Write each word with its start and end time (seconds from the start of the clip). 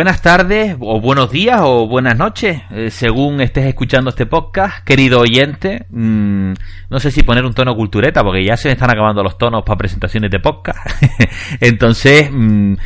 buenas 0.00 0.22
tardes, 0.22 0.76
o 0.80 0.98
buenos 0.98 1.30
días, 1.30 1.60
o 1.62 1.86
buenas 1.86 2.16
noches, 2.16 2.62
eh, 2.70 2.90
según 2.90 3.42
estés 3.42 3.66
escuchando 3.66 4.08
este 4.08 4.24
podcast, 4.24 4.82
querido 4.82 5.20
oyente. 5.20 5.84
Mm, 5.90 6.54
no 6.88 7.00
sé 7.00 7.10
si 7.10 7.22
poner 7.22 7.44
un 7.44 7.52
tono 7.52 7.76
cultureta, 7.76 8.24
porque 8.24 8.42
ya 8.42 8.56
se 8.56 8.68
me 8.68 8.72
están 8.72 8.90
acabando 8.90 9.22
los 9.22 9.36
tonos 9.36 9.62
para 9.62 9.76
presentaciones 9.76 10.30
de 10.30 10.40
podcast. 10.40 10.78
Entonces, 11.60 12.30
mm, 12.32 12.76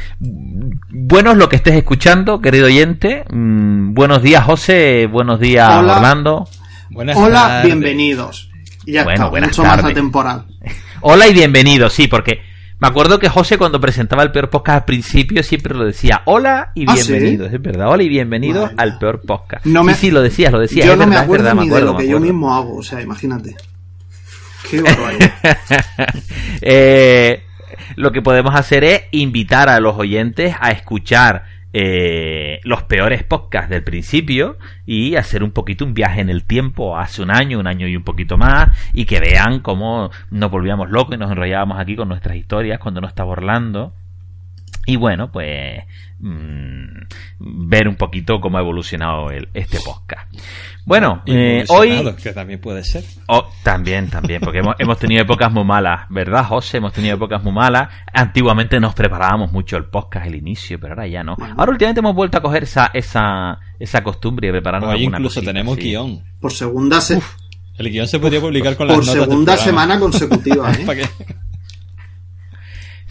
bueno 0.90 1.36
lo 1.36 1.48
que 1.48 1.54
estés 1.54 1.76
escuchando, 1.76 2.40
querido 2.40 2.66
oyente. 2.66 3.22
Mm, 3.30 3.94
buenos 3.94 4.20
días, 4.20 4.42
José. 4.42 5.06
Buenos 5.06 5.38
días, 5.38 5.70
Hola. 5.70 5.94
Orlando. 5.98 6.48
Buenas 6.90 7.16
Hola, 7.16 7.62
bienvenidos. 7.64 8.50
Y 8.86 8.94
ya 8.94 9.04
Bueno, 9.04 9.18
está, 9.18 9.30
buenas 9.30 9.50
mucho 9.50 9.62
más 9.62 9.84
atemporal. 9.84 10.46
Hola 11.00 11.28
y 11.28 11.32
bienvenidos, 11.32 11.92
sí, 11.92 12.08
porque 12.08 12.40
me 12.84 12.88
acuerdo 12.90 13.18
que 13.18 13.30
José 13.30 13.56
cuando 13.56 13.80
presentaba 13.80 14.22
el 14.22 14.30
peor 14.30 14.50
podcast 14.50 14.76
al 14.80 14.84
principio 14.84 15.42
siempre 15.42 15.74
lo 15.74 15.86
decía, 15.86 16.20
hola 16.26 16.70
y 16.74 16.84
¿Ah, 16.86 16.96
sí? 16.96 17.12
bienvenidos, 17.12 17.50
es 17.50 17.62
verdad, 17.62 17.88
hola 17.88 18.02
y 18.02 18.10
bienvenidos 18.10 18.64
Madre 18.64 18.74
mía. 18.74 18.82
al 18.82 18.98
peor 18.98 19.22
podcast. 19.22 19.64
No 19.64 19.82
me- 19.84 19.94
Sí, 19.94 20.00
sí, 20.00 20.10
lo 20.10 20.20
decías, 20.20 20.52
lo 20.52 20.60
decías, 20.60 20.84
yo 20.84 20.92
es 20.92 20.98
no 20.98 21.04
me 21.06 21.10
verdad, 21.12 21.22
es 21.22 21.24
acuerdo 21.24 21.44
verdad, 21.44 21.54
me 21.56 21.62
ni 21.62 21.68
acuerdo, 21.68 21.86
de 21.86 21.92
lo 21.92 21.98
me 21.98 22.04
que 22.04 22.10
yo 22.10 22.20
mismo 22.20 22.54
hago, 22.54 22.76
o 22.76 22.82
sea, 22.82 23.00
imagínate. 23.00 23.56
Qué. 24.70 24.82
Eh, 26.60 27.42
lo 27.96 28.12
que 28.12 28.20
podemos 28.22 28.54
hacer 28.54 28.84
es 28.84 29.02
invitar 29.12 29.68
a 29.70 29.80
los 29.80 29.96
oyentes 29.98 30.54
a 30.60 30.70
escuchar 30.70 31.44
eh, 31.76 32.60
los 32.62 32.84
peores 32.84 33.24
podcasts 33.24 33.68
del 33.68 33.82
principio 33.82 34.58
y 34.86 35.16
hacer 35.16 35.42
un 35.42 35.50
poquito 35.50 35.84
un 35.84 35.92
viaje 35.92 36.20
en 36.20 36.30
el 36.30 36.44
tiempo 36.44 36.96
hace 36.96 37.20
un 37.20 37.32
año, 37.32 37.58
un 37.58 37.66
año 37.66 37.88
y 37.88 37.96
un 37.96 38.04
poquito 38.04 38.36
más 38.38 38.68
y 38.92 39.06
que 39.06 39.18
vean 39.18 39.58
cómo 39.58 40.10
nos 40.30 40.52
volvíamos 40.52 40.88
locos 40.88 41.16
y 41.16 41.18
nos 41.18 41.32
enrollábamos 41.32 41.80
aquí 41.80 41.96
con 41.96 42.08
nuestras 42.08 42.36
historias 42.36 42.78
cuando 42.78 43.00
nos 43.00 43.10
estaba 43.10 43.32
Orlando. 43.32 43.92
Y 44.86 44.96
bueno, 44.96 45.30
pues 45.32 45.82
mm, 46.18 46.86
ver 47.68 47.88
un 47.88 47.96
poquito 47.96 48.40
cómo 48.40 48.58
ha 48.58 48.60
evolucionado 48.60 49.30
el- 49.30 49.48
este 49.54 49.78
podcast. 49.84 50.32
Bueno, 50.84 51.22
eh, 51.26 51.64
hoy... 51.68 52.14
Que 52.22 52.32
también 52.32 52.60
puede 52.60 52.84
ser. 52.84 53.02
Oh, 53.28 53.50
también, 53.62 54.08
también, 54.10 54.40
porque 54.42 54.58
hemos, 54.58 54.74
hemos 54.78 54.98
tenido 54.98 55.22
épocas 55.22 55.50
muy 55.50 55.64
malas, 55.64 56.06
¿verdad, 56.10 56.44
José? 56.44 56.76
Hemos 56.78 56.92
tenido 56.92 57.14
épocas 57.16 57.42
muy 57.42 57.52
malas. 57.52 57.88
Antiguamente 58.12 58.78
nos 58.80 58.94
preparábamos 58.94 59.50
mucho 59.52 59.76
el 59.78 59.86
podcast, 59.86 60.26
el 60.26 60.34
inicio, 60.36 60.78
pero 60.78 60.92
ahora 60.92 61.06
ya 61.06 61.22
no. 61.22 61.36
Ahora 61.56 61.72
últimamente 61.72 62.00
hemos 62.00 62.14
vuelto 62.14 62.36
a 62.38 62.42
coger 62.42 62.64
esa, 62.64 62.90
esa, 62.92 63.58
esa 63.78 64.02
costumbre 64.02 64.48
de 64.48 64.52
prepararnos 64.52 64.90
Hoy 64.90 64.98
alguna 65.00 65.16
incluso 65.18 65.36
cosita, 65.40 65.52
tenemos 65.52 65.76
sí. 65.76 65.80
guion. 65.82 66.22
Por 66.40 66.52
segunda, 66.52 67.00
se- 67.00 67.20
El 67.78 67.90
guion 67.90 68.06
se 68.06 68.18
podría 68.18 68.40
publicar 68.40 68.76
con 68.76 68.86
las 68.86 68.96
por 68.96 69.04
segunda 69.06 69.56
semana 69.56 69.98
consecutiva, 69.98 70.70
¿eh? 70.78 70.84
¿Para 70.84 71.00
qué? 71.00 71.08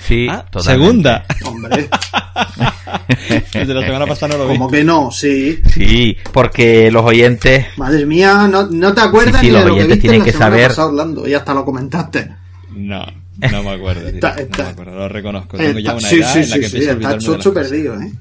Sí, 0.06 0.28
Ah, 0.30 0.46
totalmente. 0.52 0.72
segunda. 0.86 1.26
Hombre, 1.46 1.90
Desde 3.54 3.73
la 3.73 3.82
semana 3.86 4.06
pasada 4.06 4.34
no 4.34 4.44
lo 4.44 4.50
vi. 4.50 4.58
como 4.58 4.70
que 4.70 4.84
no, 4.84 5.12
sí. 5.12 5.62
Sí, 5.73 6.18
porque 6.32 6.92
los 6.92 7.04
oyentes... 7.04 7.68
Madre 7.78 8.06
mía, 8.06 8.48
no, 8.50 8.68
no 8.68 8.94
te 8.94 9.02
acuerdas 9.02 9.40
Sí, 9.42 9.48
sí, 9.48 9.52
ni 9.54 9.58
de 9.58 9.60
los 9.60 9.70
lo 9.70 9.76
que 9.76 9.84
viste 9.84 10.02
tienen 10.02 10.20
la 10.20 10.26
que 10.26 10.34
saber- 10.34 10.68
pasada, 10.70 10.88
Orlando, 10.90 11.28
y 11.28 11.34
hasta 11.34 11.54
lo 11.54 11.64
comentaste. 11.66 12.30
No, 12.76 13.06
no 13.52 13.64
me 13.64 13.70
acuerdo. 13.72 14.02
tío, 14.02 14.10
Está- 14.16 14.36
no 14.36 14.64
me 14.64 14.70
acuerdo, 14.72 14.95
lo 14.98 15.10
reconozco. 15.10 15.58
Tengo 15.58 15.80
ya 15.80 15.92
Está- 15.92 15.94
una 15.94 16.08
sí, 16.10 16.16
edad 16.17 16.34
sí, 16.34 16.40
en 16.40 16.50
la 16.50 16.56
sí, 16.56 16.60
que 16.62 16.70
sí, 16.70 16.76
empiezo 16.78 16.90
a 16.90 16.94
está 16.94 17.10
de 17.34 17.38
cosas. 17.38 17.54
perdido, 17.54 18.02
¿eh? 18.02 18.12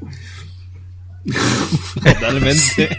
Totalmente. 2.05 2.89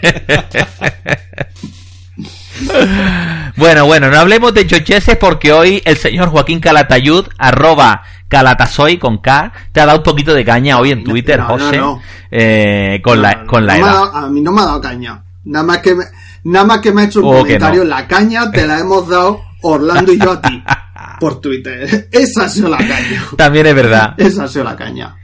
Bueno, 3.56 3.86
bueno, 3.86 4.10
no 4.10 4.18
hablemos 4.18 4.52
de 4.54 4.66
chocheses 4.66 5.16
porque 5.16 5.52
hoy 5.52 5.82
el 5.84 5.96
señor 5.96 6.28
Joaquín 6.30 6.60
Calatayud, 6.60 7.26
arroba 7.38 8.02
Calatasoy 8.38 8.98
con 8.98 9.18
K, 9.18 9.52
te 9.70 9.80
ha 9.80 9.86
dado 9.86 9.98
un 9.98 10.02
poquito 10.04 10.34
de 10.34 10.44
caña 10.44 10.80
hoy 10.80 10.90
en 10.90 11.04
Twitter, 11.04 11.38
no, 11.38 11.46
José, 11.46 11.78
no. 11.78 12.02
eh, 12.32 13.00
con 13.04 13.22
la, 13.22 13.44
con 13.46 13.64
la 13.64 13.76
edad. 13.76 13.86
dado- 13.86 14.16
a 14.16 14.28
mí 14.28 14.40
no 14.40 14.50
me 14.50 14.60
ha 14.60 14.64
dado 14.64 14.80
caña. 14.80 15.22
Nada 15.44 15.64
más 15.64 15.78
que 15.78 15.94
me, 15.94 16.04
nada 16.42 16.64
más 16.64 16.78
que 16.80 16.90
me 16.92 17.02
ha 17.02 17.04
hecho 17.04 17.20
un 17.20 17.26
Oh, 17.32 17.38
comentario. 17.42 17.84
La 17.84 18.08
caña 18.08 18.50
te 18.50 18.66
la 18.66 18.80
hemos 18.80 19.08
dado 19.08 19.40
Orlando 19.62 20.12
y 20.12 20.18
yo 20.18 20.32
a 20.32 20.40
ti. 20.42 20.64
Por 21.20 21.40
Twitter. 21.40 22.08
Esa 22.10 22.46
ha 22.46 22.48
sido 22.48 22.68
la 22.68 22.78
caña. 22.78 23.22
También 23.36 23.66
es 23.66 23.74
verdad. 23.76 24.14
Esa 24.16 24.44
ha 24.44 24.48
sido 24.48 24.64
la 24.64 24.74
caña. 24.74 25.14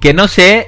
que 0.00 0.14
no 0.14 0.26
sé 0.28 0.66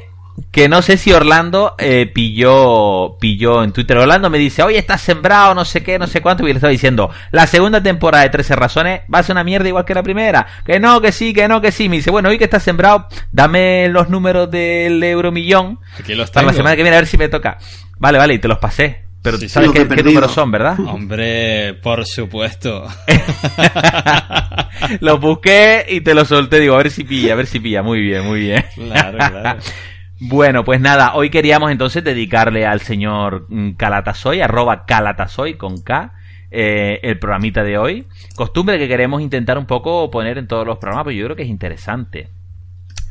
que 0.50 0.68
no 0.68 0.82
sé 0.82 0.96
si 0.96 1.12
Orlando 1.12 1.74
eh, 1.78 2.06
pilló 2.06 3.16
pilló 3.18 3.62
en 3.62 3.72
Twitter. 3.72 3.98
Orlando 3.98 4.30
me 4.30 4.38
dice 4.38 4.62
oye 4.62 4.78
estás 4.78 5.00
sembrado 5.00 5.54
no 5.54 5.64
sé 5.64 5.82
qué 5.82 5.98
no 5.98 6.06
sé 6.06 6.20
cuánto 6.20 6.44
y 6.44 6.48
le 6.48 6.54
estaba 6.54 6.70
diciendo 6.70 7.10
la 7.30 7.46
segunda 7.46 7.82
temporada 7.82 8.24
de 8.24 8.30
13 8.30 8.56
razones 8.56 9.00
va 9.12 9.18
a 9.18 9.22
ser 9.22 9.34
una 9.34 9.44
mierda 9.44 9.68
igual 9.68 9.84
que 9.84 9.94
la 9.94 10.02
primera 10.02 10.46
que 10.64 10.78
no 10.80 11.00
que 11.00 11.12
sí 11.12 11.32
que 11.32 11.48
no 11.48 11.60
que 11.60 11.72
sí 11.72 11.88
me 11.88 11.96
dice 11.96 12.10
bueno 12.10 12.28
hoy 12.28 12.38
que 12.38 12.44
estás 12.44 12.62
sembrado 12.62 13.08
dame 13.32 13.88
los 13.88 14.08
números 14.08 14.50
del 14.50 15.02
euromillón 15.02 15.78
Aquí 15.98 16.14
los 16.14 16.30
para 16.30 16.46
la 16.48 16.52
semana 16.52 16.76
que 16.76 16.82
viene 16.82 16.96
a 16.96 17.00
ver 17.00 17.08
si 17.08 17.18
me 17.18 17.28
toca 17.28 17.58
vale 17.98 18.18
vale 18.18 18.34
y 18.34 18.38
te 18.38 18.48
los 18.48 18.58
pasé 18.58 19.08
pero 19.22 19.36
Sí, 19.36 19.48
sabes 19.48 19.72
qué, 19.72 19.86
qué 19.88 20.02
números 20.02 20.32
son 20.32 20.50
verdad 20.50 20.78
Hombre, 20.86 21.74
por 21.82 22.06
supuesto. 22.06 22.86
los 25.00 25.20
busqué 25.20 25.84
y 25.88 26.00
te 26.00 26.14
los 26.14 26.28
solté 26.28 26.60
digo 26.60 26.74
a 26.74 26.78
ver 26.78 26.90
si 26.90 27.04
pilla 27.04 27.32
a 27.32 27.36
ver 27.36 27.46
si 27.46 27.58
pilla. 27.60 27.82
Muy 27.82 28.00
bien 28.00 28.24
muy 28.24 28.40
bien. 28.40 28.64
Claro, 28.74 29.18
claro. 29.18 29.60
Bueno, 30.20 30.64
pues 30.64 30.80
nada, 30.80 31.14
hoy 31.14 31.30
queríamos 31.30 31.70
entonces 31.70 32.02
dedicarle 32.02 32.66
al 32.66 32.80
señor 32.80 33.46
mm, 33.48 33.72
Calatasoy, 33.72 34.40
arroba 34.40 34.84
Calatasoy 34.84 35.54
con 35.54 35.80
K, 35.80 36.12
eh, 36.50 36.98
el 37.04 37.20
programita 37.20 37.62
de 37.62 37.78
hoy. 37.78 38.06
Costumbre 38.34 38.78
que 38.78 38.88
queremos 38.88 39.22
intentar 39.22 39.58
un 39.58 39.66
poco 39.66 40.10
poner 40.10 40.36
en 40.36 40.48
todos 40.48 40.66
los 40.66 40.78
programas, 40.78 41.04
pero 41.04 41.16
yo 41.16 41.24
creo 41.26 41.36
que 41.36 41.44
es 41.44 41.48
interesante. 41.48 42.30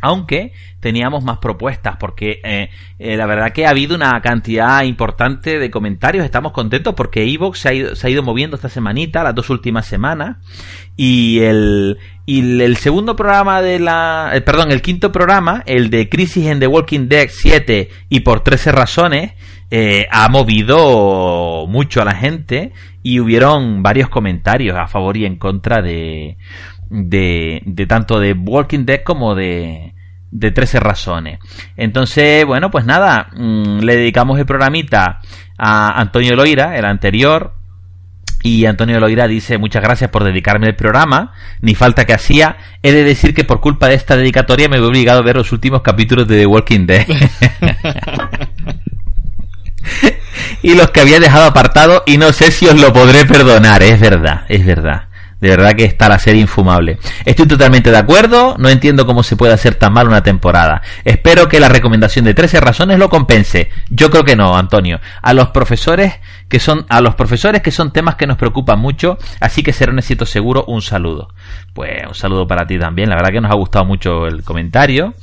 Aunque 0.02 0.52
teníamos 0.82 1.24
más 1.24 1.38
propuestas, 1.38 1.96
porque 1.98 2.42
eh, 2.44 2.70
eh, 3.00 3.16
la 3.16 3.26
verdad 3.26 3.54
que 3.54 3.66
ha 3.66 3.70
habido 3.70 3.96
una 3.96 4.22
cantidad 4.22 4.84
importante 4.84 5.60
de 5.60 5.72
comentarios. 5.72 6.26
Estamos 6.26 6.52
contentos 6.52 6.94
porque 6.94 7.24
Evox 7.24 7.60
se 7.60 7.70
ha 7.70 7.74
ido, 7.74 7.96
se 7.96 8.06
ha 8.06 8.10
ido 8.10 8.22
moviendo 8.22 8.58
esta 8.58 8.70
semanita, 8.70 9.24
las 9.24 9.34
dos 9.34 9.50
últimas 9.50 9.88
semanas. 9.88 10.38
Y 10.98 11.40
el, 11.40 11.98
y 12.30 12.62
el, 12.62 12.76
segundo 12.76 13.16
programa 13.16 13.62
de 13.62 13.80
la. 13.80 14.32
eh, 14.34 14.42
perdón, 14.42 14.74
el 14.74 14.82
quinto 14.82 15.14
programa, 15.14 15.64
el 15.66 15.90
de 15.90 16.10
Crisis 16.10 16.46
en 16.48 16.60
The 16.60 16.68
Walking 16.68 17.08
Dead 17.08 17.30
7 17.32 17.90
y 18.10 18.20
por 18.20 18.42
13 18.42 18.74
razones, 18.74 19.32
eh, 19.72 20.08
ha 20.12 20.28
movido 20.28 21.66
mucho 21.68 22.02
a 22.02 22.06
la 22.06 22.16
gente 22.16 22.74
y 23.02 23.22
hubieron 23.22 23.82
varios 23.82 24.10
comentarios 24.10 24.78
a 24.78 24.88
favor 24.88 25.16
y 25.16 25.26
en 25.26 25.38
contra 25.38 25.82
de, 25.82 26.38
de, 26.90 27.62
de 27.66 27.86
tanto 27.88 28.20
de 28.20 28.34
Walking 28.34 28.84
Dead 28.84 29.04
como 29.06 29.34
de, 29.34 29.94
de 30.30 30.52
13 30.52 30.82
razones. 30.82 31.40
Entonces, 31.78 32.46
bueno, 32.46 32.70
pues 32.70 32.84
nada, 32.84 33.30
mm, 33.38 33.80
le 33.80 33.96
dedicamos 33.96 34.38
el 34.38 34.46
programita 34.46 35.22
a 35.58 35.98
Antonio 35.98 36.36
Loira, 36.36 36.78
el 36.78 36.84
anterior, 36.84 37.54
y 38.44 38.66
Antonio 38.66 39.00
Loira 39.00 39.28
dice, 39.28 39.58
muchas 39.58 39.82
gracias 39.82 40.10
por 40.10 40.24
dedicarme 40.24 40.68
el 40.68 40.76
programa, 40.76 41.34
ni 41.62 41.76
falta 41.76 42.06
que 42.06 42.14
hacía, 42.14 42.58
he 42.84 42.92
de 42.92 43.04
decir 43.04 43.34
que 43.34 43.44
por 43.44 43.60
culpa 43.60 43.88
de 43.88 43.96
esta 43.96 44.16
dedicatoria 44.16 44.70
me 44.70 44.78
he 44.78 44.82
obligado 44.82 45.20
a 45.20 45.24
ver 45.24 45.36
los 45.36 45.52
últimos 45.52 45.82
capítulos 45.82 46.28
de 46.28 46.40
The 46.40 46.46
Walking 46.46 46.86
Dead. 46.86 47.08
y 50.62 50.76
los 50.76 50.92
que 50.92 51.02
había 51.02 51.20
dejado 51.20 51.46
apartado 51.46 52.04
y 52.06 52.18
no 52.18 52.32
sé 52.32 52.52
si 52.52 52.68
os 52.68 52.80
lo 52.80 52.94
podré 52.94 53.26
perdonar, 53.26 53.82
es 53.84 54.00
verdad, 54.00 54.46
es 54.48 54.66
verdad. 54.66 55.07
De 55.40 55.50
verdad 55.50 55.76
que 55.76 55.86
está 55.86 56.10
la 56.10 56.18
serie 56.18 56.42
infumable. 56.42 56.98
Estoy 57.24 57.48
totalmente 57.48 57.92
de 57.92 57.98
acuerdo, 57.98 58.56
no 58.58 58.70
entiendo 58.70 59.06
cómo 59.06 59.22
se 59.22 59.36
puede 59.36 59.54
hacer 59.54 59.76
tan 59.76 59.94
mal 59.94 60.08
una 60.08 60.24
temporada. 60.24 60.82
Espero 61.06 61.48
que 61.48 61.60
la 61.60 61.70
recomendación 61.70 62.26
de 62.26 62.34
13 62.34 62.60
razones 62.60 62.98
lo 62.98 63.10
compense. 63.10 63.70
Yo 63.90 64.10
creo 64.10 64.24
que 64.24 64.36
no, 64.36 64.58
Antonio. 64.58 65.00
A 65.22 65.34
los 65.34 65.50
profesores 65.50 66.16
que 66.50 66.60
son 66.60 66.86
a 66.90 67.02
los 67.02 67.16
profesores 67.16 67.62
que 67.62 67.72
son 67.72 67.92
temas 67.92 68.16
que 68.16 68.26
nos 68.26 68.38
preocupan 68.38 68.80
mucho, 68.80 69.18
así 69.40 69.64
que 69.64 69.74
será 69.74 69.92
un 69.92 70.00
éxito 70.00 70.26
seguro, 70.26 70.66
un 70.68 70.82
saludo. 70.82 71.34
Pues 71.74 72.08
un 72.08 72.16
saludo 72.16 72.48
para 72.48 72.66
ti 72.66 72.80
también, 72.80 73.10
la 73.10 73.16
verdad 73.16 73.32
que 73.32 73.42
nos 73.42 73.52
ha 73.52 73.56
gustado 73.56 73.86
mucho 73.86 74.26
el 74.26 74.44
comentario. 74.44 75.14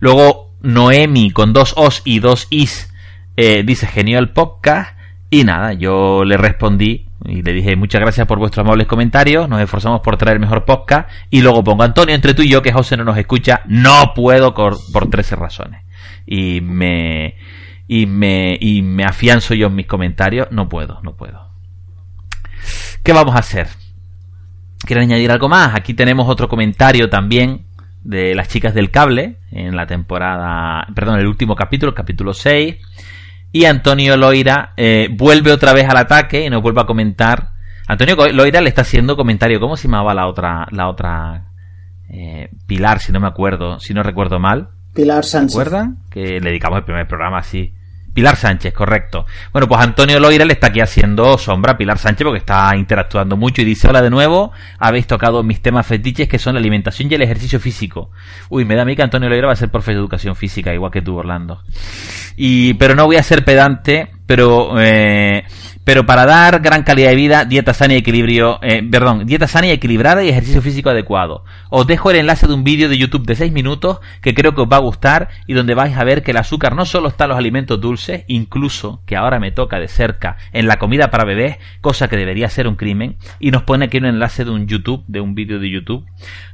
Luego 0.00 0.52
Noemi 0.60 1.30
con 1.30 1.52
dos 1.52 1.72
os 1.76 2.02
y 2.04 2.18
dos 2.18 2.48
is 2.50 2.92
eh, 3.36 3.62
dice 3.64 3.86
genial 3.86 4.32
podcast 4.32 4.98
y 5.30 5.44
nada, 5.44 5.72
yo 5.72 6.24
le 6.24 6.36
respondí 6.36 7.07
y 7.24 7.42
le 7.42 7.52
dije 7.52 7.76
muchas 7.76 8.00
gracias 8.00 8.26
por 8.26 8.38
vuestros 8.38 8.64
amables 8.64 8.86
comentarios, 8.86 9.48
nos 9.48 9.60
esforzamos 9.60 10.00
por 10.00 10.16
traer 10.16 10.36
el 10.36 10.40
mejor 10.40 10.64
podcast 10.64 11.10
y 11.30 11.40
luego 11.42 11.64
pongo 11.64 11.82
Antonio 11.82 12.14
entre 12.14 12.34
tú 12.34 12.42
y 12.42 12.48
yo 12.48 12.62
que 12.62 12.72
José 12.72 12.96
no 12.96 13.04
nos 13.04 13.18
escucha, 13.18 13.62
no 13.66 14.12
puedo 14.14 14.54
por 14.54 15.10
13 15.10 15.36
razones 15.36 15.82
y 16.26 16.60
me 16.60 17.36
y 17.88 18.06
me 18.06 18.56
y 18.60 18.82
me 18.82 19.04
afianzo 19.04 19.54
yo 19.54 19.68
en 19.68 19.74
mis 19.74 19.86
comentarios, 19.86 20.48
no 20.50 20.68
puedo, 20.68 21.00
no 21.02 21.16
puedo. 21.16 21.48
¿Qué 23.02 23.12
vamos 23.12 23.34
a 23.34 23.38
hacer? 23.38 23.68
¿Quieren 24.84 25.04
añadir 25.04 25.30
algo 25.30 25.48
más? 25.48 25.74
Aquí 25.74 25.94
tenemos 25.94 26.28
otro 26.28 26.48
comentario 26.48 27.08
también 27.08 27.66
de 28.04 28.34
las 28.34 28.48
chicas 28.48 28.74
del 28.74 28.90
cable 28.90 29.38
en 29.50 29.74
la 29.74 29.86
temporada, 29.86 30.86
perdón, 30.94 31.18
el 31.18 31.26
último 31.26 31.56
capítulo, 31.56 31.90
el 31.90 31.96
capítulo 31.96 32.34
6. 32.34 32.76
Y 33.52 33.64
Antonio 33.64 34.16
Loira 34.16 34.72
eh, 34.76 35.08
vuelve 35.10 35.52
otra 35.52 35.72
vez 35.72 35.88
al 35.88 35.96
ataque 35.96 36.44
y 36.44 36.50
nos 36.50 36.62
vuelve 36.62 36.80
a 36.82 36.86
comentar. 36.86 37.50
Antonio 37.86 38.16
Loira 38.32 38.60
le 38.60 38.68
está 38.68 38.82
haciendo 38.82 39.16
comentario. 39.16 39.58
¿Cómo 39.60 39.76
se 39.76 39.88
llamaba 39.88 40.12
la 40.14 40.26
otra, 40.26 40.66
la 40.70 40.88
otra 40.88 41.44
eh, 42.10 42.50
Pilar, 42.66 43.00
si 43.00 43.12
no 43.12 43.20
me 43.20 43.26
acuerdo, 43.28 43.80
si 43.80 43.94
no 43.94 44.02
recuerdo 44.02 44.38
mal? 44.38 44.68
Pilar 44.94 45.24
¿Se 45.24 45.30
Sánchez. 45.32 45.54
acuerdan? 45.54 45.98
Que 46.10 46.40
le 46.40 46.50
dedicamos 46.50 46.78
el 46.78 46.84
primer 46.84 47.06
programa 47.06 47.38
así. 47.38 47.72
Pilar 48.18 48.34
Sánchez, 48.34 48.74
correcto. 48.74 49.26
Bueno, 49.52 49.68
pues 49.68 49.80
Antonio 49.80 50.18
Loira 50.18 50.44
le 50.44 50.54
está 50.54 50.66
aquí 50.66 50.80
haciendo 50.80 51.38
sombra 51.38 51.74
a 51.74 51.76
Pilar 51.76 51.98
Sánchez 51.98 52.24
porque 52.24 52.40
está 52.40 52.74
interactuando 52.74 53.36
mucho 53.36 53.62
y 53.62 53.64
dice, 53.64 53.86
hola 53.86 54.02
de 54.02 54.10
nuevo, 54.10 54.50
habéis 54.80 55.06
tocado 55.06 55.44
mis 55.44 55.62
temas 55.62 55.86
fetiches 55.86 56.28
que 56.28 56.40
son 56.40 56.54
la 56.54 56.58
alimentación 56.58 57.08
y 57.08 57.14
el 57.14 57.22
ejercicio 57.22 57.60
físico. 57.60 58.10
Uy, 58.48 58.64
me 58.64 58.74
da 58.74 58.82
a 58.82 58.84
mí 58.84 58.96
que 58.96 59.02
Antonio 59.02 59.28
Loira 59.28 59.46
va 59.46 59.52
a 59.52 59.56
ser 59.56 59.68
profe 59.68 59.92
de 59.92 59.98
educación 59.98 60.34
física, 60.34 60.74
igual 60.74 60.90
que 60.90 61.00
tú, 61.00 61.16
Orlando. 61.16 61.62
Y, 62.34 62.74
pero 62.74 62.96
no 62.96 63.06
voy 63.06 63.18
a 63.18 63.22
ser 63.22 63.44
pedante, 63.44 64.10
pero, 64.28 64.78
eh, 64.78 65.44
pero 65.84 66.04
para 66.04 66.26
dar 66.26 66.60
gran 66.60 66.82
calidad 66.82 67.08
de 67.08 67.16
vida, 67.16 67.44
dieta 67.46 67.72
sana 67.72 67.94
y 67.94 67.96
equilibrio, 67.96 68.58
eh, 68.62 68.82
perdón, 68.82 69.24
dieta 69.24 69.48
sana 69.48 69.68
y 69.68 69.70
equilibrada 69.70 70.22
y 70.22 70.28
ejercicio 70.28 70.60
físico 70.60 70.90
adecuado. 70.90 71.46
Os 71.70 71.86
dejo 71.86 72.10
el 72.10 72.18
enlace 72.18 72.46
de 72.46 72.52
un 72.52 72.62
vídeo 72.62 72.90
de 72.90 72.98
YouTube 72.98 73.24
de 73.24 73.34
6 73.34 73.50
minutos 73.52 74.00
que 74.20 74.34
creo 74.34 74.54
que 74.54 74.60
os 74.60 74.68
va 74.70 74.76
a 74.76 74.80
gustar 74.80 75.30
y 75.46 75.54
donde 75.54 75.74
vais 75.74 75.96
a 75.96 76.04
ver 76.04 76.22
que 76.22 76.32
el 76.32 76.36
azúcar 76.36 76.76
no 76.76 76.84
solo 76.84 77.08
está 77.08 77.24
en 77.24 77.30
los 77.30 77.38
alimentos 77.38 77.80
dulces, 77.80 78.24
incluso 78.28 79.00
que 79.06 79.16
ahora 79.16 79.40
me 79.40 79.50
toca 79.50 79.78
de 79.78 79.88
cerca 79.88 80.36
en 80.52 80.66
la 80.66 80.76
comida 80.76 81.10
para 81.10 81.24
bebés, 81.24 81.56
cosa 81.80 82.08
que 82.08 82.18
debería 82.18 82.50
ser 82.50 82.68
un 82.68 82.76
crimen, 82.76 83.16
y 83.40 83.50
nos 83.50 83.62
pone 83.62 83.86
aquí 83.86 83.96
un 83.96 84.04
enlace 84.04 84.44
de 84.44 84.50
un 84.50 84.66
YouTube, 84.66 85.04
de 85.06 85.22
un 85.22 85.34
vídeo 85.34 85.58
de 85.58 85.70
YouTube. 85.70 86.04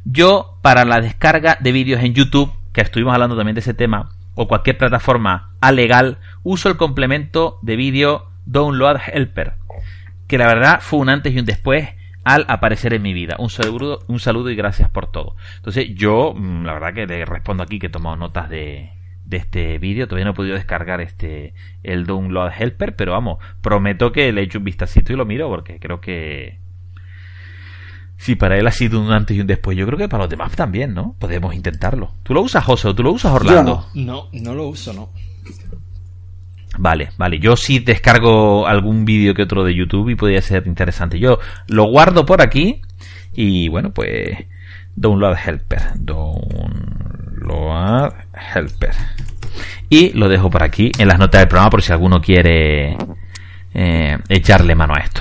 Yo, 0.05 0.59
para 0.62 0.85
la 0.85 1.00
descarga 1.00 1.59
de 1.61 1.73
vídeos 1.73 2.05
en 2.05 2.15
YouTube, 2.15 2.53
que 2.73 2.82
estuvimos 2.82 3.15
hablando 3.15 3.37
también 3.37 3.56
de 3.56 3.62
ese 3.62 3.75
tema, 3.75 4.11
o 4.34 4.48
cualquier 4.48 4.78
plataforma 4.78 5.54
alegal, 5.60 6.19
uso 6.42 6.69
el 6.69 6.76
complemento 6.76 7.58
de 7.62 7.76
vídeo 7.76 8.31
Download 8.46 8.98
Helper, 9.06 9.54
que 10.26 10.38
la 10.38 10.46
verdad 10.46 10.81
fue 10.81 10.98
un 11.00 11.08
antes 11.08 11.32
y 11.32 11.38
un 11.38 11.46
después 11.46 11.88
al 12.25 12.44
aparecer 12.48 12.94
en 12.94 13.02
mi 13.02 13.12
vida. 13.12 13.36
Un 13.38 13.50
saludo, 13.50 14.00
un 14.08 14.19
saludo 14.19 14.50
y 14.50 14.56
gracias 14.56 14.88
por 14.88 15.10
todo. 15.10 15.36
Entonces 15.56 15.94
yo, 15.94 16.34
mm, 16.34 16.64
la 16.64 16.75
verdad 16.75 16.94
que 16.94 17.06
le 17.06 17.25
respondo 17.25 17.62
aquí 17.62 17.78
que 17.78 17.86
he 17.86 17.90
tomado 17.90 18.16
notas 18.16 18.48
de, 18.48 18.90
de 19.25 19.36
este 19.36 19.78
vídeo. 19.78 20.06
Todavía 20.06 20.25
no 20.25 20.31
he 20.32 20.34
podido 20.34 20.54
descargar 20.54 21.00
este 21.00 21.54
el 21.82 22.06
Download 22.06 22.50
Helper, 22.56 22.96
pero 22.96 23.12
vamos, 23.12 23.38
prometo 23.60 24.12
que 24.12 24.32
le 24.32 24.42
echo 24.42 24.58
un 24.58 24.64
vistacito 24.64 25.12
y 25.12 25.16
lo 25.16 25.26
miro 25.26 25.48
porque 25.48 25.78
creo 25.78 26.00
que 26.00 26.58
si 28.25 28.37
para 28.37 28.56
él 28.56 28.67
ha 28.67 28.73
sido 28.73 28.99
un 28.99 29.12
antes 29.12 29.37
y 29.37 29.41
un 29.43 29.47
después, 29.47 29.76
yo 29.76 29.85
creo 29.85 29.99
que 29.99 30.09
para 30.09 30.23
los 30.23 30.31
demás 30.31 30.50
también, 30.53 30.94
¿no? 30.94 31.15
Podemos 31.19 31.55
intentarlo. 31.55 32.15
¿Tú 32.23 32.32
lo 32.32 32.41
usas, 32.41 32.65
José, 32.65 32.88
o 32.88 32.94
tú 32.94 33.03
lo 33.03 33.12
usas, 33.12 33.32
Orlando? 33.32 33.88
No, 33.93 34.29
no 34.32 34.55
lo 34.55 34.69
uso, 34.69 34.94
no. 34.94 35.11
Vale, 36.79 37.11
vale. 37.19 37.38
Yo 37.38 37.55
sí 37.55 37.81
descargo 37.81 38.67
algún 38.67 39.05
vídeo 39.05 39.35
que 39.35 39.43
otro 39.43 39.62
de 39.62 39.75
YouTube 39.75 40.09
y 40.09 40.15
podría 40.15 40.41
ser 40.41 40.67
interesante. 40.67 41.19
Yo 41.19 41.38
lo 41.69 41.85
guardo 41.85 42.25
por 42.25 42.41
aquí 42.41 42.81
y 43.35 43.69
bueno, 43.69 43.93
pues 43.93 44.38
Download 44.97 45.37
Helper. 45.37 45.82
Download 45.97 46.55
Helper. 48.55 48.94
Y 49.91 50.15
lo 50.15 50.31
dejo 50.31 50.49
por 50.49 50.62
aquí 50.62 50.91
en 50.97 51.09
las 51.09 51.19
notas 51.19 51.43
del 51.43 51.49
programa 51.49 51.69
por 51.69 51.82
si 51.82 51.93
alguno 51.93 52.23
quiere 52.23 52.97
eh, 53.75 54.19
echarle 54.31 54.75
mano 54.75 54.94
a 54.94 55.00
esto. 55.00 55.21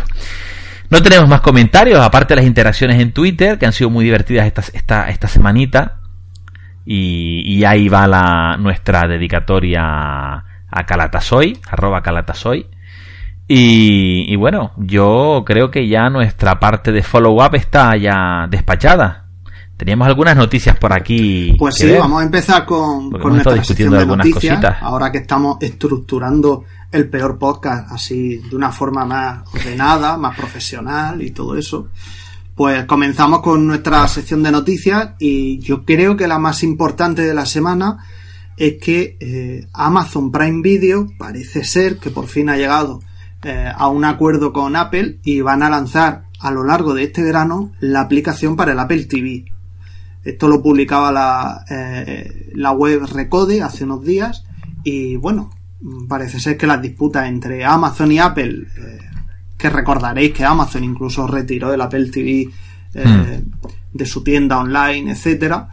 No 0.93 1.01
tenemos 1.01 1.27
más 1.27 1.41
comentarios, 1.41 1.99
aparte 1.99 2.35
de 2.35 2.41
las 2.41 2.45
interacciones 2.45 3.01
en 3.01 3.13
Twitter, 3.13 3.57
que 3.57 3.65
han 3.65 3.73
sido 3.73 3.89
muy 3.89 4.05
divertidas 4.05 4.45
esta, 4.45 4.61
esta, 4.77 5.09
esta 5.09 5.27
semanita. 5.27 5.97
Y, 6.85 7.63
ahí 7.63 7.89
va 7.89 8.05
la, 8.05 8.57
nuestra 8.59 9.07
dedicatoria 9.07 9.81
a 9.81 10.85
Calatasoy, 10.85 11.57
arroba 11.67 12.03
Calatasoy. 12.03 12.67
Y, 13.47 14.31
y 14.31 14.35
bueno, 14.35 14.73
yo 14.77 15.41
creo 15.47 15.71
que 15.71 15.87
ya 15.87 16.11
nuestra 16.11 16.59
parte 16.59 16.91
de 16.91 17.01
follow-up 17.01 17.55
está 17.55 17.97
ya 17.97 18.45
despachada. 18.47 19.22
Teníamos 19.77 20.07
algunas 20.07 20.37
noticias 20.37 20.77
por 20.77 20.93
aquí. 20.93 21.55
Pues 21.57 21.75
sí, 21.75 21.87
ver. 21.87 21.99
vamos 21.99 22.21
a 22.21 22.25
empezar 22.25 22.65
con, 22.65 23.11
con 23.11 23.33
nuestra 23.33 23.53
sección 23.53 23.61
discutiendo 23.61 23.95
de 23.95 24.01
algunas 24.01 24.27
noticias. 24.27 24.55
cositas. 24.55 24.77
Ahora 24.81 25.11
que 25.11 25.17
estamos 25.17 25.57
estructurando 25.61 26.63
el 26.91 27.09
peor 27.09 27.39
podcast 27.39 27.91
así 27.91 28.37
de 28.37 28.55
una 28.55 28.71
forma 28.71 29.03
más 29.03 29.43
ordenada, 29.53 30.15
más 30.17 30.37
profesional 30.37 31.21
y 31.21 31.31
todo 31.31 31.57
eso. 31.57 31.89
Pues 32.55 32.85
comenzamos 32.85 33.41
con 33.41 33.65
nuestra 33.65 34.07
sección 34.07 34.43
de 34.43 34.51
noticias 34.51 35.13
y 35.19 35.57
yo 35.59 35.83
creo 35.83 36.15
que 36.15 36.27
la 36.27 36.37
más 36.37 36.61
importante 36.61 37.23
de 37.23 37.33
la 37.33 37.47
semana 37.47 37.97
es 38.57 38.75
que 38.79 39.17
eh, 39.19 39.67
Amazon 39.73 40.31
Prime 40.31 40.61
Video 40.61 41.07
parece 41.17 41.63
ser 41.63 41.97
que 41.97 42.11
por 42.11 42.27
fin 42.27 42.49
ha 42.49 42.57
llegado 42.57 43.01
eh, 43.41 43.71
a 43.75 43.87
un 43.87 44.05
acuerdo 44.05 44.53
con 44.53 44.75
Apple 44.75 45.17
y 45.23 45.41
van 45.41 45.63
a 45.63 45.69
lanzar 45.71 46.25
a 46.39 46.51
lo 46.51 46.63
largo 46.63 46.93
de 46.93 47.03
este 47.03 47.23
verano 47.23 47.71
la 47.79 48.01
aplicación 48.01 48.55
para 48.55 48.73
el 48.73 48.79
Apple 48.79 49.05
TV. 49.05 49.45
Esto 50.23 50.47
lo 50.47 50.61
publicaba 50.61 51.11
la, 51.11 51.65
eh, 51.69 52.51
la 52.55 52.71
web 52.71 53.05
Recode 53.11 53.61
hace 53.61 53.83
unos 53.83 54.03
días 54.05 54.45
y 54.83 55.15
bueno, 55.17 55.49
parece 56.07 56.39
ser 56.39 56.57
que 56.57 56.67
las 56.67 56.81
disputas 56.81 57.27
entre 57.27 57.65
Amazon 57.65 58.11
y 58.11 58.19
Apple, 58.19 58.67
eh, 58.77 58.99
que 59.57 59.69
recordaréis 59.69 60.33
que 60.33 60.45
Amazon 60.45 60.83
incluso 60.83 61.27
retiró 61.27 61.73
el 61.73 61.81
Apple 61.81 62.09
TV 62.09 62.49
eh, 62.93 63.43
de 63.91 64.05
su 64.05 64.23
tienda 64.23 64.59
online, 64.59 65.11
etcétera, 65.11 65.67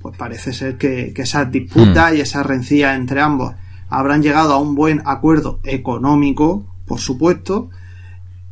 pues 0.00 0.16
parece 0.16 0.52
ser 0.52 0.76
que, 0.76 1.12
que 1.14 1.22
esas 1.22 1.50
disputas 1.50 2.14
y 2.14 2.20
esas 2.20 2.44
rencillas 2.44 2.96
entre 2.96 3.20
ambos 3.20 3.54
habrán 3.88 4.22
llegado 4.22 4.54
a 4.54 4.58
un 4.58 4.74
buen 4.74 5.02
acuerdo 5.04 5.60
económico, 5.64 6.66
por 6.86 6.98
supuesto, 6.98 7.70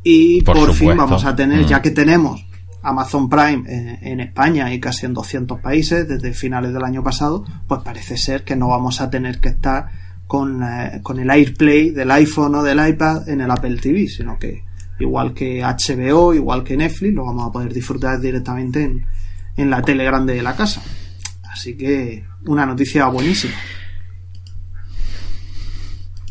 y 0.03 0.43
Por 0.43 0.57
por, 0.57 0.75
fin 0.75 0.97
vamos 0.97 1.25
a 1.25 1.35
tener, 1.35 1.65
Mm. 1.65 1.67
ya 1.69 1.83
que 1.83 1.91
tenemos 1.91 2.45
Amazon 2.83 3.29
Prime 3.29 3.65
en, 3.67 3.99
en 4.03 4.21
España 4.21 4.73
y 4.73 4.81
casi 4.81 5.07
en 5.07 5.15
200 5.15 5.61
países 5.61 6.09
desde 6.09 6.33
finales 6.33 6.73
del 6.73 6.85
año 6.85 7.03
pasado, 7.03 7.45
pues 7.67 7.83
parece 7.83 8.17
ser 8.17 8.45
que 8.45 8.57
no 8.57 8.69
vamos 8.69 9.01
a 9.01 9.11
tener 9.11 9.41
que 9.41 9.51
estar 9.51 9.89
con, 10.27 10.63
eh, 10.63 11.01
con 11.03 11.19
el 11.19 11.29
AirPlay 11.29 11.91
del 11.91 12.11
iPhone 12.13 12.55
o 12.55 12.63
del 12.63 12.87
iPad 12.87 13.29
en 13.29 13.41
el 13.41 13.51
Apple 13.51 13.77
TV, 13.79 14.07
sino 14.07 14.39
que 14.39 14.63
igual 15.01 15.35
que 15.35 15.63
HBO, 15.63 16.35
igual 16.35 16.63
que 16.63 16.77
Netflix, 16.77 17.15
lo 17.15 17.25
vamos 17.25 17.49
a 17.49 17.53
poder 17.53 17.73
disfrutar 17.73 18.21
directamente 18.21 18.85
en, 18.85 19.07
en 19.57 19.71
la 19.71 19.83
tele 19.83 20.05
grande 20.05 20.35
de 20.35 20.43
la 20.43 20.55
casa. 20.55 20.83
Así 21.51 21.77
que 21.77 22.25
una 22.47 22.65
noticia 22.65 23.07
buenísima. 23.07 23.55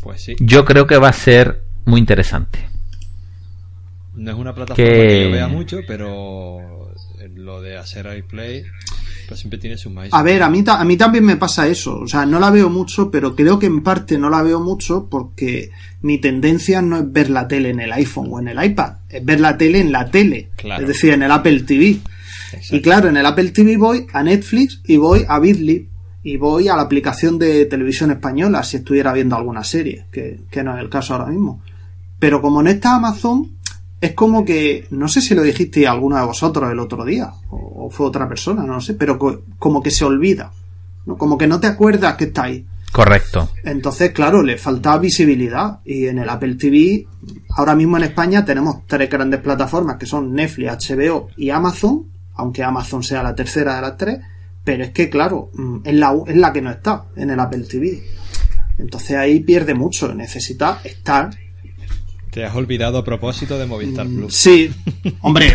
Pues 0.02 0.22
sí. 0.22 0.34
Yo 0.40 0.64
creo 0.64 0.86
que 0.86 0.96
va 0.96 1.10
a 1.10 1.12
ser 1.12 1.62
muy 1.84 2.00
interesante. 2.00 2.69
No 4.20 4.30
es 4.32 4.36
una 4.36 4.54
plataforma 4.54 4.90
Que- 4.90 4.98
que, 5.08 5.24
yo 5.24 5.30
vea 5.32 5.48
mucho, 5.48 5.78
pero 5.86 6.92
lo 7.34 7.60
de 7.62 7.76
hacer 7.78 8.06
iPlay 8.18 8.64
pues 9.28 9.40
siempre 9.40 9.58
tiene 9.60 9.76
sus 9.76 9.92
maíz. 9.92 10.12
A 10.12 10.22
ver, 10.24 10.42
a 10.42 10.50
mí, 10.50 10.62
ta- 10.64 10.80
a 10.80 10.84
mí 10.84 10.96
también 10.96 11.24
me 11.24 11.36
pasa 11.36 11.68
eso. 11.68 12.00
O 12.00 12.06
sea, 12.08 12.26
no 12.26 12.40
la 12.40 12.50
veo 12.50 12.68
mucho, 12.68 13.10
pero 13.12 13.36
creo 13.36 13.58
que 13.60 13.66
en 13.66 13.82
parte 13.82 14.18
no 14.18 14.28
la 14.28 14.42
veo 14.42 14.58
mucho 14.60 15.06
porque 15.08 15.70
mi 16.02 16.18
tendencia 16.18 16.82
no 16.82 16.98
es 16.98 17.12
ver 17.12 17.30
la 17.30 17.46
tele 17.46 17.70
en 17.70 17.78
el 17.80 17.92
iPhone 17.92 18.28
o 18.32 18.40
en 18.40 18.48
el 18.48 18.62
iPad, 18.64 18.94
es 19.08 19.24
ver 19.24 19.38
la 19.40 19.56
tele 19.56 19.80
en 19.80 19.92
la 19.92 20.10
tele. 20.10 20.50
Claro. 20.56 20.82
Es 20.82 20.88
decir, 20.88 21.12
en 21.12 21.22
el 21.22 21.30
Apple 21.30 21.60
TV. 21.60 21.98
Exacto. 22.52 22.76
Y 22.76 22.80
claro, 22.82 23.08
en 23.08 23.16
el 23.16 23.24
Apple 23.26 23.50
TV 23.52 23.76
voy 23.76 24.06
a 24.12 24.22
Netflix 24.24 24.80
y 24.84 24.96
voy 24.96 25.24
a 25.28 25.38
Bitly 25.38 25.88
y 26.24 26.36
voy 26.36 26.66
a 26.68 26.74
la 26.74 26.82
aplicación 26.82 27.38
de 27.38 27.64
televisión 27.66 28.10
española 28.10 28.64
si 28.64 28.78
estuviera 28.78 29.12
viendo 29.12 29.36
alguna 29.36 29.62
serie, 29.62 30.06
que, 30.10 30.40
que 30.50 30.64
no 30.64 30.76
es 30.76 30.82
el 30.82 30.90
caso 30.90 31.14
ahora 31.14 31.26
mismo. 31.30 31.62
Pero 32.18 32.42
como 32.42 32.62
no 32.62 32.68
está 32.68 32.96
Amazon, 32.96 33.52
es 34.00 34.12
como 34.14 34.44
que, 34.44 34.86
no 34.90 35.08
sé 35.08 35.20
si 35.20 35.34
lo 35.34 35.42
dijiste 35.42 35.86
alguno 35.86 36.16
de 36.16 36.24
vosotros 36.24 36.70
el 36.72 36.78
otro 36.78 37.04
día, 37.04 37.32
o, 37.50 37.86
o 37.86 37.90
fue 37.90 38.06
otra 38.06 38.28
persona, 38.28 38.62
no 38.62 38.74
lo 38.74 38.80
sé, 38.80 38.94
pero 38.94 39.18
co- 39.18 39.42
como 39.58 39.82
que 39.82 39.90
se 39.90 40.04
olvida, 40.04 40.52
¿no? 41.06 41.16
como 41.18 41.36
que 41.36 41.46
no 41.46 41.60
te 41.60 41.66
acuerdas 41.66 42.14
que 42.16 42.24
está 42.24 42.44
ahí. 42.44 42.66
Correcto. 42.92 43.50
Entonces, 43.62 44.10
claro, 44.10 44.42
le 44.42 44.58
falta 44.58 44.98
visibilidad. 44.98 45.78
Y 45.84 46.06
en 46.06 46.18
el 46.18 46.28
Apple 46.28 46.56
TV, 46.56 47.06
ahora 47.56 47.76
mismo 47.76 47.96
en 47.98 48.02
España 48.02 48.44
tenemos 48.44 48.84
tres 48.88 49.08
grandes 49.08 49.38
plataformas 49.40 49.96
que 49.96 50.06
son 50.06 50.34
Netflix, 50.34 50.90
HBO 50.90 51.28
y 51.36 51.50
Amazon, 51.50 52.06
aunque 52.34 52.64
Amazon 52.64 53.04
sea 53.04 53.22
la 53.22 53.32
tercera 53.34 53.76
de 53.76 53.82
las 53.82 53.96
tres, 53.96 54.18
pero 54.64 54.82
es 54.82 54.90
que, 54.90 55.08
claro, 55.08 55.50
mm, 55.54 55.76
es 55.84 55.94
la, 55.94 56.16
es 56.26 56.36
la 56.36 56.52
que 56.52 56.62
no 56.62 56.70
está 56.72 57.04
en 57.14 57.30
el 57.30 57.38
Apple 57.38 57.64
TV. 57.70 58.02
Entonces 58.78 59.16
ahí 59.16 59.38
pierde 59.40 59.74
mucho, 59.74 60.12
necesita 60.12 60.80
estar. 60.82 61.30
Te 62.30 62.44
has 62.44 62.54
olvidado 62.54 62.98
a 62.98 63.04
propósito 63.04 63.58
de 63.58 63.66
Movistar 63.66 64.06
Mm, 64.06 64.16
Plus. 64.16 64.34
Sí, 64.34 64.70
hombre, 65.20 65.52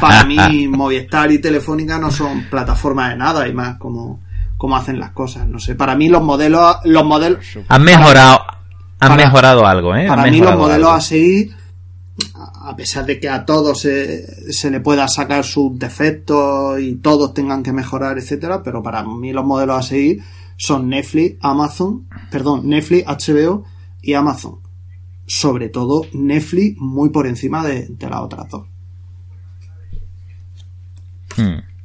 para 0.00 0.24
mí 0.24 0.68
Movistar 0.68 1.30
y 1.32 1.38
Telefónica 1.40 1.98
no 1.98 2.10
son 2.10 2.44
plataformas 2.50 3.10
de 3.10 3.16
nada 3.16 3.48
y 3.48 3.54
más 3.54 3.78
como, 3.78 4.20
como 4.56 4.76
hacen 4.76 5.00
las 5.00 5.12
cosas. 5.12 5.46
No 5.48 5.58
sé, 5.58 5.74
para 5.74 5.94
mí 5.96 6.08
los 6.08 6.22
modelos, 6.22 6.76
los 6.84 7.04
modelos, 7.04 7.38
Han 7.68 7.82
mejorado, 7.84 8.40
han 9.00 9.08
Para- 9.10 9.16
mejorado 9.16 9.66
algo, 9.66 9.94
¿eh? 9.96 10.02
Han 10.08 10.16
Para 10.16 10.30
mí 10.30 10.38
los 10.40 10.56
modelos 10.56 10.88
algo. 10.88 10.90
a 10.98 11.00
seguir, 11.00 11.56
a 12.64 12.76
pesar 12.76 13.06
de 13.06 13.18
que 13.18 13.30
a 13.30 13.46
todos 13.46 13.80
se, 13.80 14.52
se 14.52 14.70
le 14.70 14.80
pueda 14.80 15.08
sacar 15.08 15.42
sus 15.44 15.78
defectos 15.78 16.80
y 16.80 16.96
todos 16.96 17.32
tengan 17.32 17.62
que 17.62 17.72
mejorar, 17.72 18.18
etcétera, 18.18 18.62
pero 18.62 18.82
para 18.82 19.02
mí 19.04 19.32
los 19.32 19.44
modelos 19.44 19.78
a 19.78 19.82
seguir 19.82 20.22
son 20.58 20.88
Netflix, 20.90 21.38
Amazon, 21.40 22.06
perdón, 22.30 22.68
Netflix, 22.68 23.06
HBO 23.06 23.64
y 24.02 24.12
Amazon. 24.14 24.56
Sobre 25.28 25.68
todo 25.68 26.06
Netflix 26.12 26.80
muy 26.80 27.10
por 27.10 27.26
encima 27.28 27.64
de, 27.64 27.86
de 27.86 28.10
las 28.10 28.20
otras 28.20 28.48
dos. 28.50 28.66
Hmm. 31.36 31.77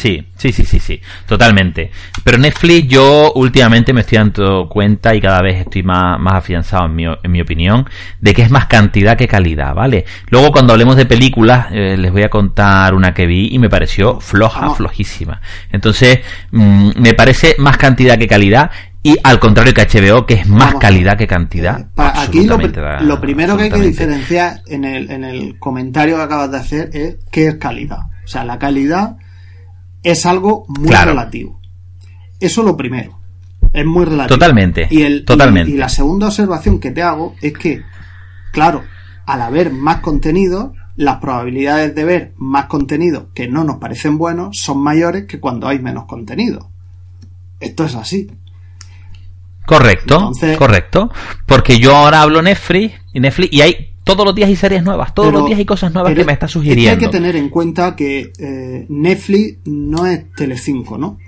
Sí, 0.00 0.26
sí, 0.34 0.50
sí, 0.50 0.64
sí, 0.64 0.80
sí, 0.80 0.98
totalmente. 1.26 1.90
Pero 2.24 2.38
Netflix 2.38 2.88
yo 2.88 3.34
últimamente 3.34 3.92
me 3.92 4.00
estoy 4.00 4.16
dando 4.16 4.66
cuenta 4.66 5.14
y 5.14 5.20
cada 5.20 5.42
vez 5.42 5.60
estoy 5.60 5.82
más, 5.82 6.18
más 6.18 6.36
afianzado 6.36 6.86
en 6.86 6.94
mi, 6.94 7.04
en 7.04 7.30
mi 7.30 7.42
opinión 7.42 7.84
de 8.18 8.32
que 8.32 8.40
es 8.40 8.50
más 8.50 8.64
cantidad 8.64 9.14
que 9.14 9.28
calidad, 9.28 9.74
¿vale? 9.74 10.06
Luego 10.30 10.52
cuando 10.52 10.72
hablemos 10.72 10.96
de 10.96 11.04
películas 11.04 11.66
eh, 11.70 11.98
les 11.98 12.10
voy 12.10 12.22
a 12.22 12.30
contar 12.30 12.94
una 12.94 13.12
que 13.12 13.26
vi 13.26 13.48
y 13.52 13.58
me 13.58 13.68
pareció 13.68 14.20
floja, 14.20 14.70
flojísima. 14.70 15.42
Entonces 15.70 16.20
mm, 16.50 16.92
me 16.96 17.12
parece 17.12 17.56
más 17.58 17.76
cantidad 17.76 18.16
que 18.16 18.26
calidad 18.26 18.70
y 19.02 19.18
al 19.22 19.38
contrario 19.38 19.74
que 19.74 19.82
HBO, 19.82 20.24
que 20.24 20.32
es 20.32 20.48
más 20.48 20.76
calidad 20.76 21.18
que 21.18 21.26
cantidad. 21.26 21.88
aquí 21.94 22.46
lo, 22.46 22.56
lo, 22.56 23.20
primero 23.20 23.54
que 23.58 23.64
hay 23.64 23.70
que 23.70 23.82
diferenciar 23.82 24.62
en 24.66 24.86
el, 24.86 25.10
en 25.10 25.24
el 25.24 25.58
comentario 25.58 26.16
que 26.16 26.22
acabas 26.22 26.50
de 26.50 26.56
hacer 26.56 26.90
es 26.94 27.16
qué 27.30 27.48
es 27.48 27.56
calidad. 27.56 27.98
O 28.24 28.28
sea, 28.28 28.44
la 28.44 28.58
calidad 28.58 29.16
es 30.02 30.26
algo 30.26 30.64
muy 30.68 30.90
relativo. 30.90 31.60
Eso 32.38 32.62
lo 32.62 32.76
primero. 32.76 33.18
Es 33.72 33.84
muy 33.84 34.04
relativo. 34.04 34.38
Totalmente. 34.38 34.88
Y, 34.90 35.02
el, 35.02 35.24
totalmente. 35.24 35.70
Y, 35.70 35.76
la 35.76 35.88
segunda 35.88 36.26
observación 36.28 36.80
que 36.80 36.90
te 36.90 37.02
hago 37.02 37.34
es 37.40 37.52
que, 37.52 37.82
claro, 38.52 38.82
al 39.26 39.42
haber 39.42 39.72
más 39.72 40.00
contenido, 40.00 40.72
las 40.96 41.18
probabilidades 41.18 41.94
de 41.94 42.04
ver 42.04 42.32
más 42.36 42.66
contenido 42.66 43.28
que 43.34 43.48
no 43.48 43.64
nos 43.64 43.76
parecen 43.76 44.18
buenos 44.18 44.58
son 44.58 44.82
mayores 44.82 45.26
que 45.26 45.38
cuando 45.38 45.68
hay 45.68 45.78
menos 45.78 46.06
contenido. 46.06 46.70
Esto 47.60 47.84
es 47.84 47.94
así. 47.94 48.30
Correcto, 49.66 50.32
correcto. 50.58 51.12
Porque 51.46 51.78
yo 51.78 51.94
ahora 51.94 52.22
hablo 52.22 52.42
Netflix 52.42 52.94
y 53.12 53.20
Netflix 53.20 53.52
y 53.52 53.60
hay 53.60 53.94
todos 54.14 54.26
los 54.26 54.34
días 54.34 54.48
hay 54.48 54.56
series 54.56 54.82
nuevas, 54.82 55.14
todos 55.14 55.32
los 55.32 55.46
días 55.46 55.58
hay 55.58 55.64
cosas 55.64 55.92
nuevas 55.92 56.14
que 56.14 56.24
me 56.24 56.32
está 56.32 56.48
sugiriendo. 56.48 56.90
hay 56.90 56.98
que 56.98 57.08
tener 57.08 57.36
en 57.36 57.48
cuenta 57.48 57.94
que 57.94 58.32
eh, 58.38 58.86
Netflix 58.88 59.58
no 59.66 60.06
es 60.06 60.32
Telecinco, 60.32 60.98
¿no? 60.98 61.18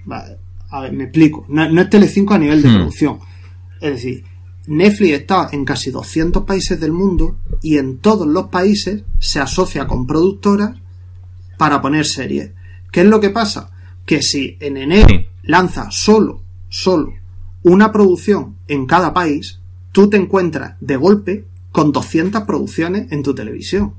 A 0.71 0.81
ver, 0.81 0.93
me 0.93 1.05
explico. 1.05 1.45
No, 1.49 1.81
es 1.81 1.91
Telecinco 1.91 2.35
a 2.35 2.39
nivel 2.39 2.62
de 2.62 2.69
hmm. 2.69 2.75
producción. 2.75 3.19
Es 3.81 3.91
decir, 3.93 4.25
Netflix 4.67 5.12
está 5.12 5.49
en 5.53 5.65
casi 5.65 5.91
200 5.91 6.45
países 6.45 6.81
del 6.81 6.93
mundo 6.93 7.37
y 7.61 7.79
en 7.79 7.99
todos 7.99 8.27
los 8.27 8.47
países 8.47 9.03
se 9.19 9.41
asocia 9.41 9.87
con 9.87 10.07
productoras 10.07 10.77
para 11.59 11.81
poner 11.81 12.07
series. 12.07 12.51
¿Qué 12.91 13.01
es 13.01 13.07
lo 13.07 13.21
que 13.21 13.31
pasa? 13.31 13.71
Que 14.05 14.23
si 14.23 14.57
en 14.61 14.77
enero 14.77 15.09
lanza 15.43 15.91
solo, 15.91 16.43
solo 16.69 17.12
una 17.62 17.93
producción 17.93 18.57
en 18.69 18.87
cada 18.87 19.15
país, 19.15 19.61
tú 19.93 20.09
te 20.11 20.17
encuentras 20.17 20.77
de 20.81 20.97
golpe 20.97 21.45
con 21.73 21.91
200 21.91 22.43
producciones 22.43 23.11
en 23.11 23.23
tu 23.23 23.35
televisión. 23.35 23.95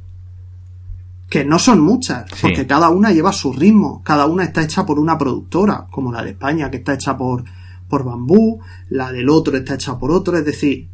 Que 1.29 1.43
no 1.43 1.57
son 1.57 1.81
muchas, 1.81 2.25
porque 2.41 2.67
cada 2.67 2.89
una 2.89 3.11
lleva 3.11 3.33
su 3.33 3.51
ritmo, 3.51 4.01
cada 4.03 4.27
una 4.27 4.43
está 4.43 4.61
hecha 4.61 4.85
por 4.85 4.99
una 4.99 5.17
productora, 5.17 5.87
como 5.89 6.11
la 6.11 6.21
de 6.23 6.31
España, 6.31 6.69
que 6.69 6.77
está 6.77 6.93
hecha 6.93 7.17
por, 7.17 7.43
por 7.89 8.03
Bambú, 8.03 8.59
la 8.89 9.11
del 9.11 9.29
otro 9.29 9.57
está 9.57 9.73
hecha 9.73 9.97
por 9.97 10.11
otro, 10.11 10.37
es 10.37 10.45
decir, 10.45 10.89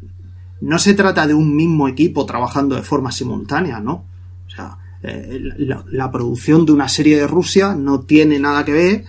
no 0.62 0.78
se 0.78 0.94
trata 0.94 1.26
de 1.26 1.34
un 1.34 1.54
mismo 1.54 1.88
equipo 1.88 2.24
trabajando 2.24 2.74
de 2.74 2.82
forma 2.82 3.12
simultánea, 3.12 3.80
¿no? 3.80 4.04
O 4.46 4.50
sea, 4.50 4.78
eh, 5.02 5.38
la, 5.58 5.84
la, 5.90 6.10
producción 6.10 6.64
de 6.64 6.72
una 6.72 6.88
serie 6.88 7.16
de 7.18 7.26
Rusia 7.26 7.74
no 7.74 8.00
tiene 8.00 8.38
nada 8.38 8.64
que 8.64 8.72
ver 8.72 9.04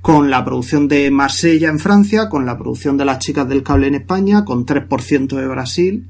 con 0.00 0.30
la 0.30 0.44
producción 0.44 0.86
de 0.86 1.10
Marsella 1.10 1.68
en 1.68 1.80
Francia, 1.80 2.28
con 2.28 2.46
la 2.46 2.56
producción 2.56 2.96
de 2.96 3.04
las 3.04 3.18
chicas 3.18 3.48
del 3.48 3.64
cable 3.64 3.88
en 3.88 3.96
España, 3.96 4.44
con 4.44 4.64
3% 4.64 5.34
de 5.34 5.48
Brasil. 5.48 6.08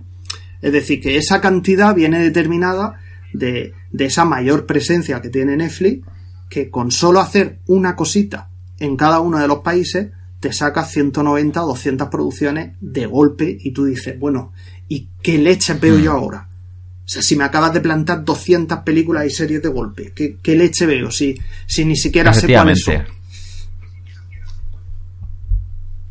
Es 0.63 0.73
decir, 0.73 1.01
que 1.01 1.17
esa 1.17 1.41
cantidad 1.41 1.95
viene 1.95 2.19
determinada 2.19 3.01
de, 3.33 3.75
esa 3.99 4.25
mayor 4.25 4.67
presencia 4.67 5.21
que 5.21 5.29
tiene 5.29 5.57
Netflix, 5.57 6.07
que 6.49 6.71
con 6.71 6.91
solo 6.91 7.21
hacer 7.21 7.59
una 7.67 7.97
cosita 7.97 8.51
en 8.79 8.97
cada 8.97 9.21
uno 9.21 9.39
de 9.39 9.49
los 9.49 9.59
países 9.61 10.09
te 10.41 10.53
saca 10.53 10.85
190 10.85 11.65
o 11.65 11.69
200 11.69 12.09
producciones 12.09 12.75
de 12.81 13.07
golpe 13.07 13.57
y 13.59 13.73
tú 13.73 13.87
dices, 13.87 14.19
bueno, 14.19 14.53
¿y 14.89 15.09
qué 15.23 15.39
leche 15.39 15.75
veo 15.75 15.99
yo 15.99 16.13
hmm. 16.13 16.17
ahora? 16.17 16.49
O 17.05 17.09
sea, 17.09 17.23
si 17.23 17.37
me 17.37 17.45
acabas 17.45 17.73
de 17.73 17.81
plantar 17.81 18.25
200 18.25 18.81
películas 18.81 19.27
y 19.27 19.31
series 19.31 19.63
de 19.63 19.69
golpe, 19.69 20.13
¿qué, 20.13 20.57
leche 20.57 20.87
veo? 20.87 21.11
Si, 21.11 21.39
si 21.67 21.85
ni 21.85 21.97
siquiera 21.97 22.33
sé 22.33 22.53
cuáles 22.53 22.83
son. 22.83 23.05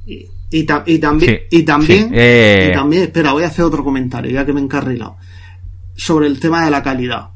Y, 0.06 0.28
también, 0.64 1.40
y 1.52 1.64
también, 1.64 2.12
eh. 2.14 2.70
y 2.70 2.74
también, 2.74 3.04
espera, 3.04 3.34
voy 3.34 3.44
a 3.44 3.48
hacer 3.48 3.66
otro 3.66 3.84
comentario, 3.84 4.32
ya 4.32 4.46
que 4.46 4.54
me 4.54 4.60
he 4.60 4.64
encarrilado. 4.64 5.18
Sobre 5.96 6.28
el 6.28 6.40
tema 6.40 6.64
de 6.66 6.72
la 6.72 6.82
calidad. 6.84 7.30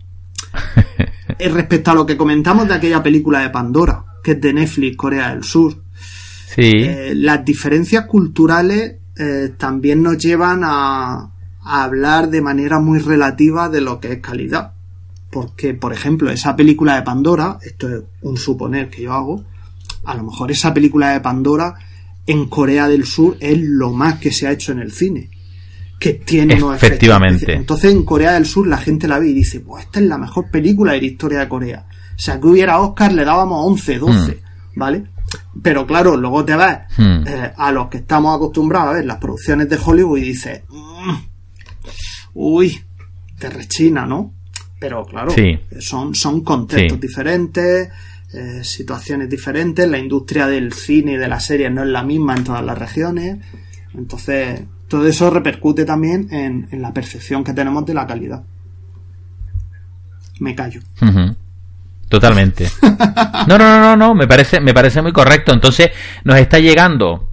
Eh, 1.38 1.48
respecto 1.48 1.92
a 1.92 1.94
lo 1.94 2.06
que 2.06 2.18
comentamos 2.18 2.68
de 2.68 2.74
aquella 2.74 3.02
película 3.02 3.40
de 3.40 3.50
Pandora, 3.50 4.04
que 4.22 4.32
es 4.32 4.42
de 4.42 4.52
Netflix, 4.52 4.98
Corea 4.98 5.30
del 5.30 5.44
Sur. 5.44 5.84
Sí. 6.54 6.72
Eh, 6.74 7.14
las 7.16 7.46
diferencias 7.46 8.08
culturales 8.08 8.96
también 9.58 10.02
nos 10.02 10.18
llevan 10.18 10.64
a, 10.66 11.32
a 11.62 11.84
hablar 11.84 12.30
de 12.30 12.42
manera 12.42 12.80
muy 12.80 13.00
relativa 13.00 13.70
de 13.70 13.80
lo 13.80 14.00
que 14.00 14.14
es 14.14 14.20
calidad. 14.20 14.74
Porque, 15.30 15.76
por 15.76 15.94
ejemplo, 15.94 16.30
esa 16.30 16.56
película 16.56 16.96
de 16.96 17.04
Pandora, 17.04 17.60
esto 17.62 17.88
es 17.88 18.04
un 18.22 18.36
suponer 18.36 18.90
que 18.90 19.04
yo 19.04 19.14
hago, 19.14 19.46
a 20.04 20.16
lo 20.16 20.24
mejor 20.24 20.52
esa 20.52 20.74
película 20.74 21.12
de 21.12 21.20
Pandora 21.20 21.76
en 22.26 22.48
Corea 22.48 22.88
del 22.88 23.06
Sur 23.06 23.38
es 23.40 23.60
lo 23.60 23.92
más 23.92 24.20
que 24.20 24.32
se 24.32 24.48
ha 24.48 24.52
hecho 24.52 24.72
en 24.72 24.80
el 24.80 24.92
cine. 24.92 25.30
Que 26.00 26.14
tiene 26.14 26.56
unos 26.56 26.82
Efectivamente. 26.82 27.54
Entonces 27.54 27.92
en 27.92 28.04
Corea 28.04 28.34
del 28.34 28.46
Sur 28.46 28.68
la 28.68 28.78
gente 28.78 29.08
la 29.08 29.20
ve 29.20 29.30
y 29.30 29.34
dice, 29.34 29.60
pues 29.60 29.86
esta 29.86 30.00
es 30.00 30.06
la 30.06 30.18
mejor 30.18 30.50
película 30.50 30.94
de 30.94 31.02
la 31.02 31.08
historia 31.08 31.40
de 31.40 31.50
Corea. 31.50 31.86
O 31.90 32.20
sea, 32.22 32.40
que 32.40 32.48
hubiera 32.48 32.80
Oscar 32.80 33.14
le 33.14 33.26
dábamos 33.26 33.66
11, 33.66 34.00
12, 34.00 34.32
hmm. 34.32 34.80
¿vale? 34.80 35.04
Pero 35.62 35.86
claro, 35.86 36.18
luego 36.18 36.46
te 36.46 36.56
vas 36.56 36.80
hmm. 36.98 37.28
eh, 37.28 37.54
a 37.56 37.72
los 37.72 37.88
que 37.88 37.98
estamos 37.98 38.36
acostumbrados 38.36 38.90
a 38.90 38.94
ver 38.94 39.06
las 39.06 39.18
producciones 39.18 39.70
de 39.70 39.78
Hollywood 39.84 40.18
y 40.18 40.22
dices, 40.22 40.62
mm, 40.70 41.16
uy, 42.34 42.80
te 43.38 43.50
rechina, 43.50 44.06
¿no? 44.06 44.34
Pero 44.80 45.06
claro, 45.06 45.34
son, 45.80 46.16
son 46.16 46.42
contextos 46.42 47.00
diferentes, 47.00 47.90
eh, 48.34 48.64
situaciones 48.64 49.30
diferentes, 49.30 49.90
la 49.90 49.98
industria 49.98 50.48
del 50.48 50.74
cine 50.74 51.14
y 51.14 51.18
de 51.18 51.28
la 51.28 51.40
serie 51.40 51.70
no 51.70 51.84
es 51.84 51.90
la 51.90 52.04
misma 52.04 52.36
en 52.36 52.44
todas 52.44 52.64
las 52.64 52.78
regiones, 52.78 53.40
entonces 53.94 54.62
todo 54.88 55.08
eso 55.08 55.30
repercute 55.30 55.86
también 55.86 56.28
en, 56.32 56.82
la 56.82 56.94
percepción 56.94 57.44
que 57.44 57.54
tenemos 57.54 57.86
de 57.86 57.94
la 57.94 58.08
calidad. 58.08 58.44
Me 60.40 60.56
callo. 60.56 60.82
Totalmente. 62.10 62.68
No, 63.48 63.58
no, 63.58 63.70
no, 63.70 63.80
no, 63.80 63.96
no, 63.96 64.16
me 64.16 64.28
parece, 64.28 64.60
me 64.60 64.74
parece 64.74 65.02
muy 65.02 65.14
correcto. 65.14 65.54
Entonces, 65.54 65.90
nos 66.24 66.38
está 66.38 66.60
llegando 66.60 67.30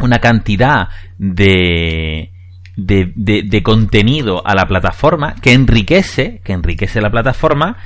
una 0.00 0.18
cantidad 0.18 0.88
de, 1.18 2.30
de, 2.76 3.12
de, 3.16 3.62
contenido 3.62 4.46
a 4.46 4.54
la 4.54 4.66
plataforma 4.66 5.34
que 5.36 5.52
enriquece, 5.52 6.40
que 6.44 6.52
enriquece 6.52 7.00
la 7.00 7.10
plataforma 7.10 7.76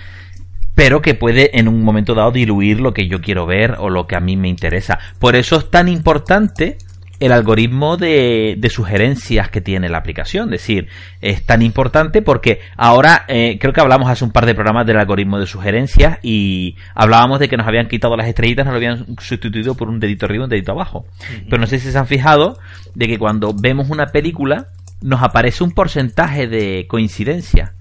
pero 0.74 1.02
que 1.02 1.14
puede 1.14 1.58
en 1.58 1.68
un 1.68 1.82
momento 1.82 2.14
dado 2.14 2.30
diluir 2.30 2.80
lo 2.80 2.94
que 2.94 3.08
yo 3.08 3.20
quiero 3.20 3.46
ver 3.46 3.76
o 3.78 3.90
lo 3.90 4.06
que 4.06 4.16
a 4.16 4.20
mí 4.20 4.36
me 4.36 4.48
interesa. 4.48 4.98
Por 5.18 5.36
eso 5.36 5.56
es 5.56 5.70
tan 5.70 5.88
importante 5.88 6.78
el 7.20 7.32
algoritmo 7.32 7.96
de, 7.96 8.58
sugerencias 8.70 9.50
que 9.50 9.60
tiene 9.60 9.88
la 9.88 9.98
aplicación. 9.98 10.52
Es 10.54 10.60
decir, 10.60 10.88
es 11.20 11.44
tan 11.44 11.62
importante 11.62 12.22
porque 12.22 12.60
ahora 12.76 13.24
eh, 13.28 13.58
creo 13.60 13.72
que 13.72 13.80
hablamos 13.80 14.08
hace 14.08 14.24
un 14.24 14.30
par 14.30 14.46
de 14.46 14.54
programas 14.54 14.86
del 14.86 14.98
algoritmo 14.98 15.38
de 15.38 15.46
sugerencias 15.46 16.18
y 16.22 16.76
hablábamos 16.94 17.40
de 17.40 17.48
que 17.48 17.56
nos 17.56 17.66
habían 17.66 17.88
quitado 17.88 18.16
las 18.16 18.28
estrellitas, 18.28 18.64
nos 18.64 18.72
lo 18.72 18.76
habían 18.76 19.16
sustituido 19.18 19.74
por 19.74 19.88
un 19.88 20.00
dedito 20.00 20.26
arriba 20.26 20.42
y 20.42 20.44
un 20.44 20.50
dedito 20.50 20.72
abajo. 20.72 21.06
Pero 21.48 21.58
no 21.58 21.66
sé 21.66 21.78
si 21.78 21.90
se 21.90 21.98
han 21.98 22.06
fijado 22.06 22.58
de 22.94 23.06
que 23.06 23.18
cuando 23.18 23.54
vemos 23.54 23.90
una 23.90 24.06
película 24.06 24.68
nos 25.00 25.22
aparece 25.22 25.64
un 25.64 25.72
porcentaje 25.72 26.46
de 26.46 26.86
coincidencia. 26.88 27.74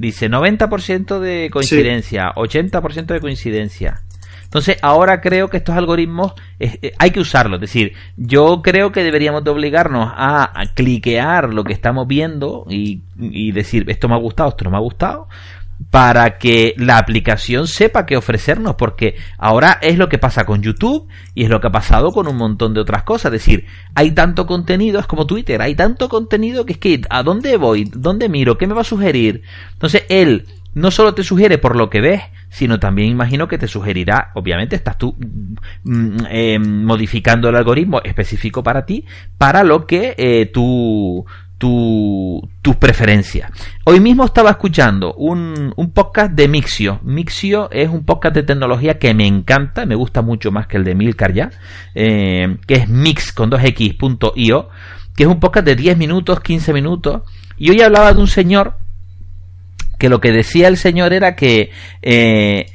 Dice 0.00 0.30
90% 0.30 1.18
de 1.18 1.50
coincidencia, 1.50 2.32
80% 2.34 3.06
de 3.06 3.20
coincidencia. 3.20 4.00
Entonces, 4.44 4.78
ahora 4.80 5.20
creo 5.20 5.48
que 5.48 5.58
estos 5.58 5.76
algoritmos 5.76 6.32
eh, 6.58 6.92
hay 6.98 7.10
que 7.10 7.20
usarlos. 7.20 7.58
Es 7.58 7.60
decir, 7.60 7.92
yo 8.16 8.62
creo 8.62 8.92
que 8.92 9.04
deberíamos 9.04 9.44
de 9.44 9.50
obligarnos 9.50 10.10
a, 10.12 10.52
cliquear 10.74 11.52
lo 11.52 11.64
que 11.64 11.74
estamos 11.74 12.08
viendo 12.08 12.64
y, 12.68 13.02
y, 13.18 13.52
decir, 13.52 13.84
esto 13.88 14.08
me 14.08 14.14
ha 14.14 14.18
gustado, 14.18 14.48
esto 14.48 14.64
no 14.64 14.70
me 14.70 14.78
ha 14.78 14.80
gustado 14.80 15.28
para 15.90 16.36
que 16.38 16.74
la 16.76 16.98
aplicación 16.98 17.66
sepa 17.66 18.04
qué 18.04 18.16
ofrecernos, 18.16 18.74
porque 18.74 19.16
ahora 19.38 19.78
es 19.80 19.96
lo 19.96 20.08
que 20.08 20.18
pasa 20.18 20.44
con 20.44 20.62
YouTube 20.62 21.08
y 21.34 21.44
es 21.44 21.50
lo 21.50 21.60
que 21.60 21.68
ha 21.68 21.72
pasado 21.72 22.12
con 22.12 22.28
un 22.28 22.36
montón 22.36 22.74
de 22.74 22.80
otras 22.80 23.04
cosas. 23.04 23.32
Es 23.32 23.40
decir, 23.40 23.66
hay 23.94 24.10
tanto 24.10 24.46
contenido, 24.46 25.00
es 25.00 25.06
como 25.06 25.26
Twitter, 25.26 25.62
hay 25.62 25.74
tanto 25.74 26.08
contenido 26.08 26.66
que 26.66 26.74
es 26.74 26.78
que, 26.78 27.00
¿a 27.08 27.22
dónde 27.22 27.56
voy? 27.56 27.84
¿Dónde 27.84 28.28
miro? 28.28 28.58
¿Qué 28.58 28.66
me 28.66 28.74
va 28.74 28.82
a 28.82 28.84
sugerir? 28.84 29.42
Entonces, 29.72 30.04
él 30.08 30.46
no 30.74 30.90
solo 30.90 31.14
te 31.14 31.24
sugiere 31.24 31.58
por 31.58 31.76
lo 31.76 31.90
que 31.90 32.00
ves, 32.00 32.22
sino 32.48 32.78
también 32.78 33.10
imagino 33.10 33.48
que 33.48 33.58
te 33.58 33.66
sugerirá, 33.66 34.30
obviamente 34.34 34.76
estás 34.76 34.98
tú 34.98 35.16
mm, 35.84 36.18
eh, 36.30 36.58
modificando 36.58 37.48
el 37.48 37.56
algoritmo 37.56 38.00
específico 38.04 38.62
para 38.62 38.84
ti, 38.84 39.04
para 39.38 39.64
lo 39.64 39.86
que 39.86 40.14
eh, 40.16 40.46
tú 40.46 41.24
tu, 41.60 42.48
tus 42.62 42.76
preferencias. 42.76 43.50
Hoy 43.84 44.00
mismo 44.00 44.24
estaba 44.24 44.48
escuchando 44.48 45.12
un, 45.12 45.74
un, 45.76 45.90
podcast 45.90 46.32
de 46.32 46.48
Mixio. 46.48 47.00
Mixio 47.02 47.70
es 47.70 47.90
un 47.90 48.06
podcast 48.06 48.34
de 48.34 48.44
tecnología 48.44 48.98
que 48.98 49.12
me 49.12 49.26
encanta, 49.26 49.84
me 49.84 49.94
gusta 49.94 50.22
mucho 50.22 50.50
más 50.50 50.66
que 50.66 50.78
el 50.78 50.84
de 50.84 50.94
Milcar 50.94 51.34
ya, 51.34 51.50
eh, 51.94 52.56
que 52.66 52.74
es 52.74 52.88
mix 52.88 53.30
con 53.30 53.50
2x.io, 53.50 54.70
que 55.14 55.22
es 55.22 55.28
un 55.28 55.38
podcast 55.38 55.66
de 55.66 55.76
10 55.76 55.98
minutos, 55.98 56.40
15 56.40 56.72
minutos, 56.72 57.22
y 57.58 57.70
hoy 57.70 57.82
hablaba 57.82 58.14
de 58.14 58.20
un 58.20 58.28
señor 58.28 58.78
que 59.98 60.08
lo 60.08 60.18
que 60.18 60.32
decía 60.32 60.66
el 60.66 60.78
señor 60.78 61.12
era 61.12 61.36
que 61.36 61.72
eh, 62.00 62.72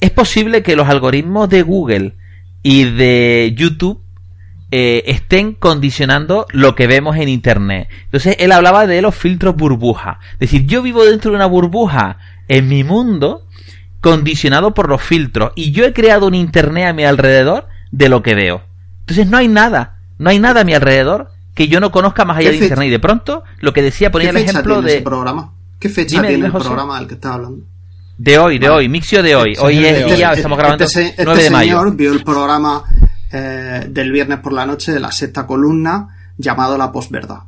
es 0.00 0.10
posible 0.10 0.62
que 0.62 0.74
los 0.74 0.88
algoritmos 0.88 1.50
de 1.50 1.60
Google 1.60 2.14
y 2.62 2.84
de 2.84 3.52
YouTube 3.54 3.99
eh, 4.72 5.02
estén 5.06 5.54
condicionando 5.54 6.46
lo 6.52 6.76
que 6.76 6.86
vemos 6.86 7.16
en 7.16 7.28
Internet. 7.28 7.88
Entonces 8.04 8.36
él 8.38 8.52
hablaba 8.52 8.86
de 8.86 9.02
los 9.02 9.14
filtros 9.16 9.56
burbuja. 9.56 10.20
Es 10.34 10.38
decir, 10.40 10.66
yo 10.66 10.82
vivo 10.82 11.04
dentro 11.04 11.32
de 11.32 11.36
una 11.36 11.46
burbuja 11.46 12.18
en 12.46 12.68
mi 12.68 12.84
mundo 12.84 13.46
condicionado 14.00 14.72
por 14.72 14.88
los 14.88 15.02
filtros 15.02 15.52
y 15.56 15.72
yo 15.72 15.84
he 15.84 15.92
creado 15.92 16.26
un 16.26 16.34
Internet 16.34 16.88
a 16.88 16.92
mi 16.92 17.04
alrededor 17.04 17.66
de 17.90 18.08
lo 18.08 18.22
que 18.22 18.34
veo. 18.34 18.62
Entonces 19.00 19.26
no 19.26 19.38
hay 19.38 19.48
nada, 19.48 19.98
no 20.18 20.30
hay 20.30 20.38
nada 20.38 20.60
a 20.60 20.64
mi 20.64 20.74
alrededor 20.74 21.32
que 21.54 21.66
yo 21.66 21.80
no 21.80 21.90
conozca 21.90 22.24
más 22.24 22.38
allá 22.38 22.50
de 22.50 22.58
Internet. 22.58 22.88
Y 22.88 22.90
de 22.90 23.00
pronto, 23.00 23.42
lo 23.58 23.72
que 23.72 23.82
decía, 23.82 24.12
ponía 24.12 24.30
el 24.30 24.36
ejemplo 24.36 24.82
de... 24.82 25.02
programa? 25.02 25.52
¿Qué 25.80 25.88
fecha 25.88 26.22
tiene 26.22 26.46
el 26.46 26.52
programa 26.52 26.98
del 26.98 27.08
que 27.08 27.14
estás 27.14 27.32
hablando? 27.32 27.64
De 28.18 28.38
hoy, 28.38 28.58
de 28.58 28.68
hoy, 28.68 28.88
Mixio 28.88 29.22
de 29.22 29.34
hoy. 29.34 29.56
Hoy 29.58 29.84
es 29.84 30.14
día, 30.14 30.32
estamos 30.32 30.58
grabando 30.58 30.84
este, 30.84 31.08
este 31.08 31.24
9 31.24 31.42
de 31.42 31.50
mayo. 31.50 31.78
Señor 31.78 31.96
vio 31.96 32.12
el 32.12 32.22
programa 32.22 32.84
eh, 33.32 33.86
del 33.88 34.12
viernes 34.12 34.38
por 34.40 34.52
la 34.52 34.66
noche 34.66 34.92
de 34.92 35.00
la 35.00 35.12
sexta 35.12 35.46
columna 35.46 36.32
llamado 36.36 36.76
La 36.76 36.90
Posverdad. 36.90 37.40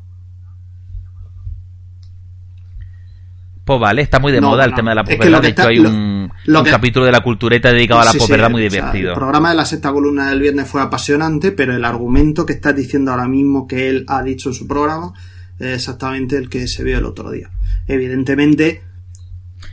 Pues 3.64 3.80
vale, 3.80 4.02
está 4.02 4.18
muy 4.18 4.32
de 4.32 4.40
moda 4.40 4.64
el 4.64 4.74
tema 4.74 4.90
de 4.90 4.96
la 4.96 5.04
posverdad. 5.04 5.40
de 5.40 5.48
hecho, 5.48 5.68
hay 5.68 5.78
un, 5.78 6.30
capítulo 6.68 7.06
de 7.06 7.12
la 7.12 7.20
cultureta 7.20 7.72
dedicado 7.72 8.00
a 8.00 8.04
la 8.06 8.12
posverdad 8.12 8.50
muy 8.50 8.62
divertido. 8.62 9.10
el 9.10 9.14
programa 9.14 9.50
de 9.50 9.56
la 9.56 9.64
sexta 9.64 9.92
columna 9.92 10.30
del 10.30 10.40
viernes 10.40 10.68
fue 10.68 10.82
apasionante, 10.82 11.52
pero 11.52 11.74
el 11.74 11.84
argumento 11.84 12.44
que 12.44 12.54
estás 12.54 12.74
diciendo 12.74 13.12
ahora 13.12 13.28
mismo 13.28 13.68
que 13.68 13.88
él 13.88 14.04
ha 14.08 14.22
dicho 14.22 14.48
en 14.48 14.54
su 14.54 14.66
programa 14.66 15.12
es 15.60 15.74
exactamente 15.74 16.36
el 16.36 16.48
que 16.48 16.66
se 16.66 16.82
vio 16.82 16.98
el 16.98 17.04
otro 17.04 17.30
día. 17.30 17.50
Evidentemente. 17.86 18.82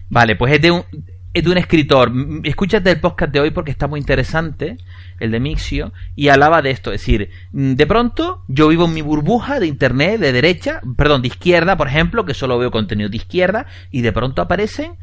Vale, 0.10 0.36
pues 0.36 0.54
es 0.54 0.62
de 0.62 0.72
un, 0.72 0.84
es 0.84 1.19
de 1.34 1.50
un 1.50 1.58
escritor. 1.58 2.12
Escúchate 2.44 2.92
el 2.92 3.00
podcast 3.00 3.32
de 3.32 3.40
hoy 3.40 3.52
porque 3.52 3.72
está 3.72 3.88
muy 3.88 4.00
interesante 4.00 4.78
el 5.20 5.32
de 5.32 5.40
Mixio, 5.40 5.92
y 6.16 6.30
hablaba 6.30 6.62
de 6.62 6.72
esto, 6.72 6.92
es 6.92 7.02
decir, 7.02 7.30
mm, 7.52 7.74
de 7.74 7.88
pronto 7.88 8.44
yo 8.48 8.70
vivo 8.70 8.86
en 8.86 8.94
mi 8.94 9.02
burbuja 9.02 9.60
de 9.60 9.68
internet 9.68 10.20
de 10.20 10.32
derecha, 10.32 10.82
perdón, 10.96 11.22
de 11.22 11.28
izquierda, 11.28 11.76
por 11.76 11.88
ejemplo, 11.88 12.26
que 12.26 12.34
solo 12.34 12.58
veo 12.58 12.72
contenido 12.72 13.10
de 13.10 13.18
izquierda, 13.18 13.66
y 13.92 14.02
de 14.02 14.14
pronto 14.14 14.42
aparecen 14.42 14.94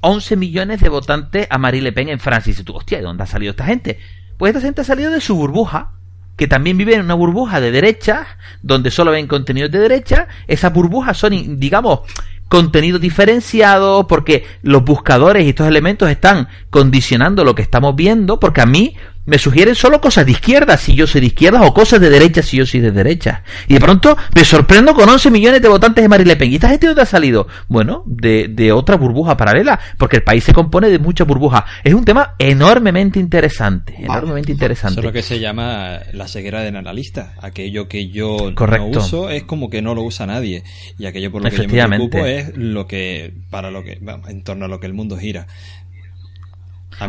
11 0.00 0.36
millones 0.36 0.80
de 0.80 0.88
votantes 0.88 1.46
a 1.50 1.58
Marie 1.58 1.82
Le 1.82 1.92
Pen 1.92 2.08
en 2.08 2.20
Francia. 2.20 2.50
Y 2.50 2.52
dices 2.52 2.64
tú, 2.64 2.74
hostia, 2.74 2.98
¿de 2.98 3.04
dónde 3.04 3.24
ha 3.24 3.26
salido 3.26 3.50
esta 3.50 3.64
gente? 3.64 3.98
Pues 4.36 4.54
esta 4.54 4.64
gente 4.64 4.82
ha 4.82 4.84
salido 4.84 5.10
de 5.10 5.20
su 5.20 5.34
burbuja, 5.34 5.92
que 6.36 6.46
también 6.46 6.76
vive 6.76 6.94
en 6.94 7.02
una 7.02 7.14
burbuja 7.14 7.60
de 7.60 7.70
derecha, 7.70 8.26
donde 8.62 8.90
solo 8.90 9.12
ven 9.12 9.26
contenidos 9.26 9.70
de 9.70 9.78
derecha. 9.78 10.28
Esas 10.46 10.72
burbujas 10.72 11.16
son, 11.16 11.58
digamos, 11.58 12.00
contenido 12.48 12.98
diferenciado, 12.98 14.06
porque 14.06 14.44
los 14.62 14.84
buscadores 14.84 15.44
y 15.44 15.50
estos 15.50 15.66
elementos 15.66 16.10
están 16.10 16.48
condicionando 16.70 17.44
lo 17.44 17.54
que 17.54 17.62
estamos 17.62 17.96
viendo, 17.96 18.38
porque 18.38 18.60
a 18.60 18.66
mí 18.66 18.96
me 19.26 19.38
sugieren 19.38 19.74
solo 19.74 20.00
cosas 20.00 20.26
de 20.26 20.32
izquierda 20.32 20.76
si 20.76 20.94
yo 20.94 21.06
soy 21.06 21.22
de 21.22 21.28
izquierda 21.28 21.62
o 21.62 21.72
cosas 21.72 22.00
de 22.00 22.10
derecha 22.10 22.42
si 22.42 22.58
yo 22.58 22.66
soy 22.66 22.80
de 22.80 22.90
derecha. 22.90 23.42
Y 23.68 23.74
de 23.74 23.80
pronto 23.80 24.16
me 24.34 24.44
sorprendo 24.44 24.94
con 24.94 25.08
11 25.08 25.30
millones 25.30 25.62
de 25.62 25.68
votantes 25.68 26.02
de 26.02 26.08
Marine 26.08 26.28
Le 26.28 26.36
Pen. 26.36 26.52
¿Y 26.52 26.56
esta 26.56 26.68
gente 26.68 26.86
dónde 26.86 27.02
ha 27.02 27.06
salido? 27.06 27.46
Bueno, 27.68 28.02
de, 28.06 28.48
de 28.48 28.72
otra 28.72 28.96
burbuja 28.96 29.36
paralela, 29.36 29.78
porque 29.98 30.16
el 30.16 30.22
país 30.22 30.44
se 30.44 30.52
compone 30.52 30.88
de 30.90 30.98
muchas 30.98 31.26
burbujas. 31.26 31.64
Es 31.82 31.94
un 31.94 32.04
tema 32.04 32.34
enormemente 32.38 33.18
interesante, 33.18 33.94
enormemente 33.98 34.52
interesante. 34.52 34.94
Eso 34.94 35.00
es 35.00 35.06
lo 35.06 35.12
que 35.12 35.22
se 35.22 35.40
llama 35.40 36.00
la 36.12 36.28
ceguera 36.28 36.60
del 36.60 36.76
analista. 36.76 37.34
Aquello 37.40 37.88
que 37.88 38.08
yo 38.08 38.52
no 38.56 38.86
uso 38.86 39.30
es 39.30 39.44
como 39.44 39.70
que 39.70 39.82
no 39.82 39.94
lo 39.94 40.02
usa 40.02 40.26
nadie. 40.26 40.64
Y 40.98 41.06
aquello 41.06 41.32
por 41.32 41.42
lo 41.42 41.50
que 41.50 41.56
yo 41.56 41.88
me 41.88 41.96
preocupo 41.96 42.26
es 42.26 42.56
lo 42.56 42.86
que, 42.86 43.32
para 43.50 43.70
lo 43.70 43.82
que, 43.84 44.00
en 44.28 44.42
torno 44.42 44.66
a 44.66 44.68
lo 44.68 44.80
que 44.80 44.86
el 44.86 44.94
mundo 44.94 45.16
gira. 45.16 45.46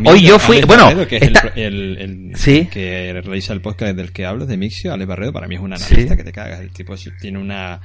Hoy 0.04 0.22
yo 0.22 0.38
fui, 0.38 0.62
bueno, 0.62 1.06
que 1.06 1.16
es 1.16 1.22
el, 1.56 2.32
el, 2.34 2.68
que 2.70 3.20
realiza 3.24 3.52
el 3.52 3.60
podcast 3.60 3.96
del 3.96 4.12
que 4.12 4.26
hablo, 4.26 4.46
de 4.46 4.56
Mixio, 4.56 4.92
Ale 4.92 5.06
Barredo, 5.06 5.32
para 5.32 5.46
mí 5.48 5.54
es 5.54 5.60
un 5.60 5.72
analista 5.72 6.16
que 6.16 6.24
te 6.24 6.32
cagas. 6.32 6.60
El 6.60 6.70
tipo 6.70 6.94
tiene 7.20 7.38
una. 7.38 7.80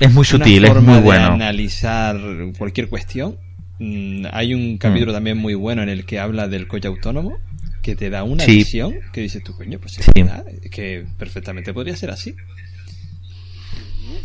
Es 0.00 0.12
muy 0.12 0.24
sutil, 0.24 0.64
es 0.64 0.74
muy 0.76 1.00
bueno. 1.00 1.28
De 1.28 1.34
analizar 1.34 2.18
cualquier 2.56 2.88
cuestión. 2.88 3.38
Mm, 3.78 4.26
hay 4.32 4.54
un 4.54 4.78
capítulo 4.78 5.12
mm. 5.12 5.14
también 5.14 5.38
muy 5.38 5.54
bueno 5.54 5.82
en 5.82 5.88
el 5.88 6.04
que 6.04 6.20
habla 6.20 6.46
del 6.46 6.68
coche 6.68 6.88
autónomo, 6.88 7.38
que 7.82 7.96
te 7.96 8.08
da 8.08 8.22
una 8.22 8.44
visión 8.44 8.94
que 9.12 9.20
dices 9.20 9.42
tú, 9.42 9.56
coño, 9.56 9.78
pues 9.80 9.98
es 9.98 10.70
que 10.70 11.04
perfectamente 11.18 11.72
podría 11.74 11.96
ser 11.96 12.10
así. 12.10 12.34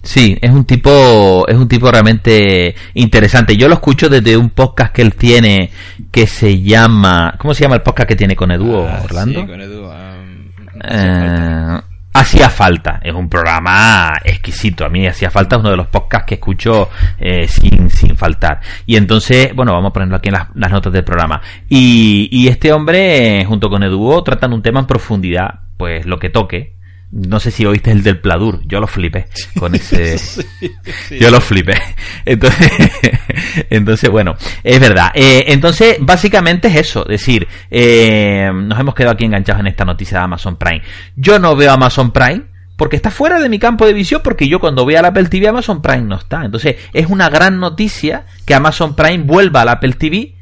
Sí, 0.01 0.37
es 0.41 0.51
un 0.51 0.65
tipo, 0.65 1.45
es 1.47 1.55
un 1.55 1.67
tipo 1.67 1.91
realmente 1.91 2.73
interesante. 2.93 3.57
Yo 3.57 3.67
lo 3.67 3.75
escucho 3.75 4.09
desde 4.09 4.37
un 4.37 4.49
podcast 4.49 4.93
que 4.93 5.01
él 5.01 5.15
tiene 5.15 5.71
que 6.11 6.25
se 6.25 6.61
llama, 6.61 7.35
¿cómo 7.37 7.53
se 7.53 7.63
llama 7.63 7.75
el 7.75 7.81
podcast 7.81 8.07
que 8.07 8.15
tiene 8.15 8.35
con 8.35 8.51
Edu 8.51 8.77
ah, 8.77 9.01
Orlando? 9.03 9.41
Sí, 9.41 9.47
con 9.47 9.61
Edu. 9.61 9.85
Um, 9.85 10.49
eh, 10.83 11.81
hacía 12.13 12.49
falta, 12.49 12.99
es 13.03 13.13
un 13.13 13.29
programa 13.29 14.13
exquisito. 14.23 14.85
A 14.85 14.89
mí 14.89 15.05
hacía 15.05 15.29
falta 15.29 15.57
es 15.57 15.59
uno 15.59 15.71
de 15.71 15.77
los 15.77 15.87
podcasts 15.87 16.25
que 16.25 16.35
escucho 16.35 16.89
eh, 17.19 17.47
sin, 17.47 17.89
sin 17.89 18.15
faltar. 18.15 18.61
Y 18.85 18.95
entonces, 18.95 19.53
bueno, 19.53 19.73
vamos 19.73 19.89
a 19.89 19.93
ponerlo 19.93 20.15
aquí 20.15 20.29
en 20.29 20.35
las, 20.35 20.71
notas 20.71 20.93
del 20.93 21.03
programa. 21.03 21.41
Y, 21.67 22.29
y 22.31 22.47
este 22.47 22.71
hombre, 22.71 23.43
junto 23.45 23.69
con 23.69 23.83
Edu, 23.83 24.21
tratan 24.23 24.53
un 24.53 24.61
tema 24.61 24.79
en 24.79 24.87
profundidad, 24.87 25.59
pues 25.77 26.05
lo 26.05 26.17
que 26.17 26.29
toque, 26.29 26.78
no 27.11 27.39
sé 27.39 27.49
si 27.49 27.65
oíste 27.65 27.91
el 27.91 28.03
del 28.03 28.19
Pladur, 28.19 28.61
yo 28.65 28.79
lo 28.79 28.87
flipé 28.87 29.27
con 29.57 29.73
ese. 29.73 30.17
Yo 31.19 31.31
lo 31.31 31.41
flipé. 31.41 31.73
Entonces, 32.25 32.71
entonces 33.69 34.09
bueno, 34.09 34.35
es 34.63 34.79
verdad. 34.79 35.11
Eh, 35.15 35.45
entonces, 35.47 35.97
básicamente 35.99 36.67
es 36.67 36.75
eso, 36.75 37.01
es 37.03 37.19
decir, 37.19 37.47
eh, 37.71 38.49
nos 38.53 38.79
hemos 38.79 38.93
quedado 38.93 39.13
aquí 39.13 39.25
enganchados 39.25 39.59
en 39.61 39.67
esta 39.67 39.85
noticia 39.85 40.19
de 40.19 40.23
Amazon 40.25 40.57
Prime. 40.57 40.81
Yo 41.15 41.39
no 41.39 41.55
veo 41.55 41.71
Amazon 41.71 42.11
Prime 42.11 42.43
porque 42.75 42.95
está 42.95 43.11
fuera 43.11 43.39
de 43.39 43.49
mi 43.49 43.59
campo 43.59 43.85
de 43.85 43.93
visión, 43.93 44.21
porque 44.23 44.47
yo 44.47 44.59
cuando 44.59 44.83
voy 44.83 44.95
al 44.95 45.05
Apple 45.05 45.25
TV 45.25 45.47
Amazon 45.47 45.81
Prime 45.81 46.03
no 46.03 46.15
está. 46.15 46.45
Entonces, 46.45 46.75
es 46.93 47.07
una 47.07 47.29
gran 47.29 47.59
noticia 47.59 48.25
que 48.45 48.53
Amazon 48.53 48.95
Prime 48.95 49.23
vuelva 49.23 49.61
al 49.61 49.69
Apple 49.69 49.93
TV 49.93 50.35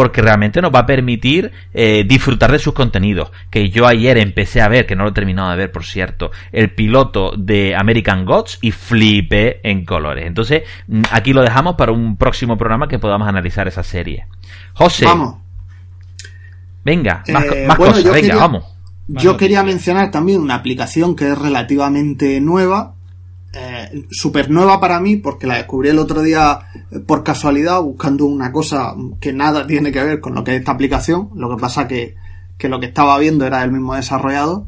porque 0.00 0.22
realmente 0.22 0.62
nos 0.62 0.74
va 0.74 0.78
a 0.78 0.86
permitir 0.86 1.52
eh, 1.74 2.04
disfrutar 2.08 2.50
de 2.50 2.58
sus 2.58 2.72
contenidos. 2.72 3.30
Que 3.50 3.68
yo 3.68 3.86
ayer 3.86 4.16
empecé 4.16 4.62
a 4.62 4.68
ver, 4.68 4.86
que 4.86 4.96
no 4.96 5.04
lo 5.04 5.10
he 5.10 5.12
terminado 5.12 5.50
de 5.50 5.58
ver, 5.58 5.70
por 5.70 5.84
cierto, 5.84 6.30
el 6.52 6.74
piloto 6.74 7.32
de 7.36 7.74
American 7.76 8.24
Gods 8.24 8.60
y 8.62 8.70
flipé 8.70 9.60
en 9.62 9.84
colores. 9.84 10.26
Entonces, 10.26 10.62
mm, 10.88 11.02
aquí 11.10 11.34
lo 11.34 11.42
dejamos 11.42 11.74
para 11.74 11.92
un 11.92 12.16
próximo 12.16 12.56
programa 12.56 12.88
que 12.88 12.98
podamos 12.98 13.28
analizar 13.28 13.68
esa 13.68 13.82
serie. 13.82 14.24
José. 14.72 15.04
Vamos. 15.04 15.36
Venga, 16.82 17.22
más, 17.30 17.44
eh, 17.44 17.68
cosas, 17.76 18.02
venga, 18.10 18.36
vamos. 18.36 18.64
Yo 19.06 19.36
quería 19.36 19.62
mencionar 19.62 20.10
también 20.10 20.40
una 20.40 20.54
aplicación 20.54 21.14
que 21.14 21.30
es 21.30 21.38
relativamente 21.38 22.40
nueva, 22.40 22.94
eh, 23.52 24.04
súper 24.12 24.48
nueva 24.48 24.78
para 24.78 25.00
mí 25.00 25.16
porque 25.16 25.48
la 25.48 25.56
descubrí 25.56 25.88
el 25.88 25.98
otro 25.98 26.22
día 26.22 26.60
eh, 26.92 27.00
por 27.00 27.24
casualidad 27.24 27.82
buscando 27.82 28.24
una 28.26 28.52
cosa 28.52 28.94
que 29.20 29.32
nada 29.32 29.66
tiene 29.66 29.90
que 29.90 30.04
ver 30.04 30.20
con 30.20 30.36
lo 30.36 30.44
que 30.44 30.52
es 30.52 30.60
esta 30.60 30.72
aplicación. 30.72 31.30
Lo 31.34 31.50
que 31.50 31.60
pasa 31.60 31.88
que, 31.88 32.14
que 32.56 32.68
lo 32.68 32.78
que 32.78 32.86
estaba 32.86 33.18
viendo 33.18 33.44
era 33.44 33.64
el 33.64 33.72
mismo 33.72 33.96
desarrollado. 33.96 34.66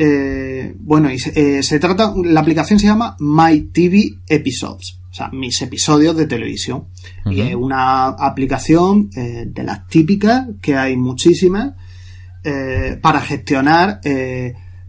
Eh, 0.00 0.74
bueno, 0.80 1.12
y 1.12 1.18
se, 1.20 1.78
trata, 1.78 2.12
la 2.24 2.40
aplicación 2.40 2.80
se 2.80 2.86
llama 2.86 3.16
My 3.20 3.60
TV 3.72 4.16
Episodes, 4.26 4.98
o 5.08 5.14
sea, 5.14 5.28
mis 5.28 5.62
episodios 5.62 6.16
de 6.16 6.26
televisión. 6.26 6.86
Y 7.26 7.40
es 7.42 7.54
una 7.54 8.06
aplicación 8.06 9.10
de 9.10 9.62
las 9.62 9.86
típicas, 9.86 10.46
que 10.60 10.74
hay 10.74 10.96
muchísimas, 10.96 11.74
para 13.00 13.20
gestionar 13.20 14.00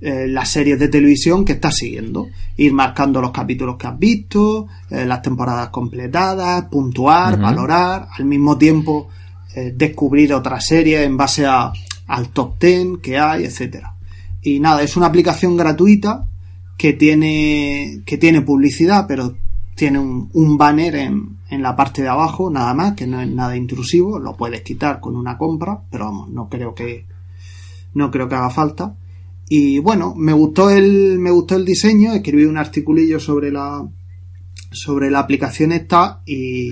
eh, 0.06 0.28
las 0.28 0.50
series 0.50 0.78
de 0.78 0.90
televisión 0.90 1.46
que 1.46 1.54
estás 1.54 1.76
siguiendo. 1.78 2.28
Ir 2.58 2.74
marcando 2.74 3.22
los 3.22 3.32
capítulos 3.32 3.78
que 3.78 3.88
has 3.88 3.98
visto, 3.98 4.68
eh, 4.90 5.06
las 5.06 5.22
temporadas 5.22 5.70
completadas, 5.70 6.66
puntuar, 6.66 7.40
valorar, 7.40 8.10
al 8.18 8.26
mismo 8.26 8.58
tiempo 8.58 9.08
eh, 9.56 9.74
descubrir 9.74 10.34
otras 10.34 10.66
series 10.66 11.06
en 11.06 11.16
base 11.16 11.46
a, 11.46 11.72
al 12.08 12.30
top 12.30 12.60
10 12.60 12.98
que 13.02 13.18
hay, 13.18 13.46
etcétera. 13.46 13.96
Y 14.42 14.60
nada, 14.60 14.82
es 14.82 14.98
una 14.98 15.06
aplicación 15.06 15.56
gratuita 15.56 16.28
que 16.78 16.92
tiene, 16.92 18.02
que 18.06 18.18
tiene 18.18 18.42
publicidad, 18.42 19.06
pero 19.08 19.36
tiene 19.74 20.00
un, 20.00 20.30
un 20.34 20.58
banner 20.58 20.96
en, 20.96 21.38
en 21.50 21.62
la 21.62 21.78
parte 21.78 22.02
de 22.02 22.10
abajo, 22.10 22.50
nada 22.50 22.74
más, 22.74 22.94
que 22.94 23.08
no 23.08 23.22
es 23.22 23.30
nada 23.30 23.56
intrusivo, 23.56 24.20
lo 24.20 24.36
puedes 24.36 24.64
quitar 24.64 25.00
con 25.00 25.16
una 25.16 25.38
compra, 25.38 25.80
pero 25.90 26.06
vamos, 26.06 26.30
no 26.30 26.50
creo 26.50 26.76
que, 26.76 27.06
no 27.94 28.12
creo 28.12 28.28
que 28.28 28.36
haga 28.36 28.50
falta. 28.50 28.96
Y 29.56 29.78
bueno, 29.78 30.16
me 30.18 30.34
gustó 30.34 30.72
el, 30.72 31.20
me 31.20 31.30
gustó 31.30 31.56
el 31.56 31.64
diseño, 31.64 32.12
escribí 32.12 32.46
un 32.46 32.58
articulillo 32.58 33.20
sobre 33.20 33.52
la, 33.52 33.88
sobre 34.72 35.12
la 35.12 35.20
aplicación 35.20 35.72
esta 35.72 36.24
y, 36.26 36.72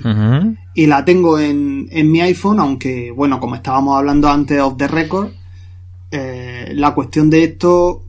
y 0.74 0.86
la 0.86 1.04
tengo 1.04 1.38
en, 1.38 1.86
en, 1.92 2.10
mi 2.10 2.20
iPhone, 2.22 2.58
aunque, 2.58 3.12
bueno, 3.12 3.38
como 3.38 3.54
estábamos 3.54 3.96
hablando 3.96 4.28
antes 4.28 4.60
of 4.60 4.76
the 4.78 4.88
record, 4.88 5.28
eh, 6.10 6.72
la 6.74 6.92
cuestión 6.92 7.30
de 7.30 7.44
esto, 7.44 8.02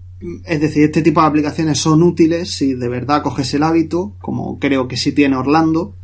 es 0.43 0.59
decir, 0.59 0.85
este 0.85 1.03
tipo 1.03 1.21
de 1.21 1.27
aplicaciones 1.27 1.77
son 1.77 2.01
útiles 2.01 2.49
si 2.49 2.73
de 2.73 2.87
verdad 2.87 3.21
coges 3.21 3.53
el 3.53 3.61
hábito, 3.61 4.15
como 4.21 4.57
creo 4.57 4.87
que 4.87 4.97
sí 4.97 5.11
tiene 5.11 5.35
Orlando, 5.35 5.97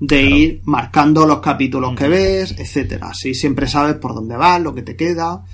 de 0.00 0.22
ir 0.22 0.62
marcando 0.64 1.26
los 1.26 1.40
capítulos 1.40 1.94
que 1.94 2.08
ves, 2.08 2.54
etcétera. 2.56 3.12
Si 3.12 3.34
siempre 3.34 3.66
sabes 3.66 3.96
por 3.96 4.14
dónde 4.14 4.38
vas, 4.38 4.62
lo 4.62 4.74
que 4.74 4.80
te 4.80 4.96
queda. 4.96 5.44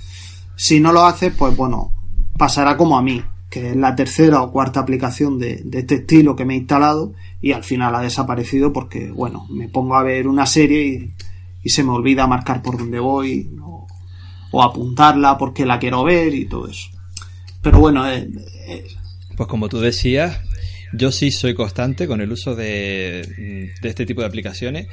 Si 0.55 0.79
no 0.79 0.93
lo 0.93 1.03
haces, 1.03 1.33
pues 1.37 1.53
bueno, 1.57 1.95
pasará 2.41 2.75
como 2.75 2.97
a 2.97 3.03
mí, 3.03 3.21
que 3.51 3.69
es 3.69 3.75
la 3.75 3.95
tercera 3.95 4.41
o 4.41 4.51
cuarta 4.51 4.79
aplicación 4.79 5.37
de, 5.37 5.57
de 5.63 5.81
este 5.81 5.93
estilo 5.97 6.35
que 6.35 6.43
me 6.43 6.55
he 6.55 6.57
instalado 6.57 7.13
y 7.39 7.51
al 7.51 7.63
final 7.63 7.93
ha 7.93 8.01
desaparecido 8.01 8.73
porque, 8.73 9.11
bueno, 9.11 9.45
me 9.51 9.69
pongo 9.69 9.93
a 9.95 10.01
ver 10.01 10.27
una 10.27 10.47
serie 10.47 11.13
y, 11.61 11.69
se 11.69 11.83
me 11.83 11.91
olvida 11.91 12.25
marcar 12.25 12.63
por 12.63 12.79
dónde 12.79 12.99
voy 12.99 13.47
o, 13.61 13.85
o, 14.49 14.63
apuntarla 14.63 15.37
porque 15.37 15.67
la 15.67 15.77
quiero 15.77 16.03
ver 16.03 16.33
y 16.33 16.45
todo 16.45 16.67
eso. 16.67 16.89
Pero 17.61 17.77
bueno, 17.77 18.09
eh, 18.09 18.27
eh, 18.65 18.87
pues 19.37 19.47
como 19.47 19.69
tú 19.69 19.79
decías, 19.79 20.39
yo 20.93 21.11
sí 21.11 21.29
soy 21.29 21.53
constante 21.53 22.07
con 22.07 22.21
el 22.21 22.31
uso 22.31 22.55
de, 22.55 23.69
de 23.79 23.87
este 23.87 24.07
tipo 24.07 24.21
de 24.21 24.27
aplicaciones. 24.27 24.87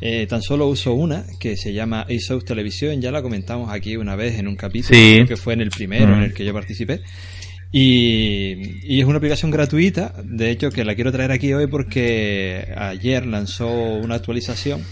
Eh, 0.00 0.26
tan 0.28 0.42
solo 0.42 0.68
uso 0.68 0.94
una 0.94 1.24
que 1.40 1.56
se 1.56 1.72
llama 1.72 2.02
ASOS 2.02 2.44
Televisión, 2.44 3.00
ya 3.00 3.10
la 3.10 3.22
comentamos 3.22 3.70
aquí 3.70 3.96
una 3.96 4.14
vez 4.14 4.38
en 4.38 4.46
un 4.46 4.56
capítulo, 4.56 5.26
que 5.26 5.36
fue 5.36 5.54
en 5.54 5.62
el 5.62 5.70
primero 5.70 6.14
en 6.14 6.22
el 6.22 6.34
que 6.34 6.44
yo 6.44 6.52
participé. 6.52 7.00
Y, 7.70 8.98
es 9.00 9.04
una 9.04 9.18
aplicación 9.18 9.50
gratuita, 9.50 10.14
de 10.24 10.50
hecho 10.50 10.70
que 10.70 10.84
la 10.84 10.94
quiero 10.94 11.12
traer 11.12 11.32
aquí 11.32 11.52
hoy 11.52 11.66
porque 11.66 12.72
ayer 12.76 13.26
lanzó 13.26 13.68
una 13.68 14.14
actualización 14.14 14.82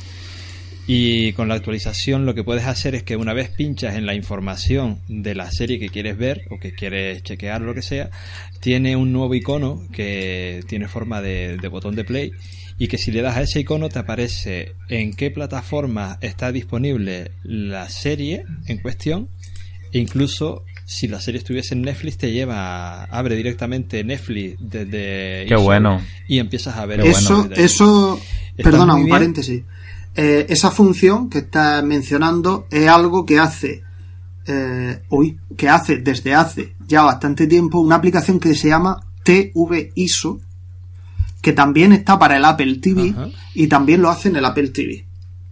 y 0.87 1.33
con 1.33 1.49
la 1.49 1.55
actualización 1.55 2.27
lo 2.27 2.35
que 2.35 2.45
puedes 2.45 2.67
hacer 2.67 2.95
es 2.95 3.03
que 3.03 3.17
una 3.17 3.33
vez 3.33 3.51
pinchas 3.51 3.97
en 3.97 4.07
la 4.07 4.15
información 4.15 5.01
de 5.09 5.35
la 5.35 5.51
serie 5.51 5.81
que 5.81 5.89
quieres 5.89 6.17
ver 6.17 6.43
o 6.51 6.61
que 6.61 6.73
quieres 6.73 7.23
chequear 7.23 7.63
o 7.63 7.67
lo 7.67 7.75
que 7.75 7.83
sea, 7.83 8.11
tiene 8.61 8.95
un 8.95 9.13
nuevo 9.13 9.35
icono 9.35 9.83
que 9.93 10.63
tiene 10.69 10.87
forma 10.87 11.21
de, 11.21 11.57
de 11.57 11.69
botón 11.69 11.97
de 11.97 12.05
play 12.05 12.33
y 12.79 12.89
que 12.89 12.99
si 12.99 13.11
le 13.11 13.23
das 13.23 13.37
a 13.37 13.43
ese 13.43 13.61
icono 13.61 13.89
te 13.89 13.99
aparece 13.99 14.75
en 14.89 15.15
qué 15.15 15.31
plataforma 15.31 16.19
está 16.21 16.53
disponible 16.53 17.33
la 17.43 17.89
serie 17.89 18.45
en 18.67 18.79
cuestión 18.79 19.29
e 19.93 19.99
incluso 19.99 20.65
si 20.85 21.09
la 21.09 21.21
serie 21.21 21.39
estuviese 21.39 21.75
en 21.75 21.83
Netflix 21.83 22.19
te 22.19 22.31
lleva 22.31 23.05
abre 23.05 23.35
directamente 23.35 24.05
Netflix 24.05 24.57
desde 24.61 25.47
qué 25.49 25.57
bueno. 25.57 26.01
y 26.29 26.39
empiezas 26.39 26.77
a 26.77 26.87
ver 26.87 27.01
eso 27.01 27.49
eso 27.57 28.21
perdona 28.57 28.95
un 28.95 29.09
paréntesis 29.09 29.65
eh, 30.17 30.47
esa 30.49 30.71
función 30.71 31.29
que 31.29 31.39
estás 31.39 31.85
mencionando 31.85 32.67
es 32.71 32.89
algo 32.89 33.25
que 33.27 33.39
hace 33.39 33.83
eh, 34.47 35.03
uy, 35.11 35.39
que 35.57 35.69
hace 35.69 35.97
desde 35.99 36.35
hace 36.35 36.75
ya 36.87 37.03
bastante 37.03 37.47
tiempo 37.47 37.81
una 37.81 37.97
aplicación 37.97 38.39
que 38.41 38.55
se 38.55 38.69
llama 38.69 39.01
TV 39.25 39.93
ISO 39.95 40.41
que 41.43 41.53
también 41.53 41.93
está 41.93 42.19
para 42.19 42.37
el 42.37 42.45
Apple 42.45 42.77
TV 42.79 43.15
y 43.55 43.67
también 43.67 44.03
lo 44.03 44.09
hace 44.11 44.29
en 44.29 44.37
el 44.37 44.45
Apple 44.45 44.69
TV 44.71 45.05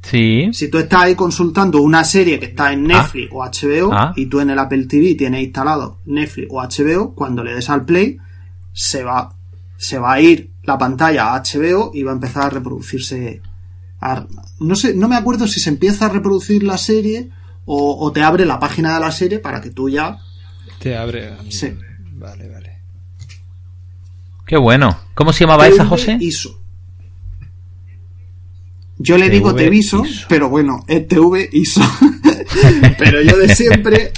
Sí. 0.02 0.50
Si 0.52 0.68
tú 0.68 0.76
estás 0.76 1.00
ahí 1.04 1.14
consultando 1.14 1.80
una 1.80 2.04
serie 2.04 2.38
que 2.38 2.46
está 2.46 2.72
en 2.74 2.84
Netflix 2.86 3.30
o 3.32 3.42
HBO 3.42 3.90
Ah. 3.90 4.12
y 4.14 4.26
tú 4.26 4.38
en 4.40 4.50
el 4.50 4.58
Apple 4.58 4.84
TV 4.84 5.14
tienes 5.14 5.42
instalado 5.42 5.98
Netflix 6.04 6.48
o 6.50 6.60
HBO, 6.60 7.14
cuando 7.14 7.42
le 7.42 7.54
des 7.54 7.70
al 7.70 7.86
play 7.86 8.18
se 8.74 9.02
va 9.02 9.34
se 9.78 9.98
va 9.98 10.12
a 10.12 10.20
ir 10.20 10.50
la 10.64 10.76
pantalla 10.76 11.34
a 11.34 11.42
HBO 11.42 11.90
y 11.94 12.02
va 12.02 12.10
a 12.12 12.14
empezar 12.14 12.44
a 12.44 12.50
reproducirse. 12.50 13.40
A- 14.12 14.26
no 14.60 14.74
sé, 14.76 14.94
no 14.94 15.08
me 15.08 15.16
acuerdo 15.16 15.46
si 15.48 15.58
se 15.60 15.70
empieza 15.70 16.06
a 16.06 16.08
reproducir 16.10 16.62
la 16.62 16.76
serie 16.78 17.30
o, 17.64 17.96
o 18.04 18.12
te 18.12 18.22
abre 18.22 18.44
la 18.44 18.58
página 18.60 18.94
de 18.94 19.00
la 19.00 19.10
serie 19.10 19.38
para 19.38 19.60
que 19.60 19.70
tú 19.70 19.88
ya. 19.88 20.18
te 20.78 20.96
abre 20.96 21.32
Sí. 21.48 21.72
vale 22.12 22.48
vale 22.48 22.74
Qué 24.46 24.58
bueno. 24.58 24.94
¿Cómo 25.14 25.32
se 25.32 25.44
llamaba 25.44 25.66
esa, 25.66 25.86
José? 25.86 26.18
ISO. 26.20 26.60
Yo 28.98 29.16
le 29.18 29.28
digo 29.30 29.54
Teviso, 29.54 30.04
ISO. 30.04 30.26
pero 30.28 30.48
bueno, 30.50 30.84
es 30.86 31.08
TV 31.08 31.48
ISO. 31.52 31.80
pero 32.98 33.22
yo 33.22 33.36
de 33.38 33.54
siempre 33.54 34.12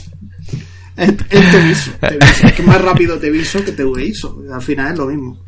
es, 0.96 1.14
es. 1.30 2.44
Es 2.44 2.52
que 2.52 2.62
más 2.64 2.80
rápido 2.80 3.18
Teviso 3.18 3.64
que 3.64 3.72
TV 3.72 4.06
ISO. 4.06 4.42
Al 4.52 4.62
final 4.62 4.92
es 4.92 4.98
lo 4.98 5.06
mismo. 5.06 5.38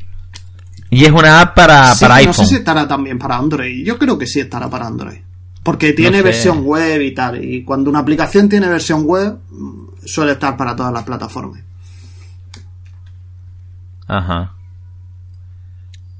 Y 0.91 1.05
es 1.05 1.11
una 1.11 1.41
app 1.43 1.55
para, 1.55 1.95
Sí, 1.95 2.01
para 2.05 2.15
no 2.15 2.21
iPhone. 2.21 2.35
sé 2.35 2.47
si 2.47 2.55
estará 2.57 2.89
también 2.89 3.19
para 3.19 3.37
Android. 3.37 3.85
Yo 3.85 3.99
creo 3.99 4.17
que 4.19 4.27
sí 4.27 4.41
estará 4.41 4.69
para 4.71 4.87
Android. 4.87 5.19
Porque 5.63 5.93
tiene 5.93 6.19
sé. 6.19 6.23
versión 6.23 6.63
web 6.65 7.03
y 7.03 7.13
tal. 7.15 7.45
Y 7.45 7.63
cuando 7.65 7.91
una 7.91 7.99
aplicación 7.99 8.49
tiene 8.49 8.69
versión 8.69 9.05
web, 9.05 9.39
suele 10.05 10.33
estar 10.33 10.57
para 10.57 10.75
todas 10.75 10.93
las 10.93 11.05
plataformas. 11.05 11.61
Ajá. 14.07 14.55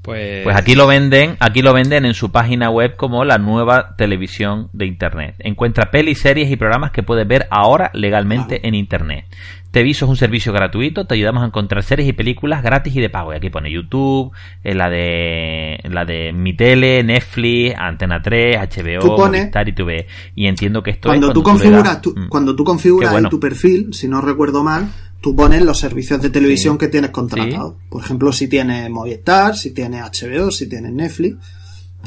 Pues 0.01 0.43
Pues 0.43 0.55
aquí 0.55 0.75
lo 0.75 0.87
venden, 0.87 1.35
aquí 1.39 1.61
lo 1.61 1.73
venden 1.73 2.05
en 2.05 2.13
su 2.13 2.31
página 2.31 2.69
web 2.69 2.95
como 2.95 3.25
la 3.25 3.37
nueva 3.37 3.95
televisión 3.97 4.69
de 4.73 4.85
internet. 4.85 5.35
Encuentra 5.39 5.91
pelis, 5.91 6.19
series 6.19 6.49
y 6.49 6.55
programas 6.55 6.91
que 6.91 7.03
puedes 7.03 7.27
ver 7.27 7.47
ahora 7.51 7.91
legalmente 7.93 8.67
en 8.67 8.75
internet. 8.75 9.25
Teviso 9.71 10.05
es 10.05 10.09
un 10.09 10.15
servicio 10.17 10.51
gratuito, 10.51 11.05
te 11.05 11.13
ayudamos 11.13 11.43
a 11.43 11.45
encontrar 11.45 11.83
series 11.83 12.09
y 12.09 12.13
películas 12.13 12.63
gratis 12.63 12.95
y 12.95 13.01
de 13.01 13.09
pago. 13.11 13.33
Y 13.33 13.35
aquí 13.35 13.51
pone 13.51 13.71
YouTube, 13.71 14.31
eh, 14.63 14.73
la 14.73 14.89
de 14.89 15.77
la 15.83 16.05
de 16.05 16.33
Mi 16.33 16.55
Tele, 16.55 17.03
Netflix, 17.03 17.75
Antena 17.77 18.19
3, 18.19 18.57
HBO, 18.57 18.99
Tú 18.99 19.15
pones- 19.15 19.41
Movistar 19.41 19.69
y 19.69 19.73
TV. 19.73 20.07
Y 20.33 20.47
entiendo 20.47 20.81
que 20.81 20.89
esto 20.89 21.09
cuando 21.09 21.27
es 21.27 21.33
tú 21.33 21.41
le 21.41 21.43
das- 21.43 21.51
configuras 21.53 22.01
Mm. 22.15 22.27
cuando 22.29 22.55
tú 22.55 22.63
configuras 22.63 23.11
bueno. 23.11 23.27
ahí 23.27 23.29
tu 23.29 23.39
perfil, 23.39 23.93
si 23.93 24.07
no 24.07 24.21
recuerdo 24.21 24.63
mal, 24.63 24.87
tú 25.21 25.35
pones 25.35 25.61
los 25.63 25.77
servicios 25.79 26.21
de 26.21 26.29
televisión 26.29 26.75
Sí. 26.75 26.79
que 26.79 26.87
tienes 26.87 27.11
contratados. 27.11 27.75
Por 27.89 28.03
ejemplo, 28.03 28.31
si 28.31 28.47
tienes 28.47 28.89
Movistar, 28.89 29.55
si 29.55 29.71
tienes 29.71 30.01
HBO, 30.03 30.51
si 30.51 30.67
tienes 30.67 30.91
Netflix. 30.93 31.37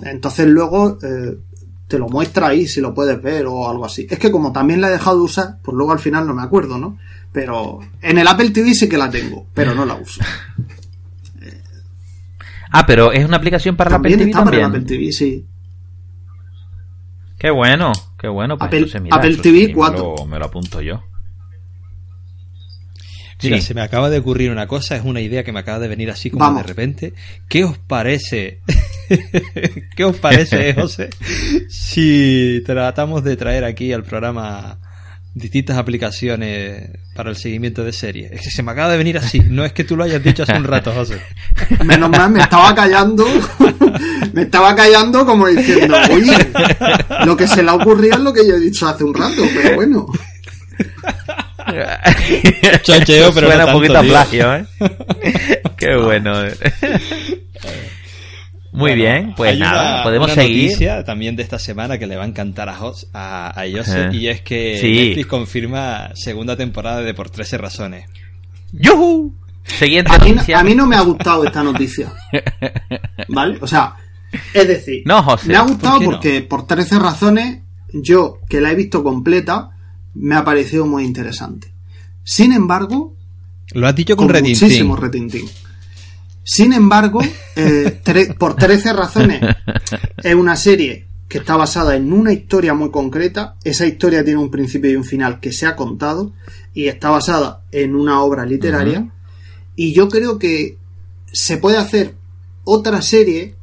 Entonces 0.03 0.47
luego 0.49 0.99
eh, 1.03 1.37
te 1.89 1.99
lo 1.99 2.09
muestra 2.09 2.49
ahí 2.49 2.67
si 2.67 2.81
lo 2.81 2.95
puedes 2.95 3.23
ver 3.23 3.47
o 3.47 3.69
algo 3.69 3.85
así. 3.85 4.07
Es 4.09 4.19
que 4.19 4.31
como 4.31 4.53
también 4.53 4.81
la 4.81 4.89
he 4.89 4.93
dejado 4.93 5.19
de 5.19 5.25
usar, 5.25 5.59
pues 5.63 5.77
luego 5.77 5.93
al 5.93 5.99
final 5.99 6.27
no 6.27 6.33
me 6.35 6.43
acuerdo, 6.43 6.79
¿no? 6.79 6.97
Pero 7.33 7.81
en 8.01 8.19
el 8.19 8.27
Apple 8.27 8.51
TV 8.51 8.75
sí 8.75 8.89
que 8.89 8.97
la 8.99 9.11
tengo, 9.11 9.47
pero 9.55 9.75
no 9.75 9.85
la 9.85 9.95
uso. 9.97 10.21
Ah, 12.75 12.87
pero 12.87 13.13
es 13.13 13.23
una 13.25 13.37
aplicación 13.37 13.77
para 13.77 13.91
también 13.91 14.19
la 14.19 14.25
Apple 14.25 14.25
TV 14.25 14.31
está 14.41 14.45
para 14.45 14.57
el. 14.57 14.65
Apple 14.65 14.81
TV, 14.81 15.13
sí. 15.13 15.47
Qué 17.39 17.51
bueno, 17.51 17.93
qué 18.19 18.29
bueno. 18.29 18.57
Pues 18.57 18.67
Apple- 18.69 18.79
entonces, 18.79 19.03
mira, 19.03 19.17
Apple 19.17 19.37
TV 19.37 19.61
sí 19.61 19.67
me 19.69 19.75
4. 19.75 20.15
lo- 20.19 20.27
me 20.27 20.39
lo 20.39 20.45
apunto 20.47 20.81
yo. 20.81 21.03
Mira, 23.43 23.57
Sí. 23.57 23.63
se 23.63 23.75
me 23.75 23.81
acaba 23.83 24.09
de 24.11 24.19
ocurrir 24.19 24.51
una 24.51 24.67
cosa, 24.67 24.97
es 24.97 25.05
una 25.05 25.21
idea 25.21 25.43
que 25.45 25.53
me 25.53 25.61
acaba 25.61 25.79
de 25.79 25.89
venir 25.89 26.11
así 26.11 26.31
como 26.31 26.45
Vamos. 26.45 26.63
de 26.63 26.69
repente. 26.69 27.13
¿Qué 27.49 27.65
os 27.65 27.79
parece? 27.79 28.61
¿Qué 29.97 30.05
os 30.05 30.17
parece, 30.17 30.75
José? 30.79 31.11
Si 31.69 32.63
tratamos 32.65 33.25
de 33.25 33.37
traer 33.37 33.65
aquí 33.65 33.93
al 33.93 34.05
programa 34.05 34.79
distintas 35.35 35.79
aplicaciones 35.79 36.91
para 37.15 37.31
el 37.31 37.37
seguimiento 37.37 37.83
de 37.85 37.93
series. 37.95 38.33
Es 38.33 38.43
que 38.43 38.51
se 38.51 38.63
me 38.63 38.71
acaba 38.73 38.93
de 38.93 38.99
venir 38.99 39.17
así. 39.17 39.41
No 39.41 39.65
es 39.65 39.73
que 39.73 39.83
tú 39.83 39.97
lo 39.97 40.05
hayas 40.05 40.23
dicho 40.23 40.43
hace 40.43 40.53
un 40.53 40.65
rato, 40.65 40.93
José. 40.93 41.23
Menos 41.85 42.11
mal, 42.11 42.31
me 42.31 42.41
estaba 42.41 42.75
callando. 42.75 43.25
me 44.35 44.43
estaba 44.43 44.75
callando 44.77 45.25
como 45.25 45.47
diciendo, 45.47 45.97
oye, 46.11 46.37
lo 47.25 47.35
que 47.37 47.49
se 47.49 47.63
le 47.63 47.71
ha 47.71 47.75
ocurrido 47.75 48.17
es 48.17 48.21
lo 48.23 48.33
que 48.33 48.47
yo 48.47 48.57
he 48.57 48.61
dicho 48.61 48.87
hace 48.87 49.05
un 49.05 49.15
rato, 49.15 49.43
pero 49.55 49.75
bueno. 49.77 50.07
Chocheo, 52.83 53.33
pero 53.35 53.47
Suena 53.49 53.65
no 53.65 53.69
un 53.69 53.75
poquito 53.79 53.93
a 53.95 53.97
tanto, 53.97 54.13
plagio, 54.13 54.55
¿eh? 54.55 54.65
Qué 55.77 55.97
bueno. 55.97 56.33
Muy 58.73 58.81
Bueno, 58.91 58.97
bien, 58.97 59.35
pues 59.37 59.53
hay 59.53 59.59
nada, 59.59 59.95
una- 59.97 60.03
podemos 60.03 60.33
una 60.33 60.43
seguir. 60.43 60.65
noticia 60.65 61.05
también 61.05 61.37
de 61.37 61.43
esta 61.43 61.59
semana 61.59 61.99
que 61.99 62.07
le 62.07 62.17
va 62.17 62.25
a 62.25 62.27
encantar 62.27 62.71
a, 62.71 62.75
Jos, 62.75 63.07
a, 63.13 63.49
a 63.61 63.65
Joseph, 63.71 64.07
Ajá. 64.09 64.15
y 64.17 64.29
es 64.29 64.41
que 64.41 64.79
Sí. 64.81 64.93
Netflix 64.93 65.27
confirma 65.27 66.11
segunda 66.15 66.57
temporada 66.57 67.03
de 67.03 67.13
Por 67.13 67.29
13 67.29 67.59
Razones. 67.59 68.07
¡Yuhu! 68.73 69.35
Siguiente 69.65 70.11
A 70.13 70.19
mí, 70.19 70.33
noticia. 70.33 70.59
a 70.59 70.65
mí 70.65 70.75
no 70.75 70.87
me 70.87 70.97
ha 70.97 71.03
gustado 71.03 71.45
esta 71.45 71.63
noticia. 71.63 72.11
¿Vale? 73.29 73.59
O 73.61 73.67
sea, 73.67 73.95
es 74.55 74.67
decir, 74.67 75.03
No, 75.05 75.23
José, 75.23 75.49
me 75.49 75.57
ha 75.57 75.61
gustado 75.63 75.99
¿por 76.01 76.01
qué 76.01 76.05
no? 76.07 76.11
porque 76.13 76.41
por 76.43 76.67
13 76.67 76.99
razones, 76.99 77.59
yo 77.93 78.39
que 78.49 78.61
la 78.63 78.71
he 78.71 78.75
visto 78.75 79.05
completa, 79.05 79.69
me 80.15 80.35
ha 80.35 80.45
parecido 80.45 80.87
muy 80.87 81.05
interesante. 81.05 81.73
Sin 82.25 82.53
embargo, 82.53 83.17
Lo 83.73 83.87
has 83.87 83.95
dicho 83.97 84.17
con, 84.17 84.27
con 84.27 84.35
retintín. 84.35 84.63
muchísimo 84.63 84.97
retintín. 84.97 85.47
Sin 86.45 86.73
embargo, 86.73 87.21
eh, 87.57 88.01
por 88.39 88.57
13 88.57 88.93
razones, 88.93 89.41
es 90.23 90.35
una 90.35 90.57
serie 90.57 91.07
que 91.29 91.39
está 91.39 91.57
basada 91.57 91.97
en 91.97 92.13
una 92.13 92.33
historia 92.33 92.75
muy 92.75 92.91
concreta. 92.91 93.57
Esa 93.65 93.87
historia 93.87 94.25
tiene 94.25 94.41
un 94.41 94.51
principio 94.51 94.91
y 94.91 94.97
un 94.97 95.05
final 95.05 95.41
que 95.41 95.53
se 95.53 95.67
ha 95.67 95.77
contado 95.77 96.33
y 96.75 96.89
está 96.89 97.11
basada 97.11 97.63
en 97.73 97.95
una 97.95 98.21
obra 98.23 98.45
literaria. 98.45 99.11
Y 99.77 99.95
yo 99.95 100.09
creo 100.09 100.39
que 100.39 100.77
se 101.33 101.57
puede 101.57 101.79
hacer 101.79 102.15
otra 102.65 103.01
serie 103.01 103.55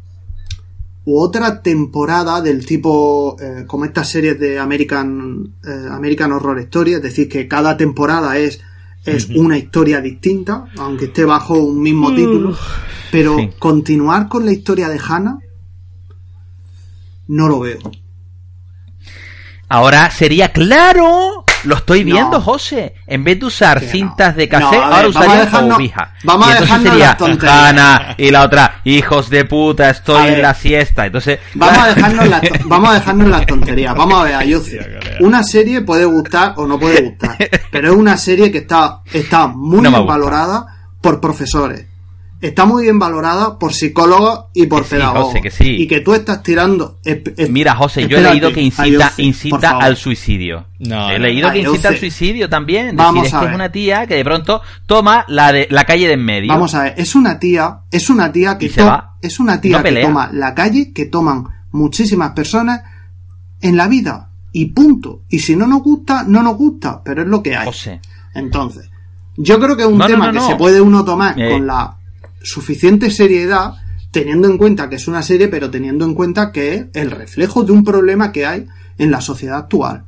u 1.06 1.20
otra 1.20 1.62
temporada 1.62 2.42
del 2.42 2.66
tipo 2.66 3.38
eh, 3.42 3.64
como 3.68 3.86
estas 3.86 4.10
series 4.10 4.40
de 4.40 4.60
American 4.60 5.56
eh, 5.66 5.88
American 5.92 6.32
Horror 6.32 6.60
Story, 6.60 6.94
es 6.94 7.02
decir, 7.02 7.30
que 7.30 7.48
cada 7.48 7.78
temporada 7.78 8.38
es 8.38 8.62
es 9.06 9.30
una 9.30 9.58
historia 9.58 10.02
distinta, 10.02 10.66
aunque 10.78 11.06
esté 11.06 11.26
bajo 11.26 11.58
un 11.58 11.82
mismo 11.82 12.14
título, 12.14 12.56
pero 13.12 13.38
continuar 13.58 14.28
con 14.28 14.46
la 14.46 14.52
historia 14.52 14.90
de 14.90 15.00
Hannah 15.00 15.40
no 17.28 17.48
lo 17.48 17.60
veo. 17.60 17.80
Ahora 19.70 20.12
sería 20.12 20.52
claro 20.52 21.46
lo 21.64 21.76
estoy 21.76 22.04
viendo, 22.04 22.42
José. 22.42 22.96
En 23.08 23.24
vez 23.24 23.40
de 23.40 23.46
usar 23.46 23.82
cintas 23.82 24.36
de 24.36 24.48
café, 24.48 24.78
ahora 24.78 25.08
usaría 25.08 25.50
cobija. 25.50 26.14
Vamos 26.24 26.48
a 26.48 26.60
dejarnos 26.60 26.90
sería 26.90 27.18
Hanna 27.42 28.16
y 28.18 28.32
la 28.32 28.44
otra, 28.44 28.82
hijos 28.84 29.30
de 29.30 29.46
puta, 29.46 29.90
estoy 29.90 30.28
en 30.30 30.42
la 30.42 30.54
siesta. 30.54 31.06
Entonces, 31.06 31.40
vamos 31.56 31.78
a 31.78 31.88
dejarnos 31.96 32.28
las, 32.28 32.42
vamos 32.66 32.90
a 32.90 32.94
dejarnos 32.96 33.30
las 33.30 33.46
tonterías. 33.46 33.96
Vamos 33.96 34.22
a 34.22 34.24
ver, 34.24 34.36
Ayuzi. 34.36 34.78
Una 35.20 35.44
serie 35.44 35.82
puede 35.82 36.06
gustar 36.06 36.54
o 36.58 36.66
no 36.66 36.80
puede 36.80 37.02
gustar, 37.02 37.38
pero 37.72 37.92
es 37.92 37.98
una 37.98 38.18
serie 38.18 38.52
que 38.52 38.60
está, 38.60 39.02
está 39.12 39.48
muy 39.48 39.82
bien 39.82 40.06
valorada 40.06 40.66
por 41.02 41.20
profesores 41.20 41.89
está 42.42 42.66
muy 42.66 42.84
bien 42.84 43.00
valorada 43.00 43.60
por 43.60 43.74
psicólogos 43.74 44.46
y 44.54 44.68
por 44.68 44.86
pedagogos. 44.86 45.36
Y 45.60 45.88
que 45.88 46.00
tú 46.02 46.14
estás 46.14 46.42
tirando. 46.44 47.00
Mira, 47.50 47.76
José, 47.76 48.08
yo 48.08 48.18
he 48.18 48.22
leído 48.22 48.54
que 48.54 48.62
incita, 48.62 49.14
incita 49.18 49.78
al 49.78 49.98
suicidio. 49.98 50.68
No, 50.80 51.10
he 51.10 51.20
leído 51.20 51.52
que 51.52 51.60
incita 51.60 51.90
al 51.90 51.98
suicidio 51.98 52.50
también. 52.50 52.96
Vamos 52.96 53.28
es 53.28 53.34
que 53.34 53.46
es 53.46 53.54
una 53.54 53.72
tía 53.72 54.08
que 54.08 54.16
de 54.16 54.24
pronto 54.24 54.62
toma 54.86 55.26
la 55.28 55.52
de 55.52 55.68
la 55.70 55.84
calle 55.86 56.08
de 56.08 56.14
en 56.14 56.26
medio. 56.26 56.50
Vamos 56.50 56.74
a 56.76 56.84
ver, 56.84 56.94
es 56.98 57.16
una 57.16 57.40
tía, 57.40 57.82
es 57.92 58.10
una 58.10 58.32
tía 58.32 58.58
que 58.58 58.72
es 59.22 59.40
una 59.40 59.62
tía 59.62 59.84
que 59.84 60.02
toma 60.02 60.30
la 60.32 60.54
calle 60.54 60.92
que 60.94 61.06
toman 61.06 61.46
muchísimas 61.72 62.32
personas 62.32 62.82
en 63.62 63.78
la 63.78 63.88
vida 63.88 64.30
y 64.52 64.68
punto. 64.68 65.24
Y 65.30 65.40
si 65.40 65.56
no 65.56 65.68
nos 65.68 65.84
gusta, 65.84 66.24
no 66.24 66.42
nos 66.42 66.58
gusta, 66.58 67.02
pero 67.04 67.22
es 67.24 67.28
lo 67.28 67.44
que 67.44 67.56
hay. 67.56 67.68
José. 67.68 68.00
Entonces, 68.34 68.90
yo 69.36 69.60
creo 69.60 69.76
que 69.76 69.84
es 69.84 69.90
un 69.90 70.00
tema 70.00 70.32
que 70.32 70.40
se 70.40 70.56
puede 70.56 70.82
uno 70.82 71.04
tomar 71.04 71.40
eh, 71.40 71.52
con 71.52 71.68
la 71.68 71.99
suficiente 72.42 73.12
seriedad 73.12 73.74
teniendo 74.12 74.48
en 74.48 74.58
cuenta 74.58 74.90
que 74.90 74.96
es 74.96 75.08
una 75.08 75.22
serie, 75.22 75.48
pero 75.48 75.70
teniendo 75.70 76.06
en 76.06 76.16
cuenta 76.16 76.52
que 76.52 76.74
es 76.74 76.86
el 76.94 77.12
reflejo 77.12 77.64
de 77.64 77.72
un 77.72 77.84
problema 77.84 78.32
que 78.32 78.46
hay 78.46 78.66
en 78.98 79.12
la 79.12 79.22
sociedad 79.22 79.58
actual. 79.58 80.06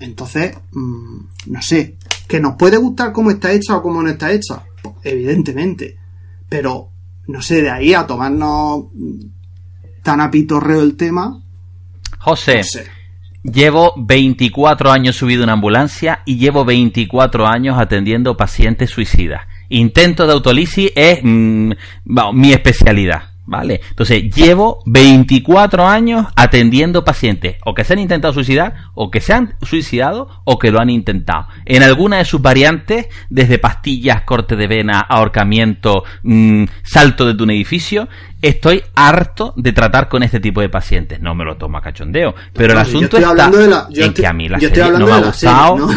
Entonces, 0.00 0.56
mm, 0.72 1.18
no 1.46 1.62
sé, 1.62 1.96
que 2.26 2.40
nos 2.40 2.56
puede 2.56 2.76
gustar 2.78 3.12
cómo 3.12 3.30
está 3.30 3.52
hecha 3.52 3.76
o 3.76 3.82
cómo 3.82 4.02
no 4.02 4.08
está 4.08 4.32
hecha, 4.32 4.62
pues, 4.82 4.96
evidentemente, 5.04 5.98
pero 6.48 6.90
no 7.28 7.42
sé, 7.42 7.62
de 7.62 7.70
ahí 7.70 7.94
a 7.94 8.06
tomarnos 8.06 8.86
tan 10.02 10.20
a 10.20 10.30
pitorreo 10.30 10.82
el 10.82 10.96
tema. 10.96 11.42
José, 12.18 12.62
llevo 13.42 13.92
24 13.96 14.90
años 14.90 15.16
subido 15.16 15.44
en 15.44 15.50
ambulancia 15.50 16.20
y 16.24 16.38
llevo 16.38 16.64
24 16.64 17.46
años 17.46 17.78
atendiendo 17.78 18.36
pacientes 18.36 18.90
suicidas 18.90 19.42
intento 19.70 20.26
de 20.26 20.32
autolisis 20.32 20.92
es 20.94 21.20
mm, 21.22 21.72
mi 22.34 22.52
especialidad. 22.52 23.30
¿Vale? 23.46 23.80
Entonces, 23.90 24.32
llevo 24.32 24.80
24 24.86 25.84
años 25.84 26.26
atendiendo 26.36 27.02
pacientes, 27.02 27.56
o 27.64 27.74
que 27.74 27.82
se 27.82 27.94
han 27.94 27.98
intentado 27.98 28.32
suicidar, 28.32 28.74
o 28.94 29.10
que 29.10 29.20
se 29.20 29.32
han 29.32 29.56
suicidado, 29.60 30.28
o 30.44 30.56
que 30.56 30.70
lo 30.70 30.78
han 30.78 30.88
intentado. 30.88 31.48
En 31.64 31.82
alguna 31.82 32.18
de 32.18 32.26
sus 32.26 32.40
variantes, 32.40 33.08
desde 33.28 33.58
pastillas, 33.58 34.22
corte 34.22 34.54
de 34.54 34.68
vena, 34.68 35.00
ahorcamiento, 35.00 36.04
mm, 36.22 36.64
salto 36.84 37.26
desde 37.26 37.42
un 37.42 37.50
edificio, 37.50 38.08
estoy 38.42 38.82
harto 38.94 39.52
de 39.56 39.72
tratar 39.72 40.08
con 40.08 40.22
este 40.22 40.40
tipo 40.40 40.60
de 40.60 40.68
pacientes. 40.68 41.20
No 41.20 41.34
me 41.34 41.44
lo 41.44 41.56
toma 41.56 41.80
cachondeo, 41.80 42.34
pero 42.52 42.72
el 42.72 42.78
asunto 42.78 43.18
está 43.18 43.50
en 43.90 44.14
que 44.14 44.26
a 44.26 44.32
mí 44.32 44.48
la 44.48 44.58
serie 44.58 44.90
no 44.90 45.06
me 45.06 45.12
ha 45.12 45.18
gustado. 45.18 45.88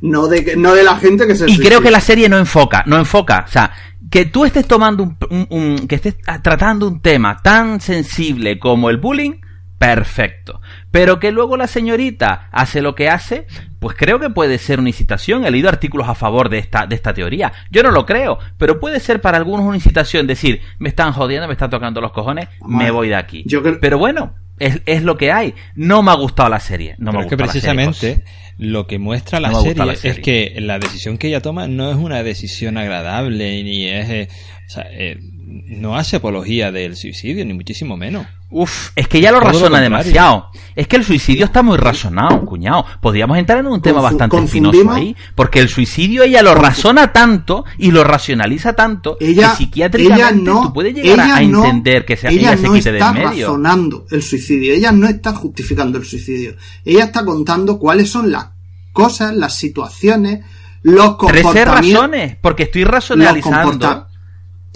no, 0.00 0.26
de, 0.28 0.56
no 0.56 0.74
de 0.74 0.82
la 0.82 0.96
gente 0.96 1.26
que 1.26 1.34
se 1.34 1.50
Y 1.50 1.58
creo 1.58 1.80
que 1.80 1.90
la 1.90 2.00
serie 2.00 2.28
no 2.28 2.38
enfoca, 2.38 2.82
no 2.86 2.96
enfoca. 2.98 3.44
O 3.46 3.50
sea, 3.50 3.72
que 4.10 4.26
tú 4.26 4.44
estés 4.44 4.66
tomando 4.66 5.16
un, 5.30 5.86
que 5.88 5.96
estés 5.96 6.16
tratando 6.42 6.86
un 6.86 7.00
tema 7.00 7.38
tan 7.42 7.80
sensible 7.80 8.58
como 8.58 8.90
el 8.90 8.98
bullying, 8.98 9.40
perfecto. 9.78 10.60
Pero 10.90 11.20
que 11.20 11.32
luego 11.32 11.56
la 11.56 11.66
señorita 11.66 12.48
hace 12.50 12.80
lo 12.80 12.94
que 12.94 13.08
hace, 13.08 13.46
pues 13.78 13.96
creo 13.96 14.18
que 14.18 14.30
puede 14.30 14.58
ser 14.58 14.80
una 14.80 14.88
incitación. 14.88 15.44
He 15.44 15.50
leído 15.50 15.68
artículos 15.68 16.08
a 16.08 16.14
favor 16.14 16.48
de 16.48 16.58
esta, 16.58 16.86
de 16.86 16.94
esta 16.94 17.12
teoría. 17.12 17.52
Yo 17.70 17.82
no 17.82 17.90
lo 17.90 18.06
creo, 18.06 18.38
pero 18.56 18.80
puede 18.80 19.00
ser 19.00 19.20
para 19.20 19.36
algunos 19.36 19.66
una 19.66 19.76
incitación. 19.76 20.26
Decir, 20.26 20.60
me 20.78 20.88
están 20.88 21.12
jodiendo, 21.12 21.46
me 21.46 21.52
están 21.52 21.70
tocando 21.70 22.00
los 22.00 22.12
cojones, 22.12 22.48
me 22.66 22.90
voy 22.90 23.08
de 23.08 23.16
aquí. 23.16 23.44
Pero 23.80 23.98
bueno, 23.98 24.34
es, 24.58 24.80
es, 24.86 25.02
lo 25.02 25.16
que 25.16 25.30
hay. 25.30 25.54
No 25.74 26.02
me 26.02 26.10
ha 26.10 26.14
gustado 26.14 26.48
la 26.48 26.60
serie. 26.60 26.96
No 26.98 27.12
me 27.12 27.20
es 27.20 27.26
que 27.26 27.36
precisamente 27.36 28.24
lo 28.58 28.86
que 28.86 28.98
muestra 28.98 29.40
la, 29.40 29.54
serie 29.54 29.92
es 30.02 30.18
que 30.18 30.56
la 30.58 30.78
decisión 30.78 31.16
que 31.16 31.28
ella 31.28 31.40
toma 31.40 31.68
no 31.68 31.90
es 31.90 31.96
una 31.96 32.22
decisión 32.22 32.76
agradable 32.76 33.62
ni 33.62 33.86
es... 33.86 34.10
Eh, 34.10 34.28
o 34.66 34.70
sea, 34.70 34.86
eh, 34.90 35.18
no 35.48 35.96
hace 35.96 36.16
apología 36.16 36.70
del 36.70 36.94
suicidio, 36.94 37.44
ni 37.44 37.54
muchísimo 37.54 37.96
menos. 37.96 38.26
Uf, 38.50 38.90
es 38.94 39.08
que 39.08 39.20
ya 39.20 39.32
lo 39.32 39.40
razona 39.40 39.80
demasiado. 39.80 40.48
Es 40.74 40.86
que 40.86 40.96
el 40.96 41.04
suicidio 41.04 41.46
está 41.46 41.62
muy 41.62 41.76
razonado, 41.76 42.44
cuñado. 42.44 42.84
Podríamos 43.00 43.38
entrar 43.38 43.58
en 43.58 43.66
un 43.66 43.80
tema 43.80 44.00
bastante 44.00 44.46
finoso 44.46 44.90
ahí, 44.90 45.16
porque 45.34 45.60
el 45.60 45.68
suicidio 45.68 46.22
ella 46.22 46.42
lo 46.42 46.54
razona 46.54 47.12
tanto 47.12 47.64
y 47.78 47.90
lo 47.90 48.04
racionaliza 48.04 48.74
tanto 48.74 49.16
ella, 49.20 49.50
que 49.50 49.56
psiquiátricamente 49.56 50.50
no, 50.50 50.62
tú 50.62 50.72
puedes 50.72 50.94
llegar 50.94 51.20
a 51.20 51.42
entender 51.42 52.04
que 52.04 52.16
se, 52.16 52.28
ella, 52.28 52.56
se 52.56 52.70
quite 52.70 52.90
está 52.90 53.12
razonando 53.12 54.06
el 54.10 54.22
suicidio, 54.22 54.74
ella 54.74 54.92
no 54.92 55.08
está 55.08 55.32
justificando 55.32 55.98
el 55.98 56.04
suicidio. 56.04 56.56
Ella 56.84 57.04
está 57.04 57.24
contando 57.24 57.78
cuáles 57.78 58.10
son 58.10 58.30
las 58.30 58.48
cosas, 58.92 59.34
las 59.34 59.54
situaciones, 59.54 60.40
los 60.82 61.16
comportamientos. 61.16 61.52
Trece 61.52 61.64
razones, 61.64 62.36
porque 62.40 62.64
estoy 62.64 62.84
racionalizando. 62.84 64.07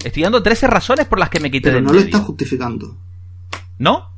Estoy 0.05 0.23
dando 0.23 0.43
13 0.43 0.67
razones 0.67 1.07
por 1.07 1.19
las 1.19 1.31
que 1.31 1.41
me 1.41 1.51
quité 1.51 1.71
Pero 1.71 1.81
no 1.81 1.93
lo 1.93 2.01
está 2.01 2.19
justificando. 2.19 2.97
¿No? 3.79 4.11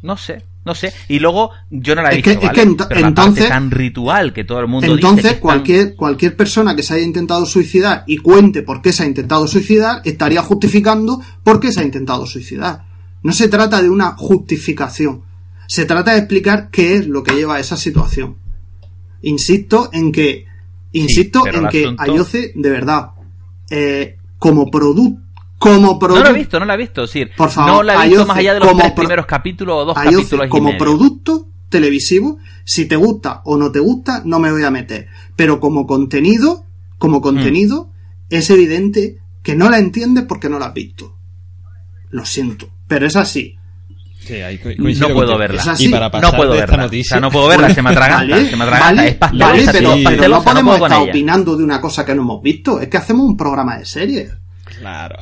No 0.00 0.16
sé, 0.16 0.44
no 0.64 0.74
sé. 0.74 0.92
Y 1.08 1.18
luego 1.18 1.50
yo 1.70 1.94
no 1.96 2.02
la 2.02 2.12
he 2.12 2.16
visto, 2.16 2.30
es 2.30 2.50
que, 2.50 2.62
entonces 2.62 3.48
tan 3.48 3.70
ritual 3.70 4.32
que 4.32 4.44
todo 4.44 4.60
el 4.60 4.68
mundo 4.68 4.94
entonces 4.94 5.24
dice 5.24 5.40
cualquier 5.40 5.96
cualquier 5.96 6.36
persona 6.36 6.76
que 6.76 6.84
se 6.84 6.94
haya 6.94 7.02
intentado 7.02 7.44
suicidar 7.46 8.04
y 8.06 8.18
cuente 8.18 8.62
por 8.62 8.80
qué 8.80 8.92
se 8.92 9.02
ha 9.02 9.06
intentado 9.06 9.48
suicidar 9.48 10.00
estaría 10.04 10.40
justificando 10.42 11.20
por 11.42 11.58
qué 11.58 11.72
se 11.72 11.80
ha 11.80 11.84
intentado 11.84 12.26
suicidar. 12.26 12.84
No 13.22 13.32
se 13.32 13.48
trata 13.48 13.82
de 13.82 13.90
una 13.90 14.14
justificación. 14.16 15.22
Se 15.66 15.84
trata 15.84 16.12
de 16.12 16.18
explicar 16.18 16.70
qué 16.70 16.94
es 16.94 17.08
lo 17.08 17.24
que 17.24 17.34
lleva 17.34 17.56
a 17.56 17.60
esa 17.60 17.76
situación. 17.76 18.36
Insisto 19.22 19.90
en 19.92 20.12
que 20.12 20.46
insisto 20.92 21.44
en 21.46 21.68
que 21.68 21.94
Ayoce 21.98 22.52
de 22.54 22.70
verdad 22.70 23.10
eh, 23.68 24.17
como 24.38 24.70
producto 24.70 25.22
como 25.58 25.98
producto. 25.98 26.24
No 26.24 26.30
lo 26.30 26.36
he 26.36 26.38
visto, 26.38 26.60
no 26.60 26.66
lo 26.66 26.72
he 26.72 26.76
visto. 26.76 27.02
decir, 27.02 27.30
Por 27.36 27.50
favor, 27.50 27.72
no 27.72 27.82
la 27.82 28.04
he 28.04 28.08
visto 28.08 28.26
más 28.26 28.36
allá 28.36 28.54
de 28.54 28.60
los 28.60 28.76
tres 28.76 28.92
primeros 28.92 29.26
capítulos 29.26 29.82
o 29.82 29.84
dos 29.86 29.94
capítulos. 29.94 30.48
como 30.48 30.76
producto 30.76 31.48
televisivo, 31.68 32.38
si 32.64 32.86
te 32.86 32.96
gusta 32.96 33.42
o 33.44 33.56
no 33.56 33.70
te 33.70 33.80
gusta, 33.80 34.22
no 34.24 34.38
me 34.38 34.50
voy 34.50 34.62
a 34.62 34.70
meter. 34.70 35.08
Pero 35.36 35.60
como 35.60 35.86
contenido, 35.86 36.64
como 36.98 37.20
contenido, 37.20 37.86
mm. 37.86 37.90
es 38.30 38.50
evidente 38.50 39.18
que 39.42 39.56
no 39.56 39.68
la 39.68 39.78
entiendes 39.78 40.24
porque 40.24 40.48
no 40.48 40.58
la 40.58 40.66
has 40.66 40.74
visto. 40.74 41.16
Lo 42.10 42.24
siento, 42.24 42.68
pero 42.86 43.06
es 43.06 43.16
así. 43.16 43.57
Sí, 44.28 45.00
no 45.00 45.08
puedo 45.08 45.38
verla. 45.38 45.62
Y 45.78 45.88
para 45.88 46.10
pasar 46.10 46.32
no 46.32 46.36
puedo 46.36 46.52
verla. 46.52 46.76
Noticia... 46.76 47.20
no 47.20 47.30
puedo 47.30 47.48
verla, 47.48 47.72
se 47.72 47.82
me 47.82 47.90
atraganta. 47.90 48.44
se 48.44 48.56
me 48.56 48.64
atraganta. 48.64 49.06
es 49.06 49.18
vale, 49.18 49.66
pero, 49.72 49.94
pero 50.04 50.28
no 50.28 50.44
podemos 50.44 50.80
estar 50.80 51.00
opinando 51.00 51.56
de 51.56 51.64
una 51.64 51.80
cosa 51.80 52.04
que 52.04 52.14
no 52.14 52.22
hemos 52.22 52.42
visto. 52.42 52.80
Es 52.80 52.88
que 52.88 52.96
hacemos 52.98 53.26
un 53.26 53.36
programa 53.36 53.78
de 53.78 53.84
series. 53.84 54.32
Claro. 54.64 55.16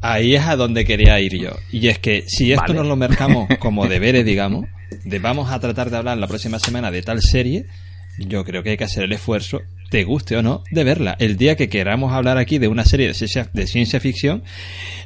Ahí 0.00 0.36
es 0.36 0.44
a 0.46 0.56
donde 0.56 0.84
quería 0.84 1.18
ir 1.20 1.36
yo. 1.36 1.50
Y 1.72 1.88
es 1.88 1.98
que 1.98 2.24
si 2.28 2.52
esto 2.52 2.72
nos 2.72 2.86
lo 2.86 2.96
mercamos 2.96 3.48
como 3.58 3.88
deberes, 3.88 4.24
digamos, 4.24 4.66
de 5.04 5.18
vamos 5.18 5.50
a 5.50 5.58
tratar 5.58 5.90
de 5.90 5.96
hablar 5.96 6.18
la 6.18 6.28
próxima 6.28 6.58
semana 6.58 6.90
de 6.90 7.02
tal 7.02 7.20
serie, 7.22 7.66
yo 8.18 8.44
creo 8.44 8.62
que 8.62 8.70
hay 8.70 8.76
que 8.76 8.84
hacer 8.84 9.04
el 9.04 9.12
esfuerzo, 9.12 9.62
te 9.90 10.04
guste 10.04 10.36
o 10.36 10.42
no, 10.42 10.62
de 10.70 10.84
verla. 10.84 11.16
El 11.18 11.36
día 11.36 11.56
que 11.56 11.68
queramos 11.68 12.12
hablar 12.12 12.38
aquí 12.38 12.58
de 12.58 12.68
una 12.68 12.84
serie 12.84 13.08
de 13.08 13.14
ciencia, 13.14 13.48
de 13.52 13.66
ciencia 13.66 14.00
ficción, 14.00 14.42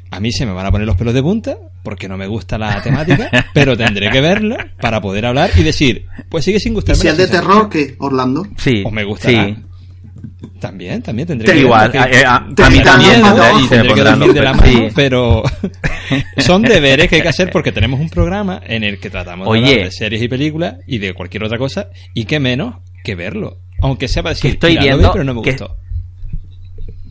a 0.09 0.19
mí 0.19 0.31
se 0.31 0.45
me 0.45 0.53
van 0.53 0.65
a 0.65 0.71
poner 0.71 0.87
los 0.87 0.97
pelos 0.97 1.13
de 1.13 1.21
punta, 1.21 1.57
porque 1.83 2.07
no 2.07 2.17
me 2.17 2.27
gusta 2.27 2.57
la 2.57 2.81
temática, 2.81 3.29
pero 3.53 3.77
tendré 3.77 4.09
que 4.09 4.21
verla 4.21 4.71
para 4.79 5.01
poder 5.01 5.25
hablar 5.25 5.51
y 5.55 5.63
decir, 5.63 6.05
pues 6.29 6.45
sigue 6.45 6.59
sin 6.59 6.73
gustarme. 6.73 7.01
si 7.01 7.07
es 7.07 7.17
de 7.17 7.27
terror, 7.27 7.69
que 7.69 7.95
Orlando? 7.99 8.45
Sí. 8.57 8.83
O 8.85 8.91
me 8.91 9.03
gusta. 9.03 9.29
Sí. 9.29 9.55
También, 10.59 11.01
también 11.01 11.27
tendría 11.27 11.53
que 11.53 11.59
igual, 11.59 11.91
a, 11.97 12.03
a, 12.03 12.35
a, 12.35 12.69
mí 12.69 12.81
también 12.83 13.21
tendría 13.67 13.95
que 13.95 14.03
dormir 14.03 14.33
de 14.33 14.41
la 14.41 14.53
mano, 14.53 14.87
pero 14.93 15.43
son 16.37 16.61
deberes 16.61 17.07
que 17.07 17.15
hay 17.15 17.21
que 17.21 17.29
hacer 17.29 17.49
porque 17.51 17.71
tenemos 17.71 17.99
un 17.99 18.09
programa 18.09 18.61
en 18.65 18.83
el 18.83 18.99
que 18.99 19.09
tratamos 19.09 19.51
de 19.51 19.59
hablar 19.59 19.83
de 19.85 19.91
series 19.91 20.21
y 20.21 20.27
películas 20.27 20.75
y 20.87 20.99
de 20.99 21.13
cualquier 21.13 21.43
otra 21.43 21.57
cosa 21.57 21.89
y 22.13 22.25
qué 22.25 22.39
menos 22.39 22.75
que 23.03 23.15
verlo, 23.15 23.57
aunque 23.81 24.07
sea 24.07 24.23
para 24.23 24.35
decir, 24.35 24.51
estoy 24.51 24.77
viendo, 24.77 25.11
pero 25.11 25.23
no 25.23 25.33
me 25.33 25.41
gustó. 25.41 25.77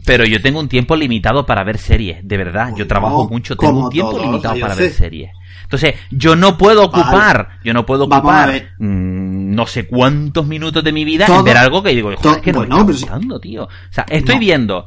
pero 0.05 0.25
yo 0.25 0.41
tengo 0.41 0.61
un 0.61 0.69
tiempo 0.69 0.97
limitado 0.97 1.45
para 1.47 1.65
ver 1.65 1.79
series, 1.79 2.27
de 2.27 2.37
verdad. 2.37 2.73
yo 2.77 2.87
trabajo 2.87 3.29
mucho, 3.29 3.57
tengo 3.57 3.85
un 3.85 3.91
tiempo 3.91 4.19
limitado 4.19 4.59
para 4.59 4.75
ver 4.75 4.91
series. 4.91 5.31
Entonces, 5.71 5.95
yo 6.11 6.35
no 6.35 6.59
puedo 6.59 6.85
ocupar, 6.85 7.61
yo 7.63 7.73
no 7.73 7.87
puedo 7.87 8.07
ocupar 8.07 8.71
mm, 8.79 9.55
no 9.55 9.67
sé 9.67 9.87
cuántos 9.87 10.45
minutos 10.45 10.83
de 10.83 10.91
mi 10.91 11.05
vida 11.05 11.27
en 11.27 11.45
ver 11.45 11.57
algo 11.57 11.81
que 11.81 11.91
digo, 11.91 12.11
joder, 12.17 12.39
es 12.39 12.43
que 12.43 12.53
no 12.53 12.61
me 12.61 12.67
está 12.67 12.83
gustando, 12.83 13.39
tío. 13.39 13.65
O 13.65 13.69
sea, 13.93 14.05
estoy 14.09 14.39
viendo 14.39 14.87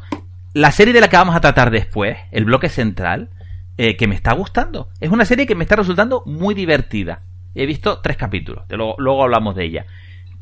la 0.54 0.72
serie 0.72 0.93
de 0.93 1.02
la 1.02 1.08
que 1.10 1.17
vamos 1.17 1.36
a 1.36 1.41
tratar 1.41 1.72
después, 1.72 2.17
el 2.32 2.46
bloque 2.46 2.69
central, 2.69 3.30
eh, 3.78 3.96
que 3.96 4.08
me 4.08 4.15
está 4.15 4.34
gustando. 4.34 4.89
Es 5.00 5.10
una 5.10 5.26
serie 5.26 5.46
que 5.46 5.56
me 5.56 5.63
está 5.63 5.76
resultando 5.78 6.22
muy 6.26 6.54
divertida. 6.54 7.22
He 7.56 7.65
visto 7.65 8.00
tres 8.02 8.17
capítulos, 8.17 8.65
luego, 8.69 8.96
luego 8.98 9.24
hablamos 9.24 9.56
de 9.56 9.65
ella. 9.65 9.86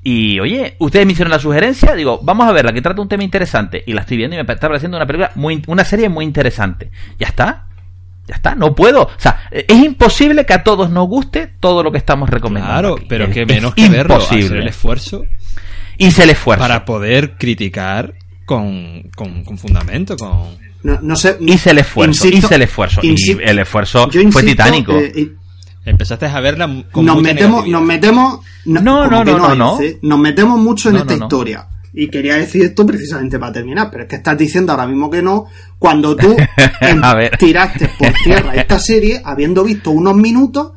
Y 0.03 0.39
oye, 0.39 0.75
ustedes 0.79 1.05
me 1.05 1.13
hicieron 1.13 1.31
la 1.31 1.39
sugerencia, 1.39 1.93
digo, 1.93 2.19
vamos 2.23 2.47
a 2.47 2.51
ver, 2.51 2.65
la 2.65 2.73
que 2.73 2.81
trata 2.81 3.01
un 3.01 3.07
tema 3.07 3.23
interesante. 3.23 3.83
Y 3.85 3.93
la 3.93 4.01
estoy 4.01 4.17
viendo 4.17 4.35
y 4.35 4.43
me 4.43 4.53
está 4.53 4.67
pareciendo 4.67 4.97
una 4.97 5.05
película 5.05 5.31
muy, 5.35 5.61
una 5.67 5.85
serie 5.85 6.09
muy 6.09 6.25
interesante. 6.25 6.89
Ya 7.19 7.27
está. 7.27 7.67
Ya 8.27 8.35
está, 8.35 8.55
no 8.55 8.73
puedo. 8.73 9.03
O 9.03 9.11
sea, 9.17 9.49
es 9.51 9.77
imposible 9.77 10.45
que 10.45 10.53
a 10.53 10.63
todos 10.63 10.89
nos 10.89 11.07
guste 11.07 11.51
todo 11.59 11.83
lo 11.83 11.91
que 11.91 11.97
estamos 11.97 12.29
recomendando. 12.29 12.95
Claro, 12.95 13.07
pero 13.07 13.29
que 13.29 13.45
menos 13.45 13.73
que 13.73 13.89
verlo, 13.89 14.15
hacer 14.15 14.53
el 14.53 14.67
esfuerzo. 14.67 15.23
Y 15.97 16.11
se 16.11 16.23
el 16.23 16.31
esfuerzo. 16.31 16.61
Para 16.61 16.85
poder 16.85 17.35
criticar 17.37 18.13
con, 18.45 19.03
con, 19.15 19.43
con 19.43 19.57
fundamento, 19.57 20.17
con. 20.17 20.57
No, 20.83 21.15
sé. 21.15 21.37
Hice 21.41 21.71
el 21.71 21.79
esfuerzo, 21.79 22.27
hice 22.27 22.55
el 22.55 22.63
esfuerzo. 22.63 23.01
y 23.03 23.15
el 23.43 23.59
esfuerzo 23.59 24.09
fue 24.31 24.43
titánico. 24.43 24.97
Empezaste 25.83 26.27
a 26.27 26.39
verla 26.39 26.83
con 26.91 27.05
nos 27.05 27.21
metemos, 27.21 27.67
nos 27.67 27.81
metemos, 27.81 28.39
no, 28.65 28.81
no, 28.81 29.07
no, 29.07 29.23
no, 29.23 29.55
no, 29.55 29.79
nos 30.01 30.19
metemos 30.19 30.59
mucho 30.59 30.89
en 30.89 30.97
esta 30.97 31.13
historia. 31.13 31.67
Y 31.93 32.07
quería 32.07 32.35
decir 32.35 32.63
esto 32.63 32.85
precisamente 32.85 33.37
para 33.37 33.51
terminar, 33.51 33.89
pero 33.91 34.03
es 34.03 34.09
que 34.09 34.15
estás 34.17 34.37
diciendo 34.37 34.71
ahora 34.71 34.87
mismo 34.87 35.09
que 35.09 35.21
no, 35.21 35.47
cuando 35.77 36.15
tú 36.15 36.37
tiraste 37.39 37.89
por 37.99 38.13
tierra 38.23 38.55
esta 38.55 38.79
serie 38.79 39.21
habiendo 39.25 39.63
visto 39.63 39.91
unos 39.91 40.15
minutos 40.15 40.71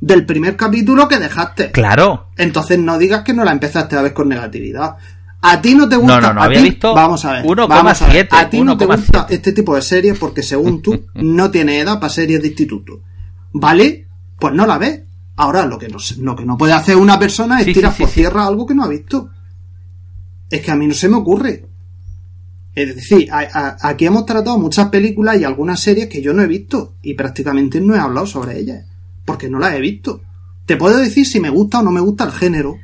del 0.00 0.26
primer 0.26 0.56
capítulo 0.56 1.08
que 1.08 1.18
dejaste. 1.18 1.70
Claro. 1.72 2.28
Entonces 2.36 2.78
no 2.78 2.98
digas 2.98 3.22
que 3.22 3.32
no 3.32 3.44
la 3.44 3.52
empezaste 3.52 3.96
a 3.96 4.02
ver 4.02 4.12
con 4.12 4.28
negatividad. 4.28 4.96
A 5.40 5.60
ti 5.60 5.74
no 5.74 5.88
te 5.88 5.96
gusta. 5.96 6.20
No, 6.20 6.28
no, 6.28 6.34
no 6.34 6.42
había 6.42 6.60
visto. 6.60 6.94
Vamos 6.94 7.24
a 7.24 7.32
ver. 7.32 7.44
1,7. 7.44 8.28
A, 8.30 8.40
a, 8.40 8.50
ti 8.50 8.60
no 8.60 8.76
te 8.76 8.86
gusta 8.86 9.26
este 9.28 9.52
tipo 9.52 9.74
de 9.74 9.82
series 9.82 10.18
porque, 10.18 10.42
según 10.42 10.82
tú, 10.82 11.06
no 11.14 11.50
tiene 11.50 11.80
edad 11.80 11.98
para 11.98 12.12
series 12.12 12.40
de 12.42 12.48
instituto. 12.48 13.00
¿Vale? 13.52 14.06
Pues 14.42 14.54
no 14.54 14.66
la 14.66 14.76
ves. 14.76 15.02
Ahora, 15.36 15.64
lo 15.64 15.78
que 15.78 15.88
no, 15.88 15.98
lo 16.18 16.34
que 16.34 16.44
no 16.44 16.58
puede 16.58 16.72
hacer 16.72 16.96
una 16.96 17.16
persona 17.16 17.60
es 17.60 17.72
tirar 17.72 17.96
por 17.96 18.10
tierra 18.10 18.44
algo 18.44 18.66
que 18.66 18.74
no 18.74 18.82
ha 18.82 18.88
visto. 18.88 19.30
Es 20.50 20.60
que 20.62 20.72
a 20.72 20.74
mí 20.74 20.88
no 20.88 20.94
se 20.94 21.08
me 21.08 21.18
ocurre. 21.18 21.64
Es 22.74 22.96
decir, 22.96 23.28
aquí 23.30 24.06
hemos 24.06 24.26
tratado 24.26 24.58
muchas 24.58 24.88
películas 24.88 25.40
y 25.40 25.44
algunas 25.44 25.78
series 25.78 26.08
que 26.08 26.20
yo 26.20 26.32
no 26.32 26.42
he 26.42 26.48
visto 26.48 26.96
y 27.02 27.14
prácticamente 27.14 27.80
no 27.80 27.94
he 27.94 28.00
hablado 28.00 28.26
sobre 28.26 28.58
ellas. 28.58 28.84
Porque 29.24 29.48
no 29.48 29.60
las 29.60 29.74
he 29.74 29.80
visto. 29.80 30.22
Te 30.66 30.76
puedo 30.76 30.96
decir 30.96 31.24
si 31.24 31.38
me 31.38 31.48
gusta 31.48 31.78
o 31.78 31.82
no 31.84 31.92
me 31.92 32.00
gusta 32.00 32.24
el 32.24 32.32
género 32.32 32.78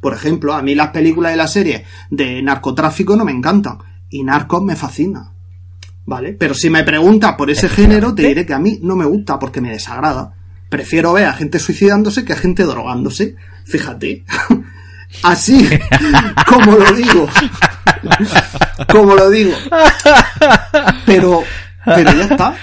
por 0.00 0.14
ejemplo, 0.14 0.54
a 0.54 0.62
mí 0.62 0.74
las 0.74 0.88
películas 0.88 1.34
y 1.34 1.36
las 1.36 1.52
series 1.52 1.82
de 2.10 2.42
narcotráfico 2.42 3.16
no 3.16 3.24
me 3.24 3.32
encantan. 3.32 3.78
Y 4.08 4.24
Narcos 4.24 4.62
me 4.62 4.74
fascina. 4.74 5.32
¿Vale? 6.06 6.32
Pero 6.32 6.54
si 6.54 6.70
me 6.70 6.82
preguntas 6.82 7.34
por 7.34 7.50
ese 7.50 7.68
género, 7.68 8.14
te 8.14 8.26
diré 8.26 8.44
que 8.44 8.54
a 8.54 8.58
mí 8.58 8.80
no 8.82 8.96
me 8.96 9.04
gusta 9.04 9.38
porque 9.38 9.60
me 9.60 9.70
desagrada. 9.70 10.34
Prefiero 10.70 11.12
ver 11.12 11.26
a 11.26 11.34
gente 11.34 11.58
suicidándose 11.58 12.24
que 12.24 12.32
a 12.32 12.36
gente 12.36 12.62
drogándose. 12.62 13.36
Fíjate. 13.64 14.24
Así 15.24 15.68
como 16.46 16.76
lo 16.76 16.92
digo. 16.92 17.28
como 18.88 19.14
lo 19.16 19.28
digo. 19.28 19.52
Pero, 21.04 21.42
pero 21.84 22.12
ya 22.12 22.24
está. 22.24 22.54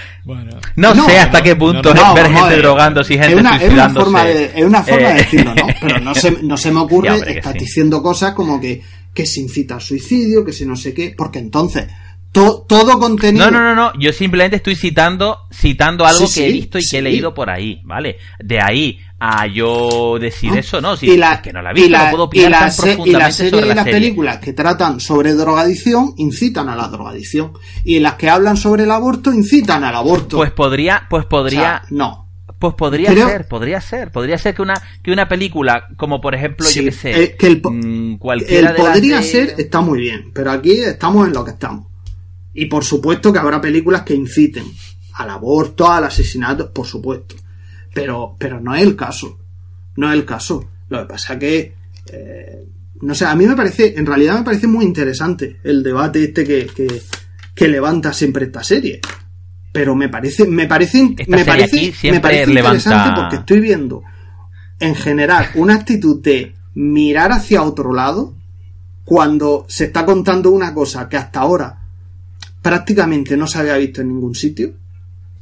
No, 0.76 0.94
sé 1.06 1.18
hasta 1.18 1.42
qué 1.42 1.56
punto 1.56 1.92
es 1.92 2.14
ver 2.14 2.30
gente 2.32 2.56
drogándose 2.56 3.14
y 3.14 3.18
gente 3.18 3.34
es 3.34 3.40
una, 3.40 3.56
es 3.56 3.72
una 3.72 3.90
forma 3.90 4.24
de, 4.24 4.52
es 4.54 4.64
una 4.64 4.82
forma 4.82 5.08
de 5.08 5.12
eh, 5.12 5.14
decirlo, 5.14 5.54
¿no? 5.54 5.66
Pero 5.80 6.00
no 6.00 6.14
se, 6.14 6.30
no 6.42 6.56
se 6.56 6.70
me 6.70 6.80
ocurre 6.80 7.38
estar 7.38 7.54
diciendo 7.54 8.02
cosas 8.02 8.32
como 8.32 8.60
que, 8.60 8.82
que 9.12 9.26
se 9.26 9.40
incita 9.40 9.74
al 9.74 9.80
suicidio, 9.80 10.44
que 10.44 10.52
se 10.52 10.66
no 10.66 10.76
sé 10.76 10.94
qué, 10.94 11.14
porque 11.16 11.38
entonces 11.38 11.86
todo 12.32 12.98
contenido. 12.98 13.50
No, 13.50 13.58
no, 13.58 13.62
no, 13.62 13.74
no. 13.74 13.92
Yo 13.98 14.12
simplemente 14.12 14.56
estoy 14.56 14.76
citando, 14.76 15.46
citando 15.52 16.06
algo 16.06 16.26
que 16.32 16.48
he 16.48 16.52
visto 16.52 16.78
y 16.78 16.86
que 16.86 16.98
he 16.98 17.02
leído 17.02 17.34
por 17.34 17.50
ahí, 17.50 17.80
¿vale? 17.84 18.18
De 18.38 18.60
ahí 18.60 19.00
a 19.20 19.46
yo 19.46 20.16
decir 20.20 20.56
eso, 20.56 20.80
¿no? 20.80 20.96
Si 20.96 21.16
la, 21.16 21.42
que 21.42 21.52
no 21.52 21.60
la 21.60 21.72
vi, 21.72 21.88
no 21.88 22.10
puedo 22.10 22.24
opinar 22.24 22.52
tan 22.52 22.76
profundamente 22.76 23.10
y 23.10 23.12
la 23.12 23.30
serie 23.32 23.60
y 23.60 23.74
las 23.74 23.84
películas 23.84 24.38
que 24.38 24.52
tratan 24.52 25.00
sobre 25.00 25.34
drogadicción 25.34 26.14
incitan 26.18 26.68
a 26.68 26.76
la 26.76 26.88
drogadicción. 26.88 27.52
Y 27.84 27.98
las 27.98 28.14
que 28.14 28.30
hablan 28.30 28.56
sobre 28.56 28.84
el 28.84 28.90
aborto 28.90 29.32
incitan 29.32 29.82
al 29.82 29.94
aborto. 29.96 30.36
Pues 30.36 30.52
podría, 30.52 31.06
pues 31.08 31.24
podría. 31.26 31.82
no. 31.90 32.26
Pues 32.58 32.74
podría 32.74 33.14
ser, 33.14 33.46
podría 33.46 33.80
ser, 33.80 34.10
podría 34.10 34.36
ser 34.36 34.52
que 34.52 34.62
una 34.62 34.74
que 35.00 35.12
una 35.12 35.28
película 35.28 35.86
como 35.96 36.20
por 36.20 36.34
ejemplo, 36.34 36.68
yo 36.68 36.82
qué 36.82 36.90
sé, 36.90 37.22
eh, 37.22 37.36
que 37.38 37.46
el, 37.46 37.62
mm, 37.62 38.18
cualquiera 38.18 38.70
el 38.70 38.76
podría 38.76 39.22
ser 39.22 39.54
está 39.58 39.80
muy 39.80 40.00
bien, 40.00 40.32
pero 40.34 40.50
aquí 40.50 40.72
estamos 40.72 41.28
en 41.28 41.34
lo 41.34 41.44
que 41.44 41.52
estamos. 41.52 41.87
Y 42.54 42.66
por 42.66 42.84
supuesto 42.84 43.32
que 43.32 43.38
habrá 43.38 43.60
películas 43.60 44.02
que 44.02 44.14
inciten 44.14 44.64
al 45.14 45.30
aborto, 45.30 45.90
al 45.90 46.04
asesinato, 46.04 46.72
por 46.72 46.86
supuesto. 46.86 47.34
Pero, 47.92 48.36
pero 48.38 48.60
no 48.60 48.74
es 48.74 48.82
el 48.82 48.96
caso. 48.96 49.38
No 49.96 50.08
es 50.08 50.14
el 50.14 50.24
caso. 50.24 50.68
Lo 50.88 51.00
que 51.00 51.06
pasa 51.06 51.34
es 51.34 51.38
que, 51.38 51.74
eh, 52.12 52.64
no 53.02 53.14
sé, 53.14 53.24
a 53.26 53.34
mí 53.34 53.46
me 53.46 53.56
parece, 53.56 53.98
en 53.98 54.06
realidad 54.06 54.38
me 54.38 54.44
parece 54.44 54.66
muy 54.66 54.84
interesante 54.84 55.60
el 55.64 55.82
debate 55.82 56.24
este 56.24 56.44
que, 56.44 56.66
que, 57.54 57.68
levanta 57.68 58.12
siempre 58.12 58.46
esta 58.46 58.62
serie. 58.62 59.00
Pero 59.72 59.94
me 59.94 60.08
parece, 60.08 60.46
me 60.46 60.66
parece, 60.66 61.14
me 61.26 61.44
parece, 61.44 61.92
me 62.10 62.20
parece 62.20 62.50
interesante 62.50 63.10
porque 63.14 63.36
estoy 63.36 63.60
viendo 63.60 64.02
en 64.80 64.94
general 64.94 65.50
una 65.56 65.74
actitud 65.74 66.22
de 66.22 66.54
mirar 66.74 67.32
hacia 67.32 67.62
otro 67.62 67.92
lado 67.92 68.36
cuando 69.04 69.66
se 69.68 69.86
está 69.86 70.04
contando 70.04 70.50
una 70.50 70.72
cosa 70.72 71.08
que 71.08 71.16
hasta 71.16 71.40
ahora 71.40 71.87
prácticamente 72.68 73.34
no 73.34 73.46
se 73.46 73.60
había 73.60 73.78
visto 73.78 74.02
en 74.02 74.08
ningún 74.08 74.34
sitio, 74.34 74.74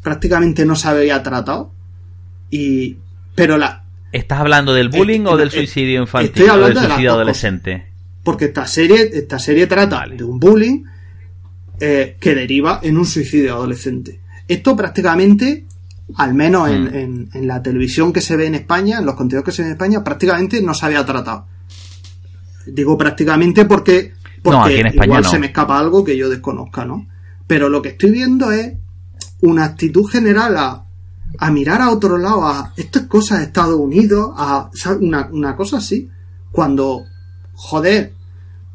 prácticamente 0.01 0.65
no 0.65 0.77
se 0.77 0.87
había 0.87 1.21
tratado, 1.25 1.73
y 2.53 2.99
pero 3.35 3.59
la... 3.59 3.83
¿Estás 4.13 4.39
hablando 4.39 4.73
del 4.73 4.91
bullying 4.91 5.27
o 5.27 5.37
del 5.37 5.51
suicidio 5.51 6.03
infantil 6.03 6.31
estoy 6.31 6.47
hablando 6.47 6.79
o 6.79 6.83
del 6.83 6.91
suicidio 6.91 7.13
adolescente? 7.15 7.87
Porque 8.23 8.45
esta 8.45 8.65
serie, 8.69 9.11
esta 9.13 9.41
serie 9.41 9.67
trata 9.67 10.07
de 10.07 10.23
un 10.23 10.39
bullying 10.39 10.85
eh, 11.81 12.17
que 12.21 12.37
deriva 12.37 12.79
en 12.81 12.97
un 12.97 13.05
suicidio 13.05 13.55
adolescente. 13.55 14.21
Esto 14.47 14.77
prácticamente, 14.77 15.65
al 16.15 16.33
menos 16.33 16.71
en, 16.71 16.85
mm. 16.85 17.29
en, 17.35 17.47
la 17.49 17.61
televisión 17.61 18.13
que 18.13 18.21
se 18.21 18.37
ve 18.37 18.47
en 18.47 18.55
España, 18.55 19.01
en 19.01 19.07
los 19.07 19.17
contenidos 19.17 19.45
que 19.45 19.51
se 19.51 19.63
ven 19.63 19.73
en 19.73 19.75
España, 19.75 20.05
prácticamente 20.05 20.63
no 20.63 20.75
se 20.75 20.87
había 20.87 21.05
tratado. 21.05 21.49
Digo 22.67 22.97
prácticamente 22.97 23.65
porque 23.65 24.13
porque 24.43 24.93
igual 24.95 25.25
se 25.25 25.41
me 25.41 25.47
escapa 25.47 25.77
algo 25.77 26.05
que 26.05 26.17
yo 26.17 26.29
desconozca, 26.29 26.85
¿no? 26.85 27.07
Pero 27.47 27.69
lo 27.69 27.83
que 27.83 27.91
estoy 27.91 28.11
viendo 28.11 28.51
es 28.51 28.75
una 29.43 29.65
actitud 29.65 30.07
general 30.07 30.57
a, 30.57 30.85
a 31.39 31.51
mirar 31.51 31.81
a 31.81 31.91
otro 31.91 32.19
lado, 32.19 32.47
a 32.47 32.73
estas 32.77 33.05
cosas 33.05 33.39
de 33.39 33.45
Estados 33.45 33.77
Unidos, 33.77 34.33
a 34.37 34.71
una, 35.01 35.29
una 35.31 35.57
cosa 35.57 35.79
así. 35.79 36.09
Cuando, 36.51 37.05
joder, 37.55 38.15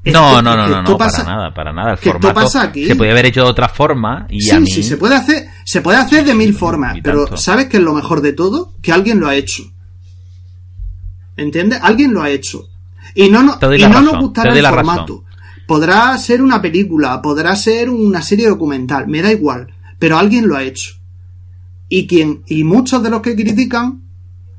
no, 0.05 0.41
no, 0.41 0.55
no, 0.55 0.67
no, 0.67 0.81
no, 0.81 0.97
para 0.97 1.23
nada, 1.23 1.53
para 1.53 1.71
nada. 1.71 1.91
El 1.91 1.97
formato 1.97 2.33
pasa 2.33 2.63
aquí? 2.63 2.87
se 2.87 2.95
podía 2.95 3.11
haber 3.11 3.27
hecho 3.27 3.43
de 3.43 3.49
otra 3.49 3.69
forma 3.69 4.25
y 4.29 4.41
sí, 4.41 4.65
sí, 4.65 4.83
se 4.83 4.97
puede 4.97 5.15
hacer, 5.15 5.47
se 5.63 5.81
puede 5.81 5.99
hacer 5.99 6.25
de 6.25 6.33
mil 6.33 6.55
formas, 6.55 6.97
pero 7.03 7.37
¿sabes 7.37 7.67
qué 7.67 7.77
es 7.77 7.83
lo 7.83 7.93
mejor 7.93 8.21
de 8.21 8.33
todo? 8.33 8.73
Que 8.81 8.91
alguien 8.91 9.19
lo 9.19 9.27
ha 9.27 9.35
hecho. 9.35 9.63
¿Entiendes? 11.37 11.79
Alguien 11.81 12.13
lo 12.13 12.23
ha 12.23 12.29
hecho. 12.29 12.67
Y 13.13 13.29
no, 13.29 13.43
no, 13.43 13.59
y 13.75 13.81
no 13.83 14.01
nos 14.01 14.19
gustará 14.19 14.53
el 14.53 14.65
formato. 14.65 15.23
Podrá 15.71 16.17
ser 16.17 16.41
una 16.41 16.61
película, 16.61 17.21
podrá 17.21 17.55
ser 17.55 17.89
una 17.89 18.21
serie 18.21 18.49
documental, 18.49 19.07
me 19.07 19.21
da 19.21 19.31
igual, 19.31 19.73
pero 19.97 20.17
alguien 20.17 20.45
lo 20.45 20.57
ha 20.57 20.63
hecho. 20.63 20.95
Y 21.87 22.07
quien, 22.07 22.43
y 22.45 22.65
muchos 22.65 23.01
de 23.01 23.09
los 23.09 23.21
que 23.21 23.37
critican 23.37 24.01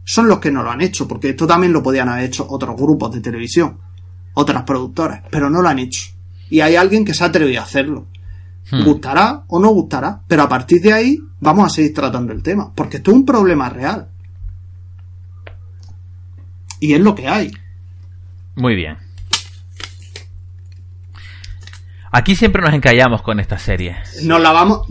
son 0.04 0.26
los 0.26 0.38
que 0.38 0.50
no 0.50 0.62
lo 0.62 0.70
han 0.70 0.80
hecho, 0.80 1.06
porque 1.06 1.28
esto 1.28 1.46
también 1.46 1.74
lo 1.74 1.82
podían 1.82 2.08
haber 2.08 2.24
hecho 2.24 2.46
otros 2.48 2.74
grupos 2.76 3.12
de 3.12 3.20
televisión, 3.20 3.76
otras 4.32 4.62
productoras, 4.62 5.22
pero 5.30 5.50
no 5.50 5.60
lo 5.60 5.68
han 5.68 5.80
hecho. 5.80 6.12
Y 6.48 6.60
hay 6.60 6.76
alguien 6.76 7.04
que 7.04 7.12
se 7.12 7.24
ha 7.24 7.26
atrevido 7.26 7.60
a 7.60 7.64
hacerlo. 7.64 8.06
Hmm. 8.70 8.82
Gustará 8.82 9.44
o 9.48 9.60
no 9.60 9.68
gustará, 9.68 10.22
pero 10.26 10.44
a 10.44 10.48
partir 10.48 10.80
de 10.80 10.94
ahí 10.94 11.18
vamos 11.40 11.66
a 11.66 11.68
seguir 11.68 11.92
tratando 11.92 12.32
el 12.32 12.42
tema, 12.42 12.72
porque 12.74 12.96
esto 12.96 13.10
es 13.10 13.18
un 13.18 13.26
problema 13.26 13.68
real. 13.68 14.08
Y 16.80 16.94
es 16.94 17.00
lo 17.02 17.14
que 17.14 17.28
hay. 17.28 17.52
Muy 18.56 18.74
bien. 18.76 19.01
Aquí 22.12 22.36
siempre 22.36 22.60
nos 22.60 22.74
encallamos 22.74 23.22
con 23.22 23.40
esta 23.40 23.58
serie. 23.58 23.96
Nos 24.22 24.40
la 24.40 24.52
vamos. 24.52 24.86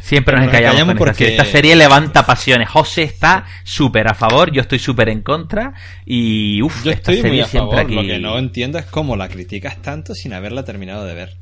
Siempre 0.00 0.36
nos, 0.36 0.46
encallamos, 0.46 0.94
porque 0.94 1.28
esta 1.28 1.44
serie. 1.44 1.74
levanta 1.74 2.24
pasiones. 2.24 2.68
José 2.68 3.02
está 3.02 3.44
súper 3.64 4.08
a 4.08 4.14
favor, 4.14 4.52
yo 4.52 4.60
estoy 4.62 4.78
súper 4.78 5.08
en 5.08 5.22
contra. 5.22 5.74
Y 6.06 6.62
uff, 6.62 6.84
yo 6.84 6.92
estoy 6.92 7.22
muy 7.24 7.40
a 7.40 7.46
favor. 7.46 7.90
Lo 7.90 8.02
que 8.02 8.20
no 8.20 8.38
entiendo 8.38 8.78
es 8.78 8.86
cómo 8.86 9.16
la 9.16 9.28
criticas 9.28 9.82
tanto 9.82 10.14
sin 10.14 10.32
haberla 10.32 10.64
terminado 10.64 11.04
de 11.04 11.14
ver. 11.14 11.36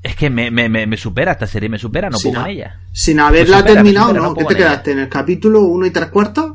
es 0.00 0.14
que 0.14 0.30
me, 0.30 0.52
me, 0.52 0.68
me, 0.68 0.96
supera 0.96 1.32
esta 1.32 1.48
serie, 1.48 1.68
me 1.68 1.78
supera, 1.78 2.08
no 2.08 2.18
puedo 2.18 2.40
con 2.40 2.50
ella. 2.50 2.78
Sin 2.92 3.18
haberla 3.18 3.64
terminado, 3.64 4.12
¿no? 4.12 4.34
¿Qué 4.34 4.44
te 4.44 4.54
quedaste? 4.54 4.92
¿En 4.92 5.00
el 5.00 5.08
capítulo 5.08 5.62
1 5.62 5.86
y 5.86 5.90
3 5.90 6.06
cuartos? 6.06 6.52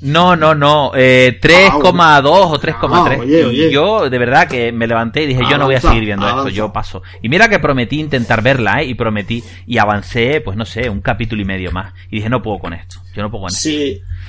No, 0.00 0.36
no, 0.36 0.54
no. 0.54 0.92
Eh, 0.94 1.38
3,2 1.42 1.92
ah, 2.00 2.20
o 2.24 2.60
3,3. 2.60 3.20
Ah, 3.20 3.24
y 3.24 3.70
yo, 3.70 4.08
de 4.08 4.18
verdad, 4.18 4.46
que 4.46 4.70
me 4.70 4.86
levanté 4.86 5.24
y 5.24 5.26
dije, 5.26 5.42
yo 5.50 5.58
no 5.58 5.66
voy 5.66 5.74
a 5.74 5.80
seguir 5.80 6.04
viendo 6.04 6.28
esto, 6.28 6.48
yo 6.48 6.72
paso. 6.72 7.02
Y 7.22 7.28
mira 7.28 7.48
que 7.48 7.58
prometí 7.58 7.98
intentar 7.98 8.42
verla, 8.42 8.82
¿eh? 8.82 8.86
Y 8.86 8.94
prometí, 8.94 9.42
y 9.66 9.78
avancé, 9.78 10.40
pues 10.40 10.56
no 10.56 10.64
sé, 10.64 10.88
un 10.88 11.00
capítulo 11.00 11.42
y 11.42 11.44
medio 11.44 11.72
más. 11.72 11.92
Y 12.10 12.16
dije, 12.16 12.28
no 12.28 12.42
puedo 12.42 12.58
con 12.58 12.74
esto. 12.74 13.00
Yo 13.14 13.22
no 13.22 13.30
puedo 13.30 13.44
con 13.44 13.48
esto. 13.48 13.60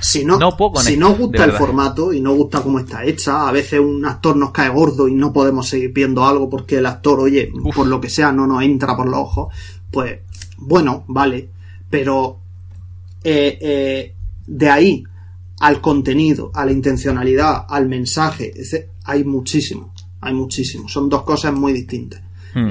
Si 0.02 0.24
no, 0.24 0.39
no, 0.39 0.56
puedo 0.56 0.74
con 0.74 0.84
si 0.84 0.95
no 0.97 1.14
gusta 1.14 1.43
el 1.43 1.52
formato 1.52 2.14
y 2.14 2.22
no 2.22 2.34
gusta 2.34 2.62
cómo 2.62 2.80
está 2.80 3.04
hecha, 3.04 3.47
a 3.47 3.52
veces 3.52 3.80
un 3.82 4.06
actor 4.06 4.38
nos 4.38 4.52
cae 4.52 4.70
gordo 4.70 5.08
y 5.10 5.14
no 5.14 5.34
podemos 5.34 5.68
seguir 5.68 5.91
viendo 5.91 6.26
algo 6.26 6.50
porque 6.50 6.78
el 6.78 6.86
actor, 6.86 7.20
oye, 7.20 7.52
por 7.76 7.86
lo 7.86 8.00
que 8.00 8.10
sea, 8.10 8.32
no 8.32 8.47
nos 8.47 8.64
entra 8.64 8.95
por 8.95 9.08
los 9.08 9.20
ojos, 9.20 9.54
pues, 9.91 10.20
bueno, 10.58 11.04
vale. 11.08 11.50
Pero, 11.89 12.39
eh, 13.24 13.58
eh, 13.62 14.16
de 14.47 14.70
ahí 14.70 15.04
al 15.60 15.82
contenido, 15.82 16.51
a 16.53 16.66
la 16.66 16.72
intencionalidad, 16.72 17.66
al 17.68 17.88
mensaje, 17.88 18.53
hay 19.03 19.24
muchísimo, 19.24 19.93
hay 20.22 20.34
muchísimo. 20.34 20.88
Son 20.88 21.10
dos 21.10 21.24
cosas 21.24 21.53
muy 21.53 21.74
distintas. 21.74 22.22
Hmm. 22.53 22.70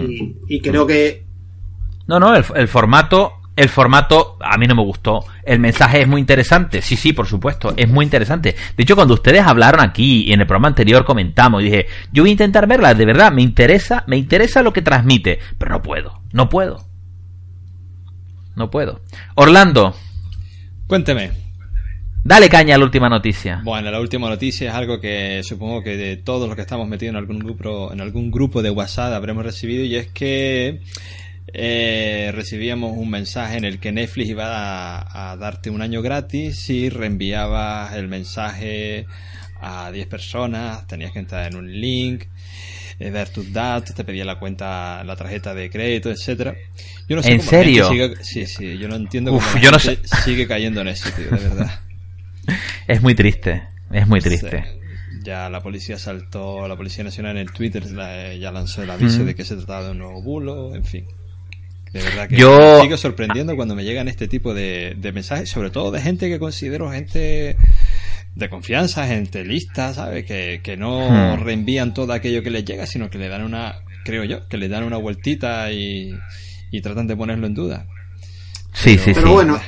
Y, 0.49 0.61
creo 0.61 0.87
que... 0.87 1.25
No, 2.07 2.19
no, 2.19 2.35
el, 2.35 2.69
formato 2.69 3.33
el 3.55 3.69
formato 3.69 4.39
a 4.41 4.57
mí 4.57 4.67
no 4.67 4.75
me 4.75 4.85
gustó. 4.85 5.25
El 5.43 5.59
mensaje 5.59 6.03
es 6.03 6.09
muy 6.09 6.21
interesante. 6.21 6.81
Sí, 6.81 6.97
sí, 6.97 7.13
por 7.13 7.27
supuesto, 7.27 7.75
es 7.77 7.89
muy 7.89 8.05
interesante. 8.05 8.55
De 8.77 8.83
hecho, 8.83 8.95
cuando 8.95 9.15
ustedes 9.15 9.43
hablaron 9.43 9.81
aquí 9.81 10.25
y 10.29 10.33
en 10.33 10.41
el 10.41 10.47
programa 10.47 10.69
anterior 10.69 11.05
comentamos, 11.05 11.63
dije, 11.63 11.87
yo 12.13 12.23
voy 12.23 12.31
a 12.31 12.33
intentar 12.33 12.69
verla, 12.69 12.95
de 12.95 13.05
verdad, 13.05 13.33
me 13.33 13.43
interesa, 13.43 14.05
me 14.07 14.17
interesa 14.17 14.63
lo 14.63 14.73
que 14.73 14.81
transmite, 14.81 15.41
pero 15.59 15.73
no 15.73 15.83
puedo, 15.83 16.23
no 16.33 16.49
puedo. 16.49 16.87
No 18.55 18.71
puedo. 18.71 19.01
Orlando. 19.35 19.95
Cuénteme. 20.87 21.48
Dale 22.25 22.49
caña 22.49 22.75
a 22.75 22.79
la 22.79 22.85
última 22.85 23.09
noticia. 23.09 23.61
Bueno, 23.65 23.91
la 23.91 24.01
última 24.01 24.29
noticia 24.29 24.69
es 24.69 24.75
algo 24.75 25.01
que 25.01 25.43
supongo 25.43 25.83
que 25.83 25.97
de 25.97 26.17
todos 26.17 26.47
los 26.47 26.57
que 26.57 26.63
estamos 26.63 26.87
metidos 26.87 27.11
en 27.13 27.17
algún 27.17 27.39
grupo, 27.39 27.93
en 27.93 28.01
algún 28.01 28.31
grupo 28.31 28.61
de 28.61 28.71
WhatsApp 28.71 29.15
habremos 29.15 29.45
recibido 29.45 29.85
y 29.85 29.97
es 29.97 30.09
que 30.09 30.81
eh, 31.55 32.31
recibíamos 32.35 32.97
un 32.97 33.09
mensaje 33.09 33.57
en 33.57 33.65
el 33.65 33.79
que 33.79 33.93
Netflix 33.93 34.29
iba 34.29 35.31
a, 35.31 35.37
darte 35.37 35.71
un 35.71 35.81
año 35.81 36.03
gratis 36.03 36.59
si 36.59 36.91
reenviabas 36.91 37.95
el 37.95 38.09
mensaje 38.09 39.07
a 39.61 39.91
10 39.91 40.07
personas, 40.09 40.87
tenías 40.87 41.13
que 41.13 41.21
entrar 41.21 41.51
en 41.51 41.57
un 41.57 41.81
link, 41.81 42.25
eh, 43.01 43.11
dar 43.11 43.29
tus 43.31 43.53
datos, 43.53 43.95
te 43.95 44.05
pedía 44.05 44.25
la 44.25 44.39
cuenta, 44.39 45.03
la 45.05 45.17
tarjeta 45.17 45.55
de 45.55 45.71
crédito, 45.71 46.11
etcétera. 46.11 46.55
Yo 47.09 47.17
no 47.17 47.23
sé 47.23 47.33
¿En 47.33 47.41
serio? 47.41 47.89
sí, 48.21 48.47
sí, 48.47 48.77
yo 48.77 48.87
no 48.89 48.97
entiendo 48.97 49.33
cómo 49.33 49.63
yo 49.63 49.71
no 49.71 49.79
sé. 49.79 49.99
sigue 50.25 50.47
cayendo 50.47 50.83
en 50.83 50.89
eso, 50.89 51.09
tío, 51.17 51.25
de 51.25 51.49
verdad. 51.49 51.81
Es 52.87 53.03
muy 53.03 53.15
triste, 53.15 53.63
es 53.93 54.07
muy 54.07 54.21
triste. 54.21 54.65
Ya 55.23 55.51
la 55.51 55.61
policía 55.63 55.99
saltó, 55.99 56.67
la 56.69 56.77
Policía 56.77 57.05
Nacional 57.05 57.37
en 57.37 57.43
el 57.43 57.53
Twitter 57.53 57.85
ya 58.39 58.53
lanzó 58.53 58.83
el 58.83 58.91
aviso 58.91 59.25
de 59.25 59.35
que 59.35 59.45
se 59.45 59.57
trataba 59.57 59.85
de 59.85 59.91
un 59.91 59.99
nuevo 59.99 60.23
bulo, 60.23 60.75
en 60.75 60.85
fin. 60.85 61.07
De 61.93 62.03
verdad 62.03 62.29
que 62.29 62.37
Yo... 62.37 62.77
me 62.77 62.83
sigo 62.83 62.97
sorprendiendo 62.97 63.57
cuando 63.57 63.75
me 63.75 63.85
llegan 63.85 64.09
este 64.09 64.29
tipo 64.29 64.55
de, 64.55 64.97
mensajes, 65.13 65.49
sobre 65.51 65.71
todo 65.71 65.91
de 65.91 66.01
gente 66.01 66.29
que 66.29 66.39
considero 66.39 66.91
gente 66.91 67.57
de 68.35 68.49
confianza, 68.49 69.07
gente 69.07 69.45
lista, 69.45 69.93
¿sabes? 69.93 70.25
Que, 70.25 70.61
que 70.63 70.77
no 70.77 71.37
reenvían 71.37 71.95
todo 71.95 72.13
aquello 72.13 72.43
que 72.43 72.51
les 72.51 72.65
llega, 72.65 72.87
sino 72.87 73.11
que 73.11 73.19
le 73.19 73.29
dan 73.29 73.43
una, 73.43 73.81
creo 74.05 74.25
yo, 74.25 74.47
que 74.49 74.59
le 74.59 74.69
dan 74.69 74.85
una 74.85 74.99
vueltita 74.99 75.73
y, 75.73 76.15
y 76.71 76.81
tratan 76.81 77.07
de 77.07 77.17
ponerlo 77.17 77.47
en 77.47 77.55
duda. 77.55 77.87
Sí, 78.73 78.97
sí, 78.97 78.99
sí. 79.07 79.13
Pero 79.15 79.33
bueno, 79.33 79.61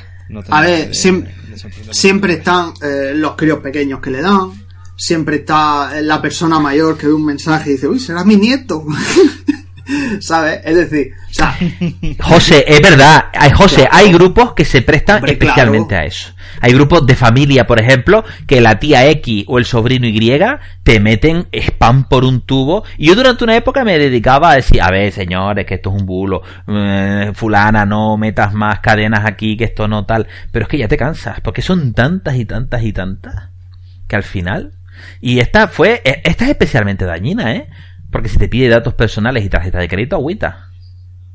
a 0.49 0.61
ver, 0.61 0.95
siempre, 0.95 2.33
están 2.33 2.73
eh, 2.81 3.13
los 3.15 3.35
críos 3.35 3.59
pequeños 3.59 3.99
que 3.99 4.11
le 4.11 4.21
dan, 4.21 4.51
siempre 4.95 5.37
está 5.37 6.01
la 6.01 6.21
persona 6.21 6.59
mayor 6.59 6.97
que 6.97 7.07
ve 7.07 7.13
un 7.13 7.25
mensaje 7.25 7.69
y 7.69 7.73
dice, 7.73 7.87
uy, 7.87 7.99
será 7.99 8.23
mi 8.23 8.35
nieto. 8.35 8.85
¿Sabes? 10.19 10.61
Es 10.63 10.75
decir, 10.75 11.11
o 11.29 11.33
sea, 11.33 11.57
José, 12.19 12.63
es 12.67 12.81
verdad, 12.81 13.25
hay, 13.33 13.51
José, 13.51 13.87
hay 13.91 14.11
grupos 14.13 14.53
que 14.53 14.63
se 14.63 14.81
prestan 14.81 15.27
especialmente 15.27 15.95
a 15.95 16.05
eso. 16.05 16.33
Hay 16.61 16.73
grupos 16.73 17.05
de 17.05 17.15
familia, 17.15 17.65
por 17.65 17.79
ejemplo, 17.79 18.23
que 18.47 18.61
la 18.61 18.79
tía 18.79 19.07
X 19.09 19.45
o 19.47 19.57
el 19.57 19.65
sobrino 19.65 20.07
Y 20.07 20.39
te 20.83 20.99
meten 20.99 21.47
spam 21.51 22.07
por 22.07 22.23
un 22.23 22.41
tubo. 22.41 22.83
Y 22.97 23.07
yo 23.07 23.15
durante 23.15 23.43
una 23.43 23.55
época 23.55 23.83
me 23.83 23.97
dedicaba 23.97 24.51
a 24.51 24.55
decir, 24.55 24.81
a 24.81 24.91
ver, 24.91 25.11
señores, 25.11 25.65
que 25.65 25.75
esto 25.75 25.89
es 25.89 25.99
un 25.99 26.05
bulo. 26.05 26.43
Eh, 26.67 27.31
fulana, 27.33 27.85
no 27.85 28.15
metas 28.17 28.53
más 28.53 28.79
cadenas 28.79 29.25
aquí, 29.25 29.57
que 29.57 29.65
esto 29.65 29.87
no 29.87 30.05
tal. 30.05 30.27
Pero 30.51 30.63
es 30.63 30.69
que 30.69 30.77
ya 30.77 30.87
te 30.87 30.97
cansas, 30.97 31.41
porque 31.41 31.61
son 31.61 31.93
tantas 31.93 32.35
y 32.35 32.45
tantas 32.45 32.83
y 32.83 32.93
tantas, 32.93 33.49
que 34.07 34.15
al 34.15 34.23
final... 34.23 34.73
Y 35.19 35.39
esta 35.39 35.67
fue, 35.67 36.01
e, 36.05 36.21
esta 36.23 36.43
es 36.45 36.51
especialmente 36.51 37.05
dañina, 37.05 37.55
¿eh? 37.55 37.67
Porque 38.11 38.29
si 38.29 38.37
te 38.37 38.47
pide 38.47 38.69
datos 38.69 38.93
personales 38.93 39.43
y 39.43 39.49
tarjeta 39.49 39.79
de 39.79 39.87
crédito, 39.87 40.15
agüita. 40.15 40.70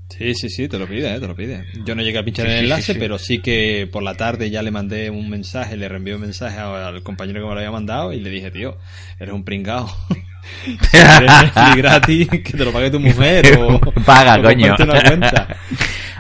Sí, 0.08 0.34
sí, 0.34 0.48
sí, 0.48 0.68
te 0.68 0.78
lo 0.78 0.86
pide, 0.86 1.14
eh, 1.14 1.20
te 1.20 1.26
lo 1.26 1.34
pide. 1.34 1.66
Yo 1.84 1.94
no 1.94 2.02
llegué 2.02 2.18
a 2.18 2.24
pinchar 2.24 2.46
el 2.46 2.64
enlace, 2.64 2.94
pero 2.94 3.18
sí 3.18 3.40
que 3.40 3.88
por 3.90 4.02
la 4.02 4.14
tarde 4.14 4.50
ya 4.50 4.62
le 4.62 4.70
mandé 4.70 5.10
un 5.10 5.28
mensaje, 5.28 5.76
le 5.76 5.88
reenvié 5.88 6.14
un 6.14 6.20
mensaje 6.20 6.58
al 6.58 7.02
compañero 7.02 7.40
que 7.40 7.46
me 7.46 7.52
lo 7.52 7.58
había 7.58 7.72
mandado 7.72 8.12
y 8.12 8.20
le 8.20 8.30
dije, 8.30 8.50
tío, 8.50 8.78
eres 9.18 9.34
un 9.34 9.44
pringao. 9.44 9.94
gratis, 11.76 12.28
que 12.28 12.52
te 12.52 12.64
lo 12.64 12.72
pague 12.72 12.90
tu 12.90 13.00
mujer 13.00 13.58
o 13.58 13.80
paga, 14.06 14.40
coño. 14.40 14.74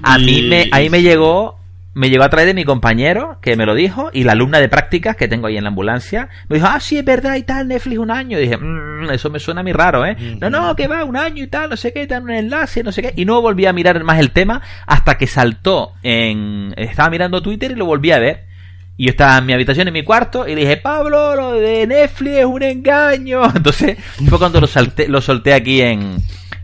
A 0.02 0.18
mí 0.18 0.42
me, 0.42 0.68
ahí 0.72 0.90
me 0.90 1.00
llegó 1.02 1.58
me 1.96 2.10
llegó 2.10 2.24
a 2.24 2.28
través 2.28 2.46
de 2.46 2.52
mi 2.52 2.64
compañero, 2.64 3.38
que 3.40 3.56
me 3.56 3.64
lo 3.64 3.74
dijo, 3.74 4.10
y 4.12 4.24
la 4.24 4.32
alumna 4.32 4.60
de 4.60 4.68
prácticas 4.68 5.16
que 5.16 5.28
tengo 5.28 5.46
ahí 5.46 5.56
en 5.56 5.64
la 5.64 5.70
ambulancia, 5.70 6.28
me 6.46 6.56
dijo, 6.56 6.68
ah, 6.70 6.78
sí, 6.78 6.98
es 6.98 7.04
verdad 7.06 7.36
y 7.36 7.42
tal, 7.42 7.68
Netflix 7.68 7.98
un 7.98 8.10
año. 8.10 8.38
Y 8.38 8.42
dije, 8.42 8.58
mmm, 8.58 9.10
eso 9.10 9.30
me 9.30 9.38
suena 9.38 9.62
a 9.62 9.64
mí 9.64 9.72
raro, 9.72 10.04
¿eh? 10.04 10.14
No, 10.38 10.50
no, 10.50 10.76
que 10.76 10.88
va, 10.88 11.04
un 11.04 11.16
año 11.16 11.42
y 11.42 11.46
tal, 11.46 11.70
no 11.70 11.76
sé 11.78 11.94
qué, 11.94 12.06
tal, 12.06 12.24
un 12.24 12.32
enlace, 12.32 12.82
no 12.82 12.92
sé 12.92 13.00
qué. 13.00 13.14
Y 13.16 13.24
no 13.24 13.40
volví 13.40 13.64
a 13.64 13.72
mirar 13.72 14.04
más 14.04 14.18
el 14.18 14.30
tema 14.32 14.60
hasta 14.86 15.16
que 15.16 15.26
saltó 15.26 15.94
en... 16.02 16.74
Estaba 16.76 17.08
mirando 17.08 17.40
Twitter 17.40 17.70
y 17.70 17.76
lo 17.76 17.86
volví 17.86 18.12
a 18.12 18.18
ver. 18.18 18.44
Y 18.98 19.06
yo 19.06 19.10
estaba 19.12 19.38
en 19.38 19.46
mi 19.46 19.54
habitación, 19.54 19.88
en 19.88 19.94
mi 19.94 20.04
cuarto, 20.04 20.46
y 20.46 20.54
le 20.54 20.60
dije, 20.60 20.76
Pablo, 20.76 21.34
lo 21.34 21.52
de 21.52 21.86
Netflix 21.86 22.36
es 22.36 22.44
un 22.44 22.62
engaño. 22.62 23.42
Entonces, 23.56 23.96
fue 24.28 24.38
cuando 24.38 24.60
lo, 24.60 24.66
salté, 24.66 25.08
lo 25.08 25.22
solté 25.22 25.54
aquí 25.54 25.80
en, 25.80 26.18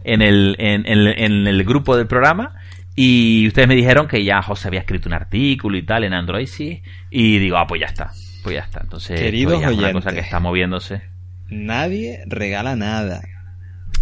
en, 0.04 0.20
el, 0.20 0.56
en, 0.58 0.86
en 0.86 1.46
el 1.46 1.64
grupo 1.64 1.96
del 1.96 2.06
programa 2.06 2.52
y 2.94 3.46
ustedes 3.48 3.68
me 3.68 3.74
dijeron 3.74 4.06
que 4.06 4.22
ya 4.24 4.42
José 4.42 4.68
había 4.68 4.80
escrito 4.80 5.08
un 5.08 5.14
artículo 5.14 5.76
y 5.78 5.84
tal 5.84 6.04
en 6.04 6.12
Android, 6.12 6.46
sí. 6.46 6.82
Y 7.10 7.38
digo, 7.38 7.56
ah, 7.56 7.66
pues 7.66 7.80
ya 7.80 7.86
está. 7.86 8.12
Pues 8.42 8.56
ya 8.56 8.62
está. 8.62 8.80
Entonces, 8.82 9.18
Queridos 9.18 9.62
pues 9.62 9.78
una 9.78 9.92
cosa 9.92 10.12
que 10.12 10.20
está 10.20 10.40
moviéndose. 10.40 11.02
Nadie 11.48 12.22
regala 12.26 12.76
nada. 12.76 13.22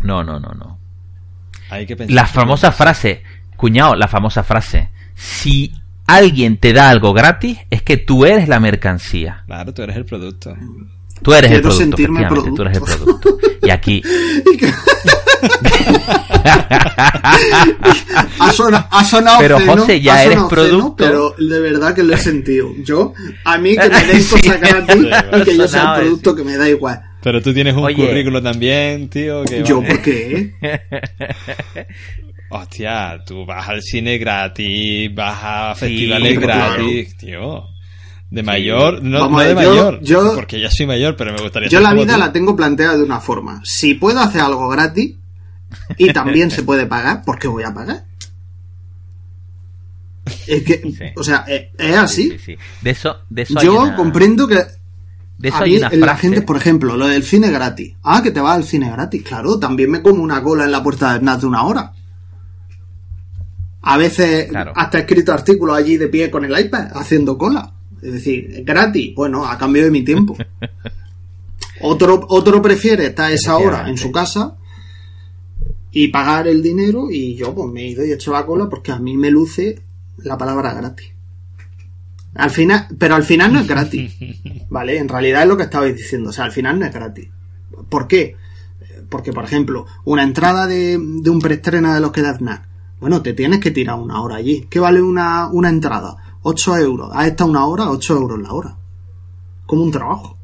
No, 0.03 0.25
no, 0.25 0.41
no, 0.41 0.53
no. 0.55 0.79
Hay 1.69 1.87
que 1.87 1.97
pensar 1.97 2.15
la 2.15 2.27
famosa 2.27 2.73
frase, 2.73 3.23
cuñado, 3.57 3.95
la 3.95 4.09
famosa 4.09 4.43
frase. 4.43 4.91
Si 5.15 5.73
alguien 6.07 6.57
te 6.57 6.73
da 6.73 6.91
algo 6.91 7.13
gratis, 7.13 7.59
es 7.71 7.83
que 7.83 7.97
tú 7.97 8.25
eres 8.25 8.49
la 8.49 8.59
mercancía. 8.59 9.45
Claro, 9.47 9.73
tú 9.73 9.83
eres 9.83 9.97
el 9.97 10.05
producto. 10.05 10.57
Tú 11.23 11.35
eres 11.35 11.53
el 11.53 11.61
producto, 11.61 11.97
efectivamente, 11.97 12.51
tú 12.57 12.63
eres 12.63 12.77
el 12.77 12.83
producto. 12.83 13.39
Y 13.63 13.71
aquí... 13.71 14.03
ha, 18.39 19.05
sonado, 19.05 19.39
pero 19.39 19.59
José 19.61 20.01
ya 20.01 20.25
eres 20.25 20.39
producto. 20.49 20.97
Pero 20.97 21.35
de 21.39 21.61
verdad 21.61 21.95
que 21.95 22.03
lo 22.03 22.15
he 22.15 22.19
sentido. 22.19 22.73
Yo 22.83 23.13
a 23.45 23.59
mí 23.59 23.77
que 23.77 23.89
me 23.89 24.05
deis 24.05 24.29
cosas 24.29 24.61
gratis 24.61 25.07
y 25.33 25.45
que 25.45 25.57
yo 25.57 25.69
sea 25.69 25.95
el 25.95 26.01
producto 26.03 26.35
que 26.35 26.45
me 26.45 26.57
da 26.57 26.69
igual. 26.69 27.03
Pero 27.23 27.43
tú 27.43 27.53
tienes 27.53 27.75
un 27.75 27.93
currículo 27.93 28.43
también 28.43 29.11
tío 29.11 29.45
yo 29.45 29.83
por 29.83 30.01
qué 30.01 30.55
hostia 32.49 33.23
tú 33.27 33.45
vas 33.45 33.69
al 33.69 33.83
cine 33.83 34.17
gratis 34.17 35.15
vas 35.15 35.39
a 35.43 35.75
festivales 35.75 36.41
gratis 36.41 37.17
tío. 37.17 37.65
De 38.31 38.45
mayor, 38.45 39.03
no, 39.03 39.29
de 39.41 39.55
mayor, 39.57 39.99
yo, 40.03 40.37
porque 40.37 40.61
ya 40.61 40.71
soy 40.71 40.87
mayor, 40.87 41.17
pero 41.17 41.33
me 41.33 41.43
gustaría. 41.43 41.69
Yo 41.69 41.81
la 41.81 41.93
vida 41.93 42.17
la 42.17 42.33
tengo 42.33 42.55
planteada 42.55 42.97
de 42.97 43.03
una 43.03 43.19
forma. 43.19 43.61
Si 43.65 43.95
puedo 43.95 44.21
hacer 44.21 44.43
algo 44.43 44.69
gratis, 44.69 45.17
y 45.97 46.13
también 46.13 46.51
se 46.51 46.63
puede 46.63 46.87
pagar, 46.87 47.25
¿por 47.25 47.39
qué 47.39 47.49
voy 47.49 47.65
a 47.65 47.75
pagar? 47.75 48.05
Es 50.47 50.63
que, 50.63 51.13
o 51.17 51.25
sea, 51.25 51.45
eh, 51.49 51.73
es, 51.79 51.97
así. 51.97 52.37
de 52.83 52.91
eso, 52.91 53.19
de 53.29 53.43
eso 53.43 53.61
Yo 53.61 53.95
comprendo 53.97 54.47
que 54.47 54.57
de 55.39 55.49
eso 55.49 55.63
hay 55.63 55.79
una 55.79 55.91
la 55.91 56.17
gente, 56.17 56.43
por 56.43 56.57
ejemplo, 56.57 56.97
lo 56.97 57.09
del 57.09 57.23
cine 57.23 57.51
gratis. 57.51 57.95
Ah, 58.03 58.23
que 58.23 58.31
te 58.31 58.41
vas 58.41 58.57
al 58.57 58.65
cine 58.65 58.91
gratis. 58.91 59.23
Claro, 59.23 59.59
también 59.59 59.91
me 59.91 60.03
como 60.03 60.23
una 60.23 60.43
cola 60.43 60.65
en 60.65 60.73
la 60.73 60.83
puerta 60.83 61.15
de 61.15 61.21
más 61.21 61.41
de 61.41 61.47
una 61.47 61.65
hora. 61.65 61.93
A 63.83 63.97
veces 63.97 64.51
hasta 64.75 64.99
he 64.99 65.01
escrito 65.01 65.33
artículos 65.33 65.77
allí 65.77 65.97
de 65.97 66.09
pie 66.09 66.31
con 66.31 66.45
el 66.45 66.59
iPad 66.59 66.91
haciendo 66.95 67.39
cola. 67.39 67.73
Es 68.03 68.13
decir, 68.13 68.63
gratis, 68.65 69.15
bueno, 69.15 69.47
a 69.47 69.57
cambio 69.57 69.85
de 69.85 69.91
mi 69.91 70.03
tiempo. 70.03 70.37
otro, 71.81 72.27
otro 72.29 72.61
prefiere 72.61 73.07
estar 73.07 73.31
a 73.31 73.33
esa 73.33 73.57
hora 73.57 73.89
en 73.89 73.97
su 73.97 74.13
casa 74.13 74.57
y 75.93 76.09
pagar 76.09 76.47
el 76.49 76.63
dinero 76.63 77.11
y 77.11 77.35
yo 77.35 77.55
pues 77.55 77.71
me 77.73 77.83
he 77.83 77.89
ido 77.89 78.05
y 78.05 78.11
he 78.11 78.15
hecho 78.15 78.33
la 78.33 78.47
cola 78.47 78.69
porque 78.69 78.93
a 78.93 78.99
mí 78.99 79.17
me 79.17 79.31
luce 79.31 79.81
la 80.19 80.39
palabra 80.39 80.75
gratis. 80.75 81.11
Al 82.35 82.51
final, 82.51 82.87
pero 82.99 83.17
al 83.17 83.25
final 83.25 83.53
no 83.53 83.61
es 83.61 83.67
gratis, 83.67 84.15
¿vale? 84.71 84.99
En 84.99 85.09
realidad 85.09 85.43
es 85.43 85.49
lo 85.49 85.57
que 85.57 85.65
estabais 85.65 85.97
diciendo, 85.97 86.31
o 86.31 86.33
sea, 86.33 86.45
al 86.45 86.53
final 86.53 86.79
no 86.79 86.87
es 86.87 86.93
gratis. 86.93 87.29
¿Por 87.89 88.07
qué? 88.07 88.37
Porque, 89.09 89.33
por 89.33 89.45
ejemplo, 89.45 89.87
una 90.05 90.23
entrada 90.23 90.69
de, 90.69 90.99
de 90.99 91.31
un 91.31 91.41
preestreno 91.41 91.93
de 91.93 92.01
los 92.01 92.13
que 92.13 92.23
da 92.23 92.35
FNAC, 92.35 92.69
bueno, 93.01 93.23
te 93.23 93.33
tienes 93.33 93.61
que 93.61 93.71
tirar 93.71 93.99
una 93.99 94.21
hora 94.21 94.37
allí. 94.37 94.67
¿Qué 94.69 94.79
vale 94.79 95.01
una, 95.01 95.49
una 95.49 95.71
entrada? 95.71 96.17
8 96.43 96.77
euros. 96.79 97.11
¿Ha 97.13 97.27
estado 97.27 97.51
una 97.51 97.67
hora? 97.67 97.91
8 97.91 98.15
euros 98.15 98.41
la 98.41 98.53
hora. 98.53 98.77
Como 99.67 99.83
un 99.83 99.91
trabajo, 99.91 100.37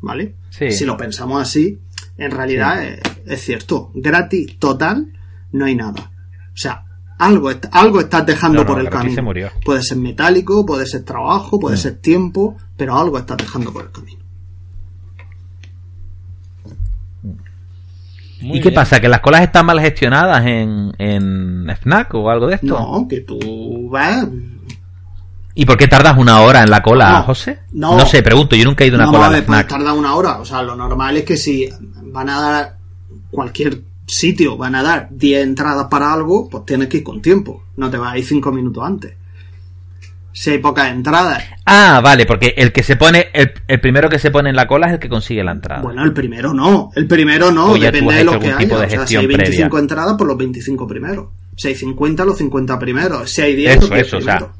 ¿vale? 0.00 0.34
Si 0.50 0.84
lo 0.84 0.96
pensamos 0.96 1.42
así, 1.42 1.78
en 2.18 2.30
realidad 2.32 2.82
es, 3.26 3.40
cierto. 3.40 3.92
Gratis, 3.94 4.58
total, 4.58 5.12
no 5.52 5.64
hay 5.64 5.76
nada. 5.76 6.10
O 6.52 6.56
sea, 6.56 6.84
algo, 7.18 7.50
algo 7.70 8.00
estás 8.00 8.26
dejando 8.26 8.66
por 8.66 8.80
el 8.80 8.90
camino. 8.90 9.22
Puede 9.64 9.82
ser 9.82 9.98
metálico, 9.98 10.66
puede 10.66 10.84
ser 10.84 11.04
trabajo, 11.04 11.58
puede 11.58 11.76
mm. 11.76 11.78
ser 11.78 11.98
tiempo, 11.98 12.56
pero 12.76 12.98
algo 12.98 13.18
estás 13.18 13.38
dejando 13.38 13.72
por 13.72 13.84
el 13.84 13.92
camino. 13.92 14.18
¿Y 18.40 18.60
qué 18.60 18.70
pasa? 18.70 19.00
¿Que 19.00 19.08
las 19.08 19.20
colas 19.20 19.42
están 19.42 19.66
mal 19.66 19.80
gestionadas 19.80 20.44
en, 20.46 20.92
en 20.98 21.68
FNAC 21.80 22.14
o 22.14 22.30
algo 22.30 22.46
de 22.46 22.56
esto? 22.56 22.66
No, 22.66 23.06
que 23.08 23.20
tú 23.20 23.88
vas. 23.90 24.26
¿Y 25.58 25.66
por 25.66 25.76
qué 25.76 25.88
tardas 25.88 26.16
una 26.16 26.40
hora 26.42 26.62
en 26.62 26.70
la 26.70 26.80
cola, 26.80 27.20
José? 27.22 27.58
No, 27.72 28.06
sé, 28.06 28.22
pregunto, 28.22 28.54
yo 28.54 28.64
nunca 28.64 28.84
he 28.84 28.86
ido 28.86 28.96
a 28.96 29.02
una 29.02 29.10
cola 29.10 29.28
de 29.28 29.42
FNAC. 29.42 29.66
tarda 29.66 29.92
una 29.92 30.14
hora, 30.14 30.38
o 30.38 30.44
sea, 30.44 30.62
lo 30.62 30.76
normal 30.76 31.16
es 31.16 31.24
que 31.24 31.36
si 31.36 31.68
van 32.04 32.28
a 32.28 32.40
dar 32.40 32.76
cualquier 33.28 33.80
sitio, 34.06 34.56
van 34.56 34.76
a 34.76 34.84
dar 34.84 35.08
10 35.10 35.42
entradas 35.42 35.88
para 35.90 36.12
algo, 36.12 36.48
pues 36.48 36.64
tienes 36.64 36.86
que 36.86 36.98
ir 36.98 37.02
con 37.02 37.20
tiempo, 37.20 37.64
no 37.76 37.90
te 37.90 37.96
vas 37.96 38.12
a 38.12 38.18
ir 38.18 38.24
5 38.24 38.52
minutos 38.52 38.84
antes 38.84 39.14
si 40.30 40.50
hay 40.50 40.58
pocas 40.58 40.92
entradas. 40.92 41.42
Ah, 41.66 42.00
vale, 42.00 42.24
porque 42.24 42.54
el 42.56 42.70
que 42.70 42.84
se 42.84 42.94
pone, 42.94 43.26
el, 43.32 43.80
primero 43.80 44.08
que 44.08 44.20
se 44.20 44.30
pone 44.30 44.50
en 44.50 44.54
la 44.54 44.68
cola 44.68 44.86
es 44.86 44.92
el 44.92 44.98
que 45.00 45.08
consigue 45.08 45.42
la 45.42 45.50
entrada. 45.50 45.82
Bueno, 45.82 46.04
el 46.04 46.12
primero 46.12 46.54
no, 46.54 46.92
el 46.94 47.08
primero 47.08 47.50
no, 47.50 47.74
depende 47.74 48.14
de 48.14 48.24
lo 48.24 48.38
que 48.38 48.52
haya. 48.52 48.76
O 48.76 48.88
sea, 48.88 49.06
si 49.08 49.16
hay 49.16 49.26
25 49.26 49.76
entradas, 49.76 50.12
por 50.12 50.18
pues 50.18 50.28
los 50.28 50.38
25 50.38 50.86
primeros. 50.86 51.26
Si 51.56 51.66
hay 51.66 51.74
50, 51.74 52.24
los 52.24 52.38
50 52.38 52.78
primeros. 52.78 53.28
Si 53.28 53.42
hay 53.42 53.56
10, 53.56 53.76
eso, 53.76 53.94
eso, 53.96 54.18
o 54.18 54.20
sea, 54.20 54.52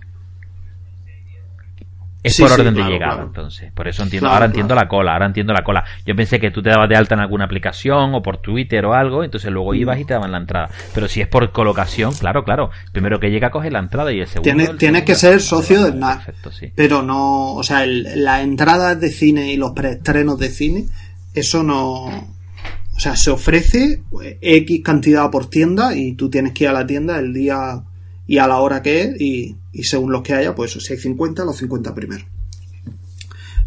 es 2.22 2.40
por 2.40 2.50
orden 2.50 2.74
de 2.74 2.82
llegada, 2.82 3.22
entonces. 3.22 3.72
Por 3.72 3.86
eso 3.86 4.02
entiendo. 4.02 4.28
ahora 4.28 4.46
entiendo 4.46 4.74
la 4.74 4.88
cola, 4.88 5.12
ahora 5.12 5.26
entiendo 5.26 5.52
la 5.52 5.62
cola. 5.62 5.84
Yo 6.04 6.16
pensé 6.16 6.40
que 6.40 6.50
tú 6.50 6.62
te 6.62 6.70
dabas 6.70 6.88
de 6.88 6.96
alta 6.96 7.14
en 7.14 7.20
alguna 7.20 7.44
aplicación 7.44 8.14
o 8.14 8.22
por 8.22 8.38
Twitter 8.38 8.84
o 8.86 8.94
algo, 8.94 9.22
entonces 9.22 9.50
luego 9.50 9.74
ibas 9.74 10.00
y 10.00 10.04
te 10.04 10.14
daban 10.14 10.32
la 10.32 10.38
entrada. 10.38 10.68
Pero 10.94 11.06
si 11.06 11.20
es 11.20 11.28
por 11.28 11.50
colocación, 11.52 12.12
claro, 12.14 12.42
claro. 12.42 12.70
Primero 12.92 13.20
que 13.20 13.30
llega 13.30 13.50
coge 13.50 13.70
la 13.70 13.78
entrada 13.78 14.12
y 14.12 14.20
el 14.20 14.26
segundo. 14.26 14.76
Tienes, 14.76 15.02
que 15.04 15.14
ser 15.14 15.40
socio 15.40 15.84
del 15.84 15.98
NAC. 15.98 16.34
Pero 16.74 17.02
no, 17.02 17.54
o 17.54 17.62
sea, 17.62 17.86
las 17.86 18.42
entradas 18.42 19.00
de 19.00 19.10
cine 19.10 19.52
y 19.52 19.56
los 19.56 19.70
preestrenos 19.72 20.38
de 20.38 20.48
cine, 20.48 20.86
eso 21.34 21.62
no. 21.62 22.04
O 22.04 23.00
sea, 23.00 23.14
se 23.14 23.30
ofrece 23.30 24.02
X 24.40 24.82
cantidad 24.82 25.30
por 25.30 25.48
tienda 25.48 25.94
y 25.94 26.14
tú 26.14 26.28
tienes 26.28 26.52
que 26.52 26.64
ir 26.64 26.70
a 26.70 26.72
la 26.72 26.86
tienda 26.86 27.16
el 27.20 27.32
día 27.32 27.80
y 28.26 28.38
a 28.38 28.48
la 28.48 28.58
hora 28.58 28.82
que 28.82 29.02
es 29.02 29.20
y 29.20 29.56
y 29.78 29.84
según 29.84 30.10
los 30.10 30.22
que 30.22 30.34
haya, 30.34 30.54
pues 30.56 30.72
si 30.72 30.92
hay 30.92 30.98
50, 30.98 31.44
los 31.44 31.56
50 31.56 31.94
primero. 31.94 32.24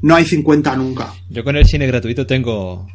No 0.01 0.16
hay 0.16 0.26
50 0.26 0.76
nunca. 0.76 1.14
Yo 1.30 1.43
con 1.43 1.55
el 1.55 1.66
cine 1.66 1.88
gratuito 1.88 2.28
tengo 2.28 2.86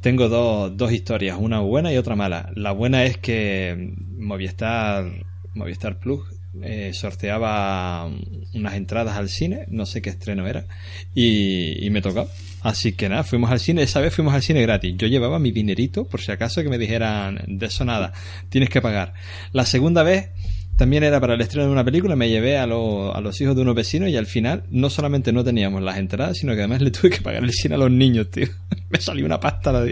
tengo 0.00 0.28
dos, 0.28 0.76
dos 0.76 0.90
historias, 0.90 1.38
una 1.38 1.60
buena 1.60 1.92
y 1.92 1.96
otra 1.96 2.16
mala. 2.16 2.50
La 2.56 2.72
buena 2.72 3.04
es 3.04 3.16
que 3.18 3.94
Movistar, 4.18 5.24
Movistar 5.54 6.00
Plus 6.00 6.22
eh, 6.60 6.90
sorteaba 6.92 8.10
unas 8.54 8.74
entradas 8.74 9.16
al 9.16 9.28
cine, 9.28 9.66
no 9.68 9.86
sé 9.86 10.02
qué 10.02 10.10
estreno 10.10 10.44
era, 10.48 10.66
y, 11.14 11.86
y, 11.86 11.90
me 11.90 12.02
tocó. 12.02 12.28
Así 12.62 12.94
que 12.94 13.08
nada, 13.08 13.22
fuimos 13.22 13.52
al 13.52 13.60
cine, 13.60 13.82
esa 13.82 14.00
vez 14.00 14.12
fuimos 14.12 14.34
al 14.34 14.42
cine 14.42 14.62
gratis. 14.62 14.96
Yo 14.96 15.06
llevaba 15.06 15.38
mi 15.38 15.52
dinerito 15.52 16.08
por 16.08 16.20
si 16.20 16.32
acaso 16.32 16.64
que 16.64 16.68
me 16.68 16.78
dijeran, 16.78 17.40
de 17.46 17.66
eso 17.66 17.84
nada, 17.84 18.12
tienes 18.48 18.68
que 18.68 18.82
pagar. 18.82 19.14
La 19.52 19.64
segunda 19.64 20.02
vez 20.02 20.30
también 20.76 21.04
era 21.04 21.20
para 21.20 21.34
el 21.34 21.40
estreno 21.40 21.66
de 21.66 21.72
una 21.72 21.84
película, 21.84 22.16
me 22.16 22.28
llevé 22.28 22.58
a, 22.58 22.64
a, 22.64 22.66
los 22.66 23.40
hijos 23.40 23.54
de 23.54 23.62
unos 23.62 23.74
vecinos 23.74 24.08
y 24.08 24.16
al 24.16 24.26
final 24.26 24.64
no 24.70 24.90
solamente 24.90 25.32
no 25.32 25.44
teníamos 25.44 25.82
las 25.82 25.98
entradas, 25.98 26.38
sino 26.38 26.54
que 26.54 26.60
además 26.60 26.82
le 26.82 26.90
tuve 26.90 27.10
que 27.10 27.20
pagar 27.20 27.44
el 27.44 27.52
cine 27.52 27.74
a 27.74 27.78
los 27.78 27.90
niños, 27.90 28.30
tío. 28.30 28.48
me 28.90 29.00
salió 29.00 29.26
una 29.26 29.38
pasta 29.38 29.72
la, 29.72 29.84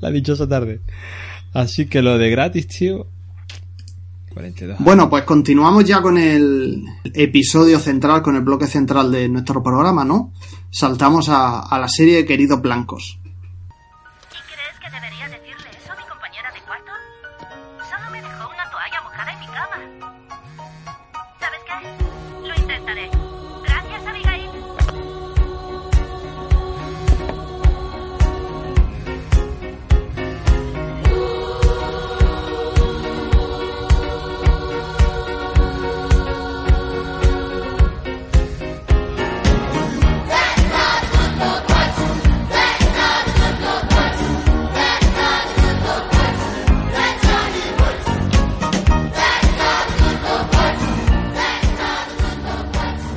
la 0.00 0.10
dichosa 0.10 0.48
tarde. 0.48 0.80
Así 1.52 1.86
que 1.86 2.02
lo 2.02 2.18
de 2.18 2.30
gratis, 2.30 2.66
tío. 2.68 3.08
42. 4.32 4.78
Bueno, 4.80 5.10
pues 5.10 5.24
continuamos 5.24 5.84
ya 5.84 6.00
con 6.00 6.16
el 6.16 6.84
episodio 7.12 7.78
central, 7.78 8.22
con 8.22 8.34
el 8.36 8.42
bloque 8.42 8.66
central 8.66 9.12
de 9.12 9.28
nuestro 9.28 9.62
programa, 9.62 10.04
¿no? 10.04 10.32
Saltamos 10.70 11.28
a, 11.28 11.60
a 11.60 11.78
la 11.78 11.88
serie 11.88 12.16
de 12.16 12.24
Queridos 12.24 12.62
Blancos. 12.62 13.18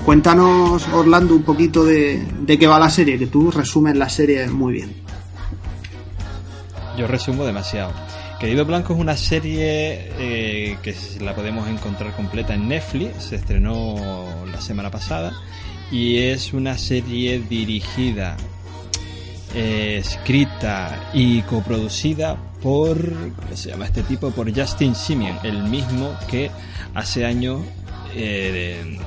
Cuéntanos, 0.05 0.87
Orlando, 0.89 1.33
un 1.33 1.41
poquito 1.41 1.83
de, 1.83 2.23
qué 2.45 2.67
va 2.67 2.77
la 2.77 2.91
serie, 2.91 3.17
que 3.17 3.25
tú 3.25 3.49
resumes 3.49 3.97
la 3.97 4.07
serie 4.07 4.47
muy 4.47 4.73
bien. 4.73 4.93
Yo 6.95 7.07
resumo 7.07 7.43
demasiado. 7.43 7.91
Querido 8.39 8.65
Blanco 8.65 8.93
es 8.93 8.99
una 8.99 9.17
serie 9.17 10.11
eh, 10.19 10.77
que 10.83 10.95
la 11.21 11.33
podemos 11.33 11.67
encontrar 11.67 12.15
completa 12.15 12.53
en 12.53 12.67
Netflix, 12.67 13.23
se 13.23 13.37
estrenó 13.37 14.25
la 14.45 14.61
semana 14.61 14.91
pasada 14.91 15.33
y 15.91 16.17
es 16.17 16.53
una 16.53 16.77
serie 16.77 17.39
dirigida, 17.39 18.37
eh, 19.55 19.97
escrita 20.01 21.09
y 21.15 21.41
coproducida 21.41 22.35
por, 22.61 22.95
¿cómo 23.35 23.55
se 23.55 23.71
llama 23.71 23.85
este 23.85 24.03
tipo? 24.03 24.29
Por 24.29 24.55
Justin 24.55 24.93
Simien, 24.93 25.39
el 25.41 25.63
mismo 25.63 26.15
que 26.29 26.51
hace 26.93 27.25
años 27.25 27.61
eh, 28.13 28.99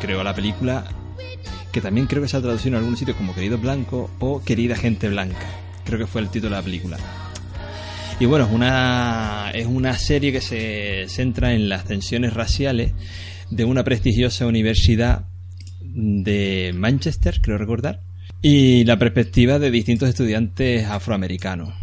creó 0.00 0.22
la 0.22 0.34
película, 0.34 0.84
que 1.70 1.80
también 1.80 2.06
creo 2.06 2.22
que 2.22 2.28
se 2.28 2.36
ha 2.36 2.42
traducido 2.42 2.76
en 2.76 2.82
algún 2.82 2.96
sitio 2.96 3.16
como 3.16 3.34
Querido 3.34 3.58
Blanco 3.58 4.10
o 4.18 4.42
Querida 4.42 4.76
Gente 4.76 5.08
Blanca. 5.08 5.46
Creo 5.84 5.98
que 5.98 6.06
fue 6.06 6.20
el 6.20 6.28
título 6.28 6.50
de 6.50 6.60
la 6.60 6.64
película. 6.64 6.98
Y 8.20 8.26
bueno, 8.26 8.44
es 8.44 8.52
una, 8.52 9.50
es 9.52 9.66
una 9.66 9.98
serie 9.98 10.32
que 10.32 10.40
se 10.40 11.06
centra 11.08 11.54
en 11.54 11.68
las 11.68 11.84
tensiones 11.84 12.34
raciales 12.34 12.92
de 13.50 13.64
una 13.64 13.84
prestigiosa 13.84 14.46
universidad 14.46 15.24
de 15.80 16.72
Manchester, 16.74 17.40
creo 17.40 17.58
recordar, 17.58 18.00
y 18.40 18.84
la 18.84 18.98
perspectiva 18.98 19.58
de 19.58 19.70
distintos 19.70 20.08
estudiantes 20.08 20.86
afroamericanos. 20.86 21.74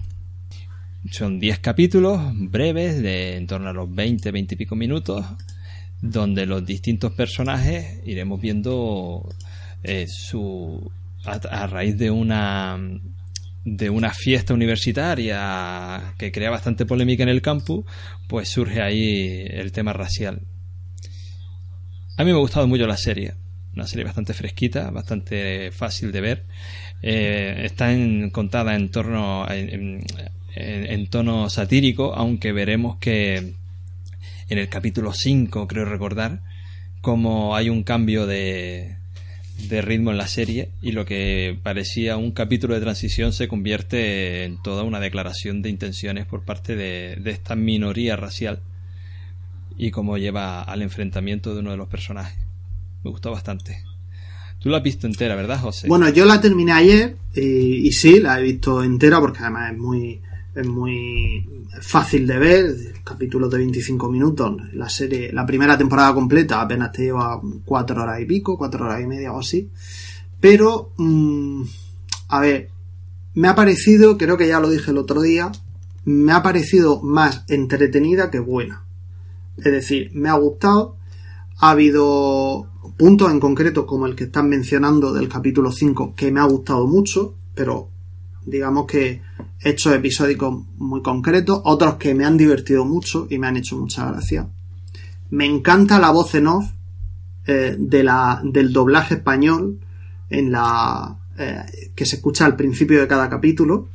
Son 1.11 1.39
10 1.39 1.59
capítulos 1.59 2.21
breves, 2.33 3.01
de 3.01 3.37
en 3.37 3.47
torno 3.47 3.69
a 3.69 3.73
los 3.73 3.93
20, 3.93 4.31
20 4.31 4.55
y 4.55 4.57
pico 4.57 4.75
minutos, 4.75 5.25
donde 6.01 6.45
los 6.45 6.65
distintos 6.65 7.11
personajes 7.13 8.01
iremos 8.05 8.39
viendo 8.39 9.27
eh, 9.83 10.07
su 10.07 10.91
a, 11.25 11.67
raíz 11.67 11.97
de 11.97 12.11
una 12.11 12.77
de 13.65 13.89
una 13.89 14.13
fiesta 14.13 14.53
universitaria 14.53 16.13
que 16.17 16.31
crea 16.31 16.49
bastante 16.49 16.85
polémica 16.85 17.23
en 17.23 17.29
el 17.29 17.41
campus, 17.41 17.85
pues 18.27 18.49
surge 18.49 18.81
ahí 18.81 19.45
el 19.49 19.71
tema 19.71 19.93
racial. 19.93 20.41
A 22.17 22.23
mí 22.23 22.31
me 22.31 22.37
ha 22.37 22.41
gustado 22.41 22.67
mucho 22.67 22.87
la 22.87 22.97
serie, 22.97 23.33
una 23.75 23.85
serie 23.85 24.05
bastante 24.05 24.33
fresquita, 24.33 24.89
bastante 24.91 25.71
fácil 25.71 26.11
de 26.11 26.21
ver. 26.21 26.45
Eh, 27.01 27.61
está 27.65 27.93
contada 28.31 28.75
en 28.75 28.89
torno 28.89 29.45
en 29.49 31.07
tono 31.09 31.49
satírico, 31.49 32.13
aunque 32.15 32.51
veremos 32.51 32.97
que 32.97 33.58
en 34.49 34.57
el 34.57 34.67
capítulo 34.69 35.13
5, 35.13 35.67
creo 35.67 35.85
recordar, 35.85 36.41
como 37.01 37.55
hay 37.55 37.69
un 37.69 37.83
cambio 37.83 38.25
de, 38.25 38.97
de 39.67 39.81
ritmo 39.81 40.11
en 40.11 40.17
la 40.17 40.27
serie 40.27 40.71
y 40.81 40.91
lo 40.91 41.05
que 41.05 41.57
parecía 41.61 42.17
un 42.17 42.31
capítulo 42.31 42.73
de 42.73 42.81
transición 42.81 43.31
se 43.31 43.47
convierte 43.47 44.43
en 44.45 44.61
toda 44.61 44.83
una 44.83 44.99
declaración 44.99 45.61
de 45.61 45.69
intenciones 45.69 46.25
por 46.25 46.43
parte 46.43 46.75
de, 46.75 47.17
de 47.17 47.31
esta 47.31 47.55
minoría 47.55 48.15
racial 48.15 48.61
y 49.77 49.91
cómo 49.91 50.17
lleva 50.17 50.61
al 50.61 50.81
enfrentamiento 50.81 51.53
de 51.53 51.61
uno 51.61 51.71
de 51.71 51.77
los 51.77 51.87
personajes. 51.87 52.37
Me 53.03 53.11
gustó 53.11 53.31
bastante. 53.31 53.83
Tú 54.59 54.69
la 54.69 54.77
has 54.77 54.83
visto 54.83 55.07
entera, 55.07 55.35
¿verdad, 55.35 55.59
José? 55.61 55.87
Bueno, 55.87 56.09
yo 56.09 56.25
la 56.25 56.41
terminé 56.41 56.73
ayer 56.73 57.15
y, 57.33 57.87
y 57.87 57.91
sí, 57.93 58.19
la 58.19 58.39
he 58.39 58.43
visto 58.43 58.83
entera 58.83 59.21
porque 59.21 59.39
además 59.39 59.71
es 59.71 59.77
muy, 59.77 60.21
es 60.59 60.67
muy 60.67 61.65
fácil 61.81 62.27
de 62.27 62.37
ver, 62.37 62.75
capítulos 63.03 63.49
de 63.49 63.57
25 63.57 64.09
minutos. 64.09 64.55
La 64.73 64.89
serie, 64.89 65.31
la 65.31 65.45
primera 65.45 65.77
temporada 65.77 66.13
completa 66.13 66.61
apenas 66.61 66.91
te 66.91 67.03
lleva 67.03 67.41
cuatro 67.65 68.01
horas 68.01 68.19
y 68.21 68.25
pico, 68.25 68.57
cuatro 68.57 68.85
horas 68.85 69.01
y 69.01 69.07
media 69.07 69.31
o 69.31 69.39
así. 69.39 69.69
Pero, 70.39 70.93
mmm, 70.97 71.63
a 72.29 72.39
ver, 72.39 72.69
me 73.33 73.47
ha 73.47 73.55
parecido, 73.55 74.17
creo 74.17 74.37
que 74.37 74.47
ya 74.47 74.59
lo 74.59 74.69
dije 74.69 74.91
el 74.91 74.97
otro 74.97 75.21
día, 75.21 75.51
me 76.05 76.31
ha 76.31 76.41
parecido 76.41 77.01
más 77.01 77.43
entretenida 77.47 78.29
que 78.29 78.39
buena. 78.39 78.85
Es 79.57 79.71
decir, 79.71 80.11
me 80.13 80.29
ha 80.29 80.33
gustado. 80.33 80.97
Ha 81.59 81.71
habido 81.71 82.67
puntos 82.97 83.31
en 83.31 83.39
concreto 83.39 83.85
como 83.85 84.05
el 84.05 84.15
que 84.15 84.25
están 84.25 84.47
mencionando 84.47 85.13
del 85.13 85.27
capítulo 85.27 85.71
5 85.71 86.13
que 86.15 86.31
me 86.31 86.39
ha 86.39 86.45
gustado 86.45 86.87
mucho, 86.87 87.35
pero 87.53 87.89
digamos 88.49 88.85
que 88.85 89.21
hechos 89.61 89.93
episódicos 89.93 90.65
muy 90.77 91.01
concretos, 91.01 91.61
otros 91.63 91.95
que 91.95 92.13
me 92.13 92.25
han 92.25 92.37
divertido 92.37 92.85
mucho 92.85 93.27
y 93.29 93.37
me 93.37 93.47
han 93.47 93.57
hecho 93.57 93.77
mucha 93.77 94.09
gracia. 94.11 94.47
Me 95.31 95.45
encanta 95.45 95.99
la 95.99 96.11
voz 96.11 96.33
en 96.35 96.47
off 96.47 96.65
eh, 97.45 97.75
de 97.77 98.03
la, 98.03 98.41
del 98.43 98.73
doblaje 98.73 99.15
español 99.15 99.79
en 100.29 100.51
la 100.51 101.17
eh, 101.37 101.91
que 101.95 102.05
se 102.05 102.17
escucha 102.17 102.45
al 102.45 102.55
principio 102.55 102.99
de 102.99 103.07
cada 103.07 103.29
capítulo. 103.29 103.87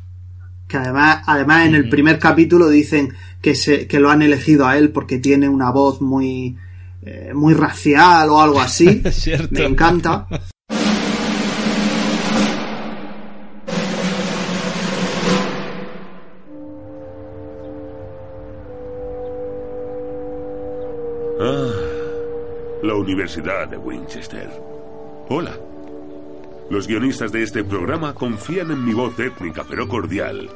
Que 0.66 0.78
además, 0.78 1.22
además 1.26 1.66
en 1.66 1.74
el 1.74 1.88
primer 1.90 2.18
capítulo 2.18 2.68
dicen 2.68 3.12
que, 3.42 3.54
se, 3.54 3.86
que 3.86 4.00
lo 4.00 4.10
han 4.10 4.22
elegido 4.22 4.66
a 4.66 4.78
él 4.78 4.90
porque 4.90 5.18
tiene 5.18 5.48
una 5.48 5.70
voz 5.70 6.00
muy, 6.00 6.56
eh, 7.02 7.32
muy 7.34 7.52
racial 7.52 8.30
o 8.30 8.40
algo 8.40 8.60
así. 8.60 9.02
Me 9.50 9.64
encanta. 9.64 10.26
Universidad 23.04 23.68
de 23.68 23.76
Winchester. 23.76 24.48
Hola. 25.28 25.54
Los 26.70 26.86
guionistas 26.86 27.30
de 27.32 27.42
este 27.42 27.62
programa 27.62 28.14
confían 28.14 28.70
en 28.70 28.82
mi 28.82 28.94
voz 28.94 29.18
étnica 29.20 29.62
pero 29.68 29.86
cordial 29.86 30.48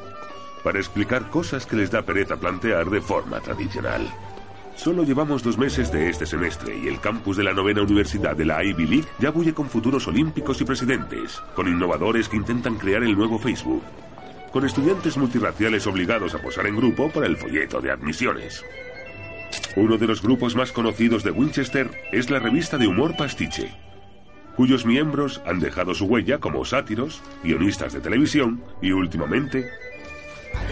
para 0.63 0.79
explicar 0.79 1.29
cosas 1.29 1.67
que 1.67 1.75
les 1.75 1.91
da 1.91 2.01
pereza 2.01 2.37
plantear 2.37 2.89
de 2.89 3.01
forma 3.01 3.39
tradicional. 3.39 4.01
Solo 4.75 5.03
llevamos 5.03 5.43
dos 5.43 5.59
meses 5.59 5.91
de 5.91 6.09
este 6.09 6.25
semestre 6.25 6.75
y 6.75 6.87
el 6.87 6.99
campus 6.99 7.37
de 7.37 7.43
la 7.43 7.53
novena 7.53 7.83
universidad 7.83 8.35
de 8.35 8.45
la 8.45 8.63
Ivy 8.63 8.87
League 8.87 9.07
ya 9.19 9.29
bulle 9.29 9.53
con 9.53 9.69
futuros 9.69 10.07
olímpicos 10.07 10.59
y 10.59 10.65
presidentes, 10.65 11.39
con 11.53 11.67
innovadores 11.67 12.27
que 12.27 12.37
intentan 12.37 12.79
crear 12.79 13.03
el 13.03 13.15
nuevo 13.15 13.37
Facebook, 13.37 13.83
con 14.51 14.65
estudiantes 14.65 15.17
multirraciales 15.17 15.85
obligados 15.85 16.33
a 16.33 16.41
posar 16.41 16.65
en 16.65 16.77
grupo 16.77 17.11
para 17.11 17.27
el 17.27 17.37
folleto 17.37 17.79
de 17.79 17.91
admisiones. 17.91 18.65
Uno 19.75 19.97
de 19.97 20.07
los 20.07 20.21
grupos 20.21 20.55
más 20.55 20.71
conocidos 20.71 21.23
de 21.23 21.31
Winchester 21.31 21.89
es 22.11 22.29
la 22.29 22.39
revista 22.39 22.77
de 22.77 22.87
humor 22.87 23.15
Pastiche, 23.15 23.71
cuyos 24.55 24.85
miembros 24.85 25.41
han 25.45 25.59
dejado 25.59 25.93
su 25.93 26.05
huella 26.05 26.39
como 26.39 26.65
sátiros, 26.65 27.21
guionistas 27.43 27.93
de 27.93 28.01
televisión 28.01 28.61
y 28.81 28.91
últimamente 28.91 29.69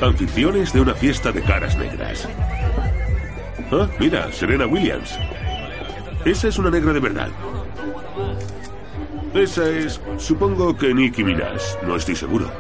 anfitriones 0.02 0.74
de 0.74 0.82
una 0.82 0.94
fiesta 0.94 1.32
de 1.32 1.42
caras 1.42 1.78
negras. 1.78 2.28
Ah, 3.72 3.88
mira, 4.00 4.32
Serena 4.32 4.66
Williams. 4.66 5.18
Esa 6.26 6.48
es 6.48 6.58
una 6.58 6.70
negra 6.70 6.94
de 6.94 7.00
verdad. 7.00 7.30
Esa 9.34 9.70
es, 9.70 10.02
supongo 10.18 10.76
que 10.76 10.94
Nicki 10.94 11.24
Minaj, 11.24 11.62
no 11.84 11.96
estoy 11.96 12.16
seguro. 12.16 12.52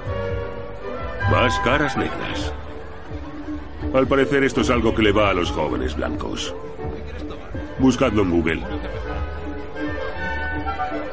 Más 1.32 1.60
caras 1.60 1.98
negras. 1.98 2.54
Al 3.94 4.08
parecer 4.08 4.44
esto 4.44 4.62
es 4.62 4.70
algo 4.70 4.94
que 4.94 5.02
le 5.02 5.12
va 5.12 5.30
a 5.30 5.34
los 5.34 5.52
jóvenes 5.52 5.96
blancos. 5.96 6.54
Buscadlo 7.80 8.24
en 8.24 8.32
Google. 8.32 8.64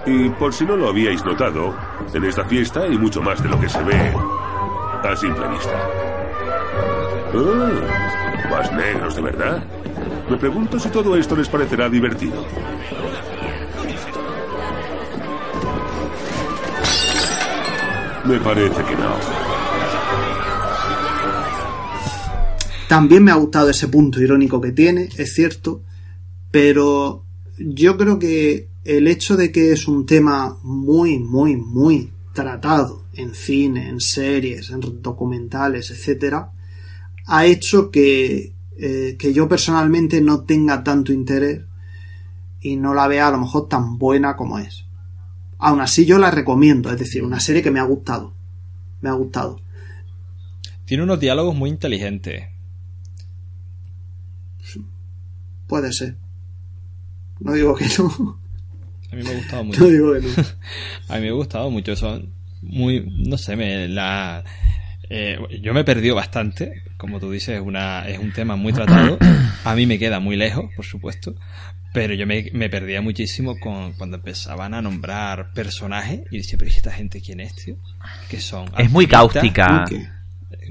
Y 0.06 0.28
por 0.30 0.52
si 0.52 0.66
no 0.66 0.76
lo 0.76 0.88
habíais 0.88 1.24
notado, 1.24 1.74
en 2.12 2.24
esta 2.24 2.44
fiesta 2.44 2.82
hay 2.82 2.98
mucho 2.98 3.22
más 3.22 3.42
de 3.42 3.48
lo 3.48 3.58
que 3.58 3.68
se 3.68 3.82
ve 3.82 4.12
a 5.02 5.16
simple 5.16 5.48
vista. 5.48 5.88
Ah, 7.36 8.48
más 8.50 8.72
negros 8.72 9.16
de 9.16 9.22
verdad. 9.22 9.64
Me 10.28 10.36
pregunto 10.36 10.78
si 10.78 10.88
todo 10.88 11.16
esto 11.16 11.36
les 11.36 11.48
parecerá 11.48 11.88
divertido. 11.88 12.44
Me 18.24 18.38
parece 18.40 18.82
que 18.84 18.94
no. 18.94 19.53
También 22.88 23.24
me 23.24 23.30
ha 23.30 23.36
gustado 23.36 23.70
ese 23.70 23.88
punto 23.88 24.20
irónico 24.20 24.60
que 24.60 24.72
tiene, 24.72 25.08
es 25.16 25.34
cierto, 25.34 25.82
pero 26.50 27.24
yo 27.58 27.96
creo 27.96 28.18
que 28.18 28.68
el 28.84 29.08
hecho 29.08 29.36
de 29.36 29.50
que 29.50 29.72
es 29.72 29.88
un 29.88 30.04
tema 30.04 30.58
muy, 30.62 31.18
muy, 31.18 31.56
muy 31.56 32.12
tratado 32.34 33.04
en 33.14 33.34
cine, 33.34 33.88
en 33.88 34.00
series, 34.00 34.70
en 34.70 34.80
documentales, 35.00 35.90
etcétera, 35.90 36.52
ha 37.26 37.46
hecho 37.46 37.90
que, 37.90 38.52
eh, 38.78 39.16
que 39.18 39.32
yo 39.32 39.48
personalmente 39.48 40.20
no 40.20 40.42
tenga 40.42 40.84
tanto 40.84 41.12
interés 41.12 41.62
y 42.60 42.76
no 42.76 42.92
la 42.92 43.08
vea 43.08 43.28
a 43.28 43.30
lo 43.30 43.38
mejor 43.38 43.68
tan 43.68 43.98
buena 43.98 44.36
como 44.36 44.58
es. 44.58 44.84
Aún 45.58 45.80
así 45.80 46.04
yo 46.04 46.18
la 46.18 46.30
recomiendo, 46.30 46.90
es 46.90 46.98
decir, 46.98 47.22
una 47.24 47.40
serie 47.40 47.62
que 47.62 47.70
me 47.70 47.80
ha 47.80 47.84
gustado. 47.84 48.34
Me 49.00 49.08
ha 49.08 49.14
gustado. 49.14 49.60
Tiene 50.84 51.04
unos 51.04 51.20
diálogos 51.20 51.54
muy 51.54 51.70
inteligentes. 51.70 52.53
Puede 55.66 55.92
ser. 55.92 56.16
No 57.40 57.52
digo 57.52 57.74
que 57.74 57.86
no. 57.98 58.38
A 59.12 59.16
mí 59.16 59.22
me 59.22 59.30
ha 59.30 59.36
gustado 59.36 59.64
mucho. 59.64 59.80
No 59.80 59.86
digo 59.88 60.12
que 60.14 60.20
no. 60.20 60.28
a 61.08 61.16
mí 61.16 61.22
me 61.22 61.28
ha 61.28 61.32
gustado 61.32 61.70
mucho. 61.70 61.96
Son 61.96 62.32
muy. 62.62 63.04
No 63.06 63.38
sé, 63.38 63.56
me 63.56 63.88
la. 63.88 64.44
Eh, 65.10 65.38
yo 65.60 65.74
me 65.74 65.80
he 65.80 65.84
perdido 65.84 66.14
bastante, 66.14 66.82
como 66.96 67.20
tú 67.20 67.30
dices, 67.30 67.56
es, 67.56 67.60
una, 67.60 68.08
es 68.08 68.18
un 68.18 68.32
tema 68.32 68.56
muy 68.56 68.72
tratado. 68.72 69.18
A 69.64 69.74
mí 69.74 69.86
me 69.86 69.98
queda 69.98 70.18
muy 70.18 70.34
lejos, 70.34 70.70
por 70.74 70.84
supuesto, 70.84 71.34
pero 71.92 72.14
yo 72.14 72.26
me, 72.26 72.50
me 72.54 72.70
perdía 72.70 73.02
muchísimo 73.02 73.58
con, 73.60 73.92
cuando 73.92 74.16
empezaban 74.16 74.72
a 74.72 74.80
nombrar 74.80 75.52
personajes 75.52 76.22
y 76.30 76.38
decía, 76.38 76.58
pero 76.58 76.70
esta 76.70 76.90
gente 76.90 77.20
quién 77.20 77.40
es, 77.40 77.54
tío? 77.54 77.76
¿Qué 78.28 78.40
son? 78.40 78.70
Es 78.78 78.90
muy 78.90 79.06
cáustica. 79.06 79.84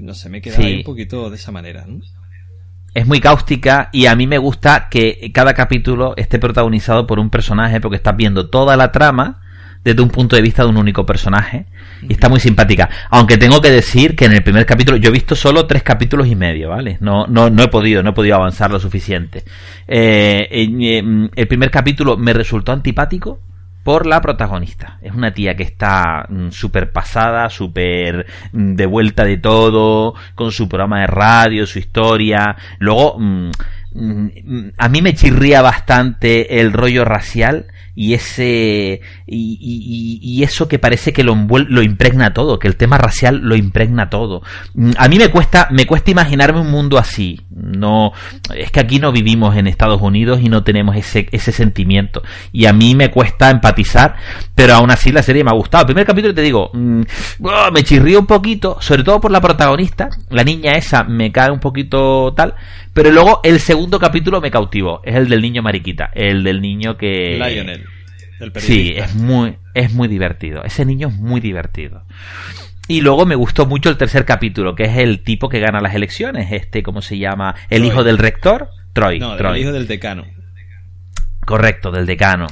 No 0.00 0.14
sé, 0.14 0.28
me 0.28 0.42
quedaba 0.42 0.64
sí. 0.64 0.74
un 0.78 0.82
poquito 0.82 1.30
de 1.30 1.36
esa 1.36 1.52
manera. 1.52 1.86
¿no? 1.86 2.00
Es 2.94 3.06
muy 3.06 3.20
cáustica 3.20 3.90
y 3.92 4.06
a 4.06 4.14
mí 4.14 4.26
me 4.26 4.38
gusta 4.38 4.88
que 4.88 5.30
cada 5.34 5.52
capítulo 5.52 6.14
esté 6.16 6.38
protagonizado 6.38 7.06
por 7.06 7.18
un 7.18 7.28
personaje 7.28 7.80
porque 7.80 7.96
estás 7.96 8.16
viendo 8.16 8.48
toda 8.48 8.76
la 8.76 8.92
trama 8.92 9.40
desde 9.82 10.00
un 10.00 10.08
punto 10.08 10.36
de 10.36 10.42
vista 10.42 10.62
de 10.62 10.70
un 10.70 10.78
único 10.78 11.04
personaje 11.04 11.66
y 12.02 12.12
está 12.12 12.28
muy 12.28 12.40
simpática. 12.40 12.88
Aunque 13.10 13.36
tengo 13.36 13.60
que 13.60 13.70
decir 13.70 14.16
que 14.16 14.24
en 14.24 14.32
el 14.32 14.42
primer 14.42 14.64
capítulo 14.64 14.96
yo 14.96 15.10
he 15.10 15.12
visto 15.12 15.34
solo 15.34 15.66
tres 15.66 15.82
capítulos 15.82 16.26
y 16.26 16.36
medio, 16.36 16.70
¿vale? 16.70 16.96
No, 17.00 17.26
no, 17.26 17.50
no 17.50 17.62
he 17.62 17.68
podido, 17.68 18.02
no 18.02 18.10
he 18.10 18.14
podido 18.14 18.36
avanzar 18.36 18.70
lo 18.70 18.80
suficiente. 18.80 19.44
Eh, 19.86 20.48
el 20.50 21.46
primer 21.48 21.70
capítulo 21.70 22.16
me 22.16 22.32
resultó 22.32 22.72
antipático 22.72 23.40
por 23.84 24.06
la 24.06 24.20
protagonista. 24.20 24.98
Es 25.02 25.12
una 25.12 25.32
tía 25.32 25.54
que 25.54 25.62
está 25.62 26.26
mm, 26.28 26.50
súper 26.50 26.90
pasada, 26.90 27.48
súper 27.50 28.26
mm, 28.52 28.74
de 28.74 28.86
vuelta 28.86 29.24
de 29.24 29.36
todo, 29.36 30.14
con 30.34 30.50
su 30.50 30.68
programa 30.68 31.02
de 31.02 31.06
radio, 31.06 31.66
su 31.66 31.78
historia. 31.78 32.56
Luego, 32.78 33.16
mm, 33.18 33.50
a 34.76 34.88
mí 34.88 35.02
me 35.02 35.14
chirría 35.14 35.62
bastante 35.62 36.60
el 36.60 36.72
rollo 36.72 37.04
racial 37.04 37.66
y 37.94 38.14
ese 38.14 39.00
y, 39.26 39.58
y, 39.60 40.18
y, 40.20 40.42
eso 40.42 40.68
que 40.68 40.78
parece 40.78 41.12
que 41.12 41.22
lo, 41.22 41.34
lo 41.34 41.82
impregna 41.82 42.34
todo, 42.34 42.58
que 42.58 42.68
el 42.68 42.76
tema 42.76 42.98
racial 42.98 43.40
lo 43.42 43.56
impregna 43.56 44.10
todo. 44.10 44.42
Mm, 44.74 44.92
a 44.98 45.08
mí 45.08 45.18
me 45.18 45.28
cuesta 45.28 45.68
me 45.70 45.86
cuesta 45.86 46.10
imaginarme 46.10 46.60
un 46.60 46.70
mundo 46.70 46.98
así. 46.98 47.40
No 47.50 48.12
es 48.54 48.70
que 48.70 48.80
aquí 48.80 48.98
no 48.98 49.12
vivimos 49.12 49.56
en 49.56 49.66
Estados 49.66 50.00
Unidos 50.02 50.40
y 50.42 50.48
no 50.48 50.64
tenemos 50.64 50.96
ese 50.96 51.28
ese 51.32 51.52
sentimiento 51.52 52.22
y 52.52 52.66
a 52.66 52.72
mí 52.72 52.94
me 52.94 53.10
cuesta 53.10 53.50
empatizar, 53.50 54.16
pero 54.54 54.74
aún 54.74 54.90
así 54.90 55.12
la 55.12 55.22
serie 55.22 55.44
me 55.44 55.50
ha 55.50 55.54
gustado. 55.54 55.82
El 55.82 55.86
primer 55.86 56.06
capítulo 56.06 56.34
te 56.34 56.42
digo, 56.42 56.70
oh, 56.72 57.70
me 57.72 57.82
chirría 57.82 58.18
un 58.18 58.26
poquito, 58.26 58.78
sobre 58.80 59.02
todo 59.02 59.20
por 59.20 59.30
la 59.30 59.40
protagonista, 59.40 60.08
la 60.30 60.44
niña 60.44 60.72
esa 60.72 61.04
me 61.04 61.32
cae 61.32 61.50
un 61.50 61.60
poquito 61.60 62.32
tal, 62.34 62.54
pero 62.92 63.10
luego 63.10 63.40
el 63.42 63.60
segundo 63.60 63.98
capítulo 63.98 64.40
me 64.40 64.50
cautivó, 64.50 65.00
es 65.04 65.14
el 65.14 65.28
del 65.28 65.42
niño 65.42 65.62
mariquita, 65.62 66.10
el 66.14 66.44
del 66.44 66.60
niño 66.60 66.96
que 66.96 67.38
Lionel. 67.38 67.83
Sí, 68.56 68.94
es 68.96 69.14
muy, 69.14 69.56
es 69.74 69.92
muy 69.92 70.08
divertido. 70.08 70.62
Ese 70.64 70.84
niño 70.84 71.08
es 71.08 71.14
muy 71.14 71.40
divertido. 71.40 72.04
Y 72.86 73.00
luego 73.00 73.24
me 73.24 73.34
gustó 73.34 73.66
mucho 73.66 73.88
el 73.88 73.96
tercer 73.96 74.24
capítulo, 74.24 74.74
que 74.74 74.84
es 74.84 74.98
el 74.98 75.22
tipo 75.22 75.48
que 75.48 75.60
gana 75.60 75.80
las 75.80 75.94
elecciones, 75.94 76.52
este, 76.52 76.82
¿cómo 76.82 77.00
se 77.00 77.18
llama? 77.18 77.54
El 77.70 77.84
hijo 77.84 78.04
del 78.04 78.18
rector, 78.18 78.68
Troy. 78.92 79.18
No, 79.18 79.36
el 79.36 79.56
hijo 79.58 79.72
del 79.72 79.86
decano. 79.86 80.24
Correcto, 81.46 81.90
del 81.90 82.06
decano. 82.06 82.46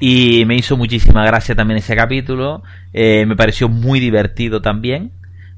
Y 0.00 0.44
me 0.46 0.56
hizo 0.56 0.76
muchísima 0.76 1.24
gracia 1.24 1.54
también 1.54 1.78
ese 1.78 1.96
capítulo. 1.96 2.62
Eh, 2.92 3.26
me 3.26 3.34
pareció 3.34 3.68
muy 3.68 3.98
divertido 3.98 4.60
también. 4.60 5.12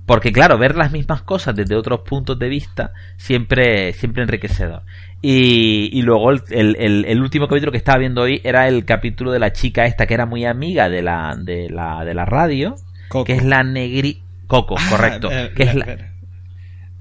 Porque 0.07 0.33
claro, 0.33 0.59
ver 0.59 0.75
las 0.75 0.91
mismas 0.91 1.23
cosas 1.23 1.55
desde 1.55 1.77
otros 1.77 2.01
puntos 2.01 2.37
de 2.37 2.49
vista 2.49 2.93
siempre, 3.17 3.93
siempre 3.93 4.25
enriquecedor. 4.25 4.83
Y, 5.23 5.91
y 5.93 6.03
luego 6.03 6.31
el, 6.31 6.43
el, 6.51 7.05
el, 7.05 7.21
último 7.21 7.47
capítulo 7.47 7.73
que 7.73 7.79
estaba 7.79 7.99
viendo 7.99 8.23
hoy 8.23 8.41
era 8.43 8.69
el 8.69 8.87
capítulo 8.87 9.33
de 9.33 9.39
la 9.39 9.53
chica 9.53 9.85
esta 9.85 10.07
que 10.07 10.15
era 10.15 10.25
muy 10.25 10.47
amiga 10.47 10.89
de 10.89 11.03
la, 11.03 11.37
de 11.39 11.69
la, 11.69 12.05
de 12.05 12.15
la 12.15 12.25
radio, 12.25 12.77
que 13.27 13.35
es 13.35 13.45
la 13.45 13.63
negri... 13.63 14.23
Coco, 14.47 14.77
ah, 14.79 14.87
correcto. 14.89 15.31
Eh, 15.31 15.53
que 15.55 15.65
es 15.65 15.75
la... 15.75 16.11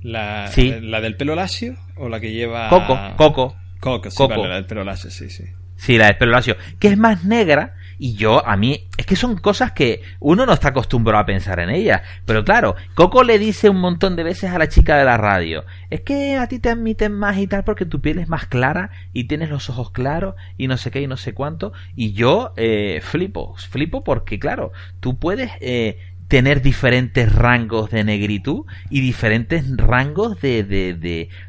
La, 0.01 0.49
la 0.81 1.01
del 1.01 1.15
pelo 1.15 1.35
lacio 1.35 1.75
o 1.95 2.09
la 2.09 2.19
que 2.19 2.31
lleva... 2.31 2.69
Coco, 2.69 2.97
Coco. 3.15 3.55
Coco, 3.79 4.11
sí, 4.11 4.17
Coco. 4.17 4.47
la 4.47 4.55
del 4.55 4.65
pelo 4.65 4.83
lacio, 4.83 5.09
sí, 5.09 5.29
sí. 5.29 5.45
Sí, 5.77 5.97
la 5.97 6.07
del 6.07 6.17
pelo 6.17 6.31
lacio. 6.33 6.57
Que 6.77 6.89
es 6.89 6.97
más 6.97 7.23
negra 7.23 7.75
y 7.99 8.15
yo, 8.15 8.47
a 8.47 8.55
mí, 8.55 8.87
es 8.97 9.05
que 9.05 9.17
son 9.17 9.37
cosas 9.37 9.73
que 9.73 10.01
uno 10.21 10.45
no 10.45 10.53
está 10.53 10.69
acostumbrado 10.69 11.21
a 11.21 11.25
pensar 11.25 11.59
en 11.59 11.69
ellas. 11.69 12.01
Pero 12.25 12.45
claro, 12.45 12.75
Coco 12.95 13.23
le 13.23 13.37
dice 13.37 13.69
un 13.69 13.81
montón 13.81 14.15
de 14.15 14.23
veces 14.23 14.51
a 14.51 14.57
la 14.57 14.69
chica 14.69 14.97
de 14.97 15.03
la 15.03 15.17
radio, 15.17 15.65
es 15.89 16.01
que 16.01 16.37
a 16.37 16.47
ti 16.47 16.59
te 16.59 16.69
admiten 16.69 17.11
más 17.11 17.37
y 17.37 17.47
tal 17.47 17.65
porque 17.65 17.85
tu 17.85 17.99
piel 17.99 18.19
es 18.19 18.29
más 18.29 18.45
clara 18.47 18.89
y 19.11 19.25
tienes 19.25 19.49
los 19.49 19.69
ojos 19.69 19.91
claros 19.91 20.35
y 20.57 20.67
no 20.67 20.77
sé 20.77 20.91
qué 20.91 21.01
y 21.01 21.07
no 21.07 21.17
sé 21.17 21.33
cuánto. 21.33 21.73
Y 21.95 22.13
yo 22.13 22.53
eh, 22.55 23.01
flipo, 23.03 23.55
flipo 23.57 24.03
porque 24.03 24.39
claro, 24.39 24.71
tú 25.01 25.17
puedes... 25.17 25.51
Eh, 25.59 25.99
tener 26.29 26.61
diferentes 26.61 27.33
rangos 27.33 27.89
de 27.89 28.03
negritud 28.03 28.65
y 28.91 29.01
diferentes 29.01 29.65
rangos 29.75 30.39
de, 30.39 30.63
de, 30.63 30.93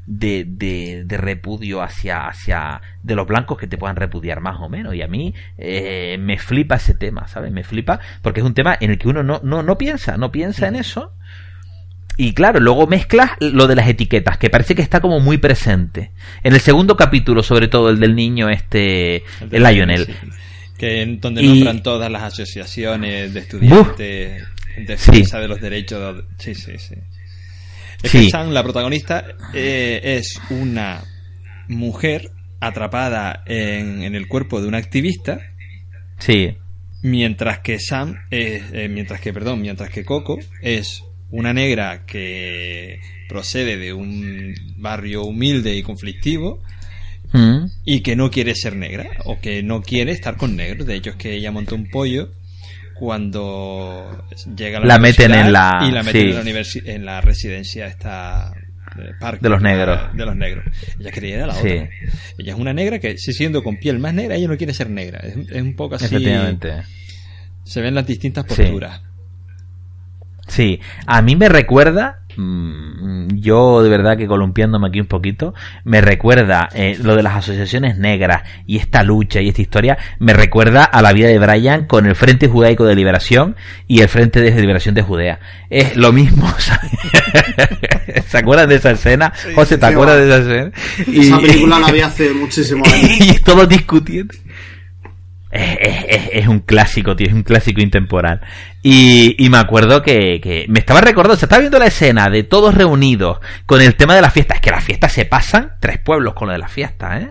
de, 0.06 0.44
de, 1.04 1.16
repudio 1.18 1.82
hacia, 1.82 2.26
hacia 2.26 2.80
de 3.02 3.14
los 3.14 3.26
blancos 3.26 3.58
que 3.58 3.66
te 3.66 3.76
puedan 3.76 3.96
repudiar 3.96 4.40
más 4.40 4.58
o 4.58 4.70
menos. 4.70 4.94
Y 4.94 5.02
a 5.02 5.06
mí 5.06 5.34
eh, 5.58 6.16
me 6.18 6.38
flipa 6.38 6.76
ese 6.76 6.94
tema, 6.94 7.28
¿sabes? 7.28 7.52
Me 7.52 7.62
flipa 7.62 8.00
porque 8.22 8.40
es 8.40 8.46
un 8.46 8.54
tema 8.54 8.76
en 8.80 8.90
el 8.90 8.98
que 8.98 9.08
uno 9.08 9.22
no, 9.22 9.40
no, 9.44 9.62
no 9.62 9.76
piensa, 9.76 10.16
no 10.16 10.32
piensa 10.32 10.66
en 10.66 10.76
eso. 10.76 11.12
Y 12.16 12.32
claro, 12.32 12.58
luego 12.58 12.86
mezclas 12.86 13.32
lo 13.38 13.66
de 13.66 13.74
las 13.74 13.86
etiquetas, 13.86 14.38
que 14.38 14.48
parece 14.48 14.74
que 14.74 14.82
está 14.82 15.00
como 15.00 15.20
muy 15.20 15.36
presente. 15.36 16.10
En 16.42 16.54
el 16.54 16.60
segundo 16.60 16.96
capítulo, 16.96 17.42
sobre 17.42 17.68
todo 17.68 17.90
el 17.90 18.00
del 18.00 18.16
niño, 18.16 18.48
este, 18.48 19.24
el, 19.50 19.62
Lionel. 19.62 20.08
Que 20.78 21.02
en 21.02 21.20
donde 21.20 21.42
nombran 21.42 21.82
todas 21.82 22.10
las 22.10 22.22
asociaciones 22.22 23.34
de 23.34 23.40
estudiantes 23.40 24.42
defensa 24.78 25.38
de 25.38 25.48
los 25.48 25.60
derechos. 25.60 26.24
Sí, 26.38 26.54
sí, 26.54 26.72
sí. 26.78 26.94
Es 28.02 28.12
que 28.12 28.30
Sam, 28.30 28.50
la 28.50 28.62
protagonista, 28.62 29.24
eh, 29.52 30.00
es 30.02 30.40
una 30.50 31.04
mujer 31.68 32.30
atrapada 32.60 33.42
en, 33.46 34.02
el 34.02 34.26
cuerpo 34.26 34.60
de 34.60 34.68
un 34.68 34.74
activista. 34.74 35.40
Sí. 36.18 36.56
Mientras 37.02 37.60
que 37.60 37.78
Sam, 37.78 38.16
eh, 38.30 38.88
mientras 38.90 39.20
que, 39.20 39.32
perdón, 39.32 39.62
mientras 39.62 39.90
que 39.90 40.04
Coco 40.04 40.38
es 40.60 41.02
una 41.30 41.52
negra 41.52 42.04
que 42.06 43.00
procede 43.28 43.76
de 43.76 43.92
un 43.92 44.54
barrio 44.76 45.22
humilde 45.22 45.76
y 45.76 45.82
conflictivo 45.82 46.62
mm. 47.32 47.64
y 47.84 48.00
que 48.00 48.16
no 48.16 48.30
quiere 48.30 48.54
ser 48.54 48.76
negra 48.76 49.08
o 49.24 49.40
que 49.40 49.62
no 49.62 49.82
quiere 49.82 50.12
estar 50.12 50.36
con 50.36 50.56
negros. 50.56 50.86
De 50.86 50.96
hecho, 50.96 51.10
es 51.10 51.16
que 51.16 51.34
ella 51.34 51.52
montó 51.52 51.74
un 51.74 51.88
pollo 51.88 52.30
cuando 53.00 54.26
llega 54.54 54.78
la, 54.78 54.98
meten 54.98 55.34
en 55.34 55.52
la 55.54 55.80
y 55.88 55.90
la 55.90 56.02
meten 56.02 56.28
en, 56.28 56.54
la 56.54 56.62
en 56.84 57.04
la 57.06 57.20
residencia 57.22 57.86
esta 57.86 58.52
de 59.40 59.48
los 59.48 59.62
negros. 59.62 60.14
de 60.14 60.26
los 60.26 60.36
negros. 60.36 60.66
Ella 60.98 61.10
quería 61.10 61.36
ir 61.36 61.42
a 61.42 61.46
la 61.46 61.54
otra. 61.56 61.70
Ella 61.70 62.52
es 62.52 62.54
una 62.54 62.74
negra 62.74 62.98
que 62.98 63.16
si 63.16 63.32
siendo 63.32 63.62
con 63.62 63.78
piel 63.78 63.98
más 63.98 64.12
negra 64.12 64.36
ella 64.36 64.48
no 64.48 64.56
quiere 64.58 64.74
ser 64.74 64.90
negra. 64.90 65.20
Es, 65.20 65.62
un 65.62 65.74
poco 65.76 65.94
así. 65.94 66.04
Efectivamente. 66.04 66.82
se 67.64 67.80
ven 67.80 67.94
las 67.94 68.06
distintas 68.06 68.44
posturas. 68.44 69.00
Sí. 70.46 70.78
A 71.06 71.22
mí 71.22 71.36
me 71.36 71.48
recuerda 71.48 72.18
yo 73.36 73.82
de 73.82 73.88
verdad 73.88 74.16
que 74.16 74.26
columpiándome 74.26 74.88
aquí 74.88 75.00
un 75.00 75.06
poquito, 75.06 75.54
me 75.84 76.00
recuerda 76.00 76.68
eh, 76.74 76.96
lo 77.02 77.16
de 77.16 77.22
las 77.22 77.36
asociaciones 77.36 77.98
negras 77.98 78.42
y 78.66 78.76
esta 78.76 79.02
lucha 79.02 79.40
y 79.40 79.48
esta 79.48 79.62
historia, 79.62 79.98
me 80.18 80.32
recuerda 80.32 80.84
a 80.84 81.02
la 81.02 81.12
vida 81.12 81.28
de 81.28 81.38
Brian 81.38 81.86
con 81.86 82.06
el 82.06 82.14
Frente 82.14 82.48
Judaico 82.48 82.84
de 82.84 82.94
Liberación 82.94 83.56
y 83.86 84.00
el 84.00 84.08
Frente 84.08 84.40
de 84.40 84.60
Liberación 84.60 84.94
de 84.94 85.02
Judea. 85.02 85.40
Es 85.70 85.96
lo 85.96 86.12
mismo, 86.12 86.52
¿se 88.28 88.38
acuerdan 88.38 88.68
de 88.68 88.76
esa 88.76 88.90
escena? 88.90 89.32
José, 89.54 89.78
¿te 89.78 89.86
acuerdas 89.86 90.18
de 90.18 90.26
esa 90.26 90.38
escena? 90.38 90.72
Esa 91.22 91.38
película 91.40 91.78
la 91.78 91.90
vi 91.90 92.00
hace 92.02 92.30
muchísimo 92.30 92.84
años. 92.84 93.20
y 93.20 93.38
todos 93.38 93.68
discutiendo 93.68 94.34
es, 95.50 96.46
un 96.46 96.60
clásico, 96.60 97.16
tío, 97.16 97.26
es 97.28 97.32
un 97.32 97.42
clásico 97.42 97.80
intemporal. 97.80 98.40
Y, 98.82 99.34
y 99.38 99.48
me 99.48 99.58
acuerdo 99.58 100.02
que, 100.02 100.40
que, 100.40 100.66
me 100.68 100.78
estaba 100.78 101.00
recordando, 101.00 101.36
se 101.36 101.46
estaba 101.46 101.60
viendo 101.60 101.78
la 101.78 101.86
escena 101.86 102.30
de 102.30 102.44
todos 102.44 102.74
reunidos 102.74 103.38
con 103.66 103.80
el 103.80 103.96
tema 103.96 104.14
de 104.14 104.22
la 104.22 104.30
fiesta. 104.30 104.54
Es 104.54 104.60
que 104.60 104.70
las 104.70 104.84
fiestas 104.84 105.12
se 105.12 105.24
pasan 105.24 105.72
tres 105.80 105.98
pueblos 105.98 106.34
con 106.34 106.48
lo 106.48 106.52
de 106.52 106.58
la 106.58 106.68
fiesta, 106.68 107.18
¿eh? 107.20 107.30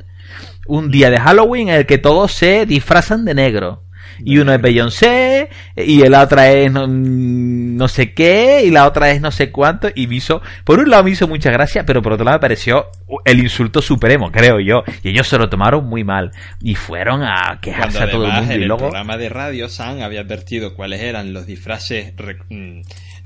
Un 0.67 0.91
día 0.91 1.09
de 1.09 1.19
Halloween 1.19 1.69
en 1.69 1.75
el 1.75 1.85
que 1.87 1.97
todos 1.97 2.31
se 2.31 2.65
disfrazan 2.67 3.25
de 3.25 3.33
negro 3.33 3.83
y 4.19 4.37
uno 4.37 4.53
es 4.53 4.61
Beyoncé, 4.61 5.49
y 5.75 6.07
la 6.07 6.21
otra 6.21 6.51
es 6.51 6.71
no, 6.71 7.87
sé 7.87 8.13
qué, 8.13 8.63
y 8.65 8.71
la 8.71 8.87
otra 8.87 9.11
es 9.11 9.21
no 9.21 9.31
sé 9.31 9.51
cuánto, 9.51 9.89
y 9.93 10.07
me 10.07 10.15
hizo, 10.15 10.41
por 10.63 10.79
un 10.79 10.89
lado 10.89 11.03
me 11.03 11.11
hizo 11.11 11.27
mucha 11.27 11.51
gracia, 11.51 11.85
pero 11.85 12.01
por 12.01 12.13
otro 12.13 12.25
lado 12.25 12.37
me 12.37 12.41
pareció 12.41 12.87
el 13.25 13.39
insulto 13.39 13.81
supremo, 13.81 14.31
creo 14.31 14.59
yo, 14.59 14.83
y 15.03 15.09
ellos 15.09 15.27
se 15.27 15.37
lo 15.37 15.49
tomaron 15.49 15.85
muy 15.85 16.03
mal, 16.03 16.31
y 16.61 16.75
fueron 16.75 17.23
a 17.23 17.59
quejarse 17.61 18.03
a 18.03 18.11
todo 18.11 18.25
el 18.25 18.31
mundo. 18.31 18.53
En 18.53 18.61
y 18.61 18.65
luego... 18.65 18.85
el 18.85 18.89
programa 18.89 19.17
de 19.17 19.29
radio, 19.29 19.69
Sam 19.69 20.01
había 20.01 20.21
advertido 20.21 20.75
cuáles 20.75 21.01
eran 21.01 21.33
los 21.33 21.45
disfraces 21.45 22.13
mm, 22.49 22.81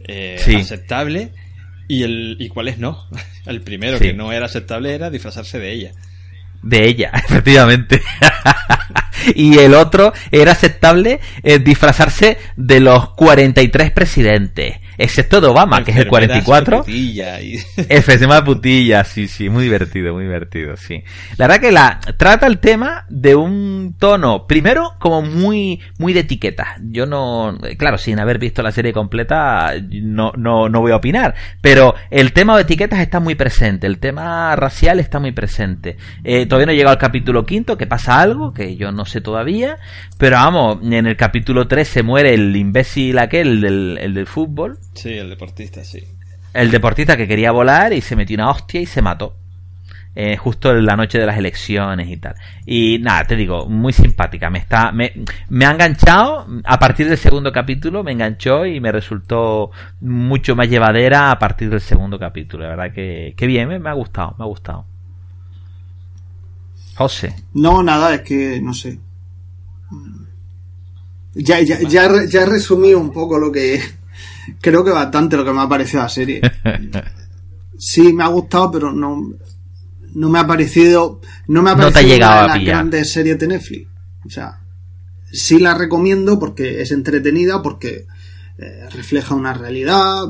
eh, 0.08 0.38
aceptables 0.58 1.30
y, 1.88 2.04
el, 2.04 2.38
y 2.40 2.50
cuáles 2.50 2.78
no. 2.78 3.08
El 3.46 3.62
primero 3.62 4.00
que 4.00 4.14
no 4.14 4.32
era 4.32 4.46
aceptable 4.46 4.94
era 4.94 5.10
disfrazarse 5.10 5.60
de 5.60 5.74
ella 5.74 5.92
de 6.64 6.90
ella, 6.90 7.12
efectivamente. 7.30 8.02
y 9.36 9.60
el 9.60 9.76
otro 9.76 10.14
era 10.32 10.54
aceptable 10.54 11.20
eh, 11.44 11.60
disfrazarse 11.60 12.38
de 12.56 12.80
los 12.80 13.12
43 13.12 13.92
presidentes 13.92 14.78
excepto 14.98 15.42
de 15.42 15.48
Obama, 15.48 15.84
que 15.84 15.92
es 15.92 15.98
el 15.98 16.08
44. 16.08 16.80
Putilla 16.80 17.42
y... 17.42 17.58
Enfermedad 17.90 18.44
putilla, 18.44 19.04
sí, 19.04 19.28
sí, 19.28 19.50
muy 19.50 19.64
divertido, 19.64 20.14
muy 20.14 20.24
divertido, 20.24 20.76
sí. 20.78 21.04
La 21.38 21.48
verdad 21.48 21.62
que 21.62 21.72
la 21.72 22.00
trata 22.18 22.48
el 22.48 22.60
tema 22.60 23.06
de 23.10 23.36
un 23.36 23.96
tono, 23.98 24.48
primero, 24.48 24.94
como 25.00 25.22
muy, 25.22 25.80
muy 25.98 26.14
de 26.14 26.22
etiquetas. 26.22 26.80
Yo 26.82 27.06
no, 27.06 27.58
claro, 27.78 27.98
sin 27.98 28.20
haber 28.20 28.40
visto 28.40 28.62
la 28.62 28.72
serie 28.72 28.94
completa, 28.94 29.74
no, 29.90 30.32
no, 30.36 30.70
no 30.70 30.82
voy 30.82 30.92
a 30.92 30.98
opinar, 30.98 31.36
pero 31.62 31.96
el 32.10 32.34
tema 32.34 32.56
de 32.56 32.64
etiquetas 32.64 33.00
está 33.00 33.20
muy 33.20 33.36
presente, 33.36 33.88
el 33.88 34.00
tema 34.00 34.56
racial 34.56 35.00
está 35.00 35.20
muy 35.20 35.32
presente. 35.32 35.98
Eh, 36.24 36.46
todavía 36.46 36.68
no 36.68 36.72
he 36.72 36.76
llegado 36.76 36.94
al 36.94 37.00
capítulo 37.00 37.46
quinto, 37.46 37.78
que 37.78 37.88
pasa 37.88 38.20
algo, 38.20 38.54
que 38.54 38.76
yo 38.76 38.92
no 38.92 39.06
sé 39.06 39.22
todavía, 39.22 39.78
pero 40.18 40.38
vamos, 40.38 40.80
en 40.84 41.08
el 41.08 41.18
capítulo 41.18 41.68
3 41.68 41.88
se 41.88 42.04
muere 42.04 42.34
el 42.34 42.56
imbécil 42.56 43.18
aquel, 43.20 43.64
el 43.64 44.14
del 44.14 44.28
fútbol, 44.28 44.78
Sí, 44.94 45.10
el 45.10 45.30
deportista, 45.30 45.84
sí. 45.84 46.04
El 46.54 46.72
deportista 46.72 47.18
que 47.18 47.28
quería 47.28 47.52
volar 47.52 47.94
y 47.94 48.02
se 48.02 48.16
metió 48.16 48.36
una 48.36 48.52
hostia 48.52 48.82
y 48.82 48.86
se 48.86 49.02
mató. 49.02 49.36
Eh, 50.16 50.38
justo 50.38 50.70
en 50.70 50.86
la 50.86 50.96
noche 50.96 51.18
de 51.18 51.26
las 51.26 51.38
elecciones 51.38 52.08
y 52.08 52.18
tal. 52.18 52.36
Y 52.68 53.00
nada, 53.00 53.24
te 53.24 53.36
digo, 53.36 53.66
muy 53.68 53.92
simpática. 53.94 54.52
Me 54.52 54.60
está, 54.60 54.92
me, 54.92 55.12
me 55.50 55.66
ha 55.66 55.72
enganchado 55.72 56.46
a 56.64 56.78
partir 56.78 57.10
del 57.10 57.18
segundo 57.18 57.52
capítulo, 57.52 58.04
me 58.04 58.12
enganchó 58.12 58.68
y 58.68 58.80
me 58.80 58.92
resultó 58.92 59.72
mucho 60.02 60.56
más 60.56 60.70
llevadera 60.70 61.32
a 61.32 61.40
partir 61.40 61.72
del 61.72 61.82
segundo 61.82 62.20
capítulo. 62.20 62.64
La 62.64 62.76
verdad 62.76 62.94
que, 62.94 63.34
que 63.36 63.48
bien, 63.48 63.68
me, 63.68 63.80
me 63.80 63.90
ha 63.90 63.94
gustado, 63.94 64.36
me 64.38 64.44
ha 64.44 64.48
gustado. 64.48 64.86
José. 66.96 67.36
No, 67.56 67.82
nada, 67.82 68.14
es 68.14 68.22
que 68.22 68.62
no 68.62 68.72
sé. 68.76 69.00
Ya, 71.34 71.60
ya, 71.62 71.80
ya, 71.82 72.08
ya 72.30 72.42
he 72.42 72.46
resumido 72.46 73.00
un 73.00 73.12
poco 73.12 73.40
lo 73.40 73.52
que 73.52 73.82
creo 74.62 74.84
que 74.84 74.92
bastante 74.92 75.38
lo 75.38 75.46
que 75.46 75.54
me 75.54 75.62
ha 75.62 75.70
parecido 75.70 76.04
la 76.04 76.10
serie. 76.10 76.42
Sí, 77.76 78.14
me 78.14 78.24
ha 78.24 78.28
gustado, 78.28 78.72
pero 78.72 78.94
no, 78.94 79.34
no 80.14 80.30
me 80.30 80.40
ha 80.40 80.48
parecido, 80.48 81.20
no 81.48 81.62
me 81.62 81.72
ha 81.72 81.76
parecido 81.76 82.02
no 82.02 82.08
llegado 82.08 82.46
una 82.46 82.54
de 82.54 82.60
las 82.60 82.68
grandes 82.68 83.12
series 83.12 83.38
de 83.40 83.48
Netflix. 83.48 83.88
O 84.26 84.30
sea, 84.30 84.62
sí 85.32 85.60
la 85.60 85.74
recomiendo 85.74 86.40
porque 86.40 86.82
es 86.82 86.92
entretenida, 86.92 87.62
porque 87.62 88.06
eh, 88.58 88.88
refleja 88.92 89.36
una 89.36 89.54
realidad. 89.54 90.28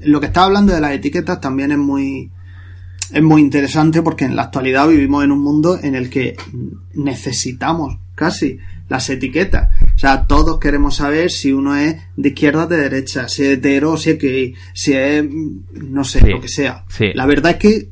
Lo 0.00 0.20
que 0.20 0.26
estaba 0.26 0.46
hablando 0.46 0.72
de 0.72 0.80
las 0.80 0.92
etiquetas 0.92 1.40
también 1.40 1.72
es 1.72 1.78
muy, 1.78 2.30
es 3.12 3.22
muy 3.22 3.42
interesante 3.42 4.00
porque 4.02 4.24
en 4.24 4.36
la 4.36 4.42
actualidad 4.42 4.88
vivimos 4.88 5.24
en 5.24 5.32
un 5.32 5.40
mundo 5.40 5.78
en 5.82 5.96
el 5.96 6.08
que 6.08 6.36
necesitamos 6.94 7.98
casi 8.14 8.58
las 8.88 9.10
etiquetas 9.10 9.68
O 9.96 9.98
sea, 9.98 10.26
todos 10.26 10.58
queremos 10.58 10.96
saber 10.96 11.30
si 11.30 11.54
uno 11.54 11.74
es 11.74 11.96
de 12.16 12.28
izquierda 12.28 12.64
o 12.64 12.66
de 12.66 12.76
derecha, 12.76 13.28
si 13.28 13.44
es 13.44 13.48
hetero, 13.56 13.96
si 13.96 14.10
es 14.10 14.18
que, 14.18 14.52
si 14.74 14.92
es, 14.92 15.24
no 15.72 16.04
sé, 16.04 16.20
lo 16.28 16.38
que 16.38 16.48
sea. 16.48 16.84
La 17.14 17.24
verdad 17.24 17.52
es 17.52 17.56
que, 17.56 17.88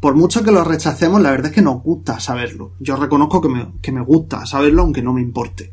por 0.00 0.14
mucho 0.14 0.42
que 0.42 0.50
lo 0.50 0.64
rechacemos, 0.64 1.20
la 1.20 1.30
verdad 1.30 1.48
es 1.48 1.52
que 1.52 1.60
nos 1.60 1.82
gusta 1.82 2.18
saberlo. 2.18 2.72
Yo 2.80 2.96
reconozco 2.96 3.42
que 3.42 3.50
me, 3.50 3.66
que 3.82 3.92
me 3.92 4.00
gusta 4.00 4.46
saberlo, 4.46 4.80
aunque 4.80 5.02
no 5.02 5.12
me 5.12 5.20
importe. 5.20 5.70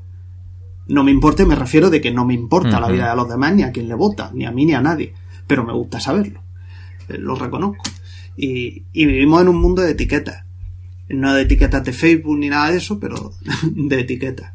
No 0.87 1.05
me 1.05 1.11
importe, 1.11 1.45
me 1.45 1.55
refiero 1.55 1.89
de 1.89 2.01
que 2.01 2.11
no 2.11 2.25
me 2.25 2.33
importa 2.33 2.81
la 2.81 2.89
vida 2.89 3.09
de 3.09 3.15
los 3.15 3.29
demás, 3.29 3.55
ni 3.55 3.63
a 3.63 3.71
quien 3.71 3.87
le 3.87 3.95
vota, 3.95 4.29
ni 4.33 4.45
a 4.45 4.51
mí 4.51 4.65
ni 4.65 4.73
a 4.73 4.81
nadie. 4.81 5.13
Pero 5.47 5.63
me 5.63 5.71
gusta 5.71 6.01
saberlo. 6.01 6.41
Eh, 7.07 7.17
lo 7.17 7.35
reconozco. 7.35 7.83
Y, 8.35 8.83
y 8.91 9.05
vivimos 9.05 9.41
en 9.41 9.47
un 9.47 9.61
mundo 9.61 9.83
de 9.83 9.91
etiquetas. 9.91 10.43
No 11.07 11.33
de 11.33 11.43
etiquetas 11.43 11.85
de 11.85 11.93
Facebook 11.93 12.37
ni 12.37 12.49
nada 12.49 12.71
de 12.71 12.77
eso, 12.77 12.99
pero 12.99 13.31
de 13.63 14.01
etiquetas. 14.01 14.51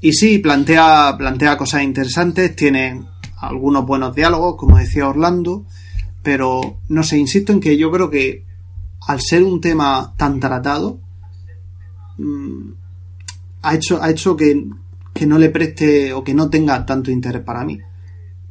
Y 0.00 0.12
sí, 0.12 0.38
plantea, 0.38 1.14
plantea 1.18 1.56
cosas 1.56 1.82
interesantes, 1.82 2.56
tiene 2.56 3.02
algunos 3.38 3.84
buenos 3.86 4.14
diálogos, 4.14 4.56
como 4.56 4.78
decía 4.78 5.08
Orlando, 5.08 5.66
pero 6.22 6.78
no 6.88 7.02
sé, 7.02 7.18
insisto 7.18 7.52
en 7.52 7.60
que 7.60 7.76
yo 7.76 7.90
creo 7.90 8.10
que 8.10 8.44
al 9.06 9.20
ser 9.20 9.42
un 9.42 9.60
tema 9.60 10.14
tan 10.16 10.40
tratado, 10.40 11.00
mm, 12.18 12.70
ha 13.62 13.74
hecho, 13.74 14.02
ha 14.02 14.10
hecho 14.10 14.36
que, 14.36 14.66
que 15.12 15.26
no 15.26 15.38
le 15.38 15.50
preste 15.50 16.12
o 16.12 16.24
que 16.24 16.34
no 16.34 16.48
tenga 16.48 16.84
tanto 16.86 17.10
interés 17.10 17.42
para 17.42 17.64
mí. 17.64 17.78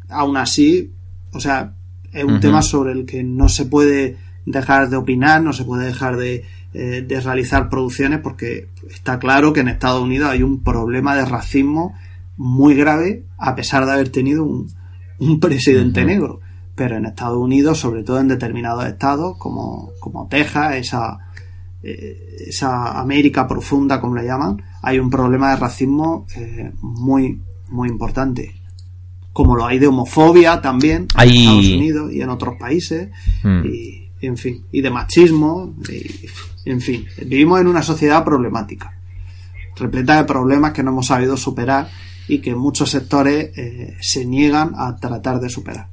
Aún 0.09 0.37
así, 0.37 0.91
o 1.31 1.39
sea, 1.39 1.73
es 2.11 2.23
un 2.23 2.39
tema 2.39 2.61
sobre 2.61 2.91
el 2.91 3.05
que 3.05 3.23
no 3.23 3.49
se 3.49 3.65
puede 3.65 4.17
dejar 4.51 4.89
de 4.89 4.97
opinar, 4.97 5.41
no 5.41 5.53
se 5.53 5.63
puede 5.63 5.85
dejar 5.85 6.17
de, 6.17 6.45
eh, 6.73 7.03
de 7.07 7.21
realizar 7.21 7.69
producciones 7.69 8.19
porque 8.19 8.67
está 8.89 9.17
claro 9.17 9.53
que 9.53 9.61
en 9.61 9.69
Estados 9.69 10.03
Unidos 10.03 10.29
hay 10.29 10.43
un 10.43 10.63
problema 10.63 11.15
de 11.15 11.25
racismo 11.25 11.95
muy 12.37 12.75
grave 12.75 13.23
a 13.37 13.55
pesar 13.55 13.85
de 13.85 13.91
haber 13.91 14.09
tenido 14.09 14.43
un, 14.43 14.69
un 15.19 15.39
presidente 15.39 16.03
negro. 16.05 16.39
Pero 16.75 16.97
en 16.97 17.05
Estados 17.05 17.37
Unidos, 17.37 17.77
sobre 17.77 18.03
todo 18.03 18.19
en 18.19 18.27
determinados 18.27 18.85
estados 18.85 19.37
como, 19.37 19.91
como 19.99 20.27
Texas, 20.27 20.75
esa, 20.75 21.17
eh, 21.83 22.45
esa 22.47 22.99
América 22.99 23.47
profunda, 23.47 23.99
como 23.99 24.15
le 24.15 24.25
llaman, 24.25 24.61
hay 24.81 24.99
un 24.99 25.09
problema 25.09 25.51
de 25.51 25.57
racismo 25.57 26.25
eh, 26.35 26.71
muy, 26.81 27.41
muy 27.69 27.89
importante. 27.89 28.55
Como 29.33 29.55
lo 29.55 29.65
hay 29.65 29.79
de 29.79 29.87
homofobia 29.87 30.61
también 30.61 31.07
en 31.17 31.29
Estados 31.29 31.67
Unidos 31.67 32.13
y 32.13 32.21
en 32.21 32.29
otros 32.29 32.55
países. 32.57 33.09
Mm. 33.43 33.65
Y, 33.65 34.08
en 34.21 34.37
fin, 34.37 34.65
y 34.71 34.81
de 34.81 34.89
machismo. 34.89 35.75
Y, 35.89 36.27
en 36.69 36.81
fin, 36.81 37.05
vivimos 37.25 37.61
en 37.61 37.67
una 37.67 37.81
sociedad 37.81 38.23
problemática, 38.23 38.93
repleta 39.75 40.17
de 40.17 40.25
problemas 40.25 40.73
que 40.73 40.83
no 40.83 40.91
hemos 40.91 41.07
sabido 41.07 41.37
superar 41.37 41.89
y 42.27 42.39
que 42.39 42.53
muchos 42.53 42.91
sectores 42.91 43.57
eh, 43.57 43.97
se 44.01 44.25
niegan 44.25 44.73
a 44.77 44.95
tratar 44.97 45.39
de 45.39 45.49
superar. 45.49 45.87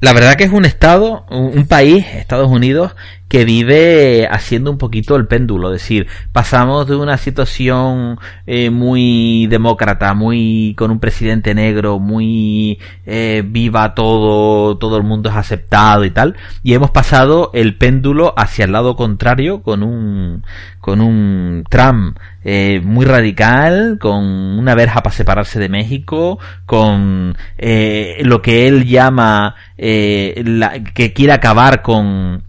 La 0.00 0.12
verdad 0.12 0.36
que 0.36 0.44
es 0.44 0.52
un 0.52 0.64
estado, 0.64 1.26
un 1.28 1.66
país, 1.66 2.06
Estados 2.14 2.48
Unidos, 2.48 2.94
que 3.28 3.44
vive 3.44 4.26
haciendo 4.30 4.70
un 4.70 4.78
poquito 4.78 5.14
el 5.14 5.26
péndulo, 5.26 5.68
es 5.68 5.82
decir, 5.82 6.06
pasamos 6.32 6.88
de 6.88 6.96
una 6.96 7.18
situación 7.18 8.18
eh, 8.46 8.70
muy 8.70 9.46
demócrata, 9.48 10.14
muy 10.14 10.74
con 10.78 10.90
un 10.90 10.98
presidente 10.98 11.54
negro, 11.54 11.98
muy 11.98 12.78
eh, 13.04 13.42
viva 13.46 13.94
todo, 13.94 14.78
todo 14.78 14.96
el 14.96 15.04
mundo 15.04 15.28
es 15.28 15.36
aceptado 15.36 16.06
y 16.06 16.10
tal, 16.10 16.36
y 16.62 16.72
hemos 16.72 16.90
pasado 16.90 17.50
el 17.52 17.76
péndulo 17.76 18.32
hacia 18.36 18.64
el 18.64 18.72
lado 18.72 18.96
contrario 18.96 19.62
con 19.62 19.82
un 19.82 20.42
con 20.80 21.02
un 21.02 21.64
Trump 21.68 22.16
eh, 22.44 22.80
muy 22.82 23.04
radical, 23.04 23.98
con 24.00 24.24
una 24.24 24.74
verja 24.74 25.02
para 25.02 25.14
separarse 25.14 25.58
de 25.58 25.68
México, 25.68 26.38
con 26.64 27.36
lo 27.58 28.42
que 28.42 28.68
él 28.68 28.86
llama 28.86 29.54
la, 29.76 30.82
que 30.94 31.12
quiere 31.12 31.32
acabar 31.34 31.82
con 31.82 32.47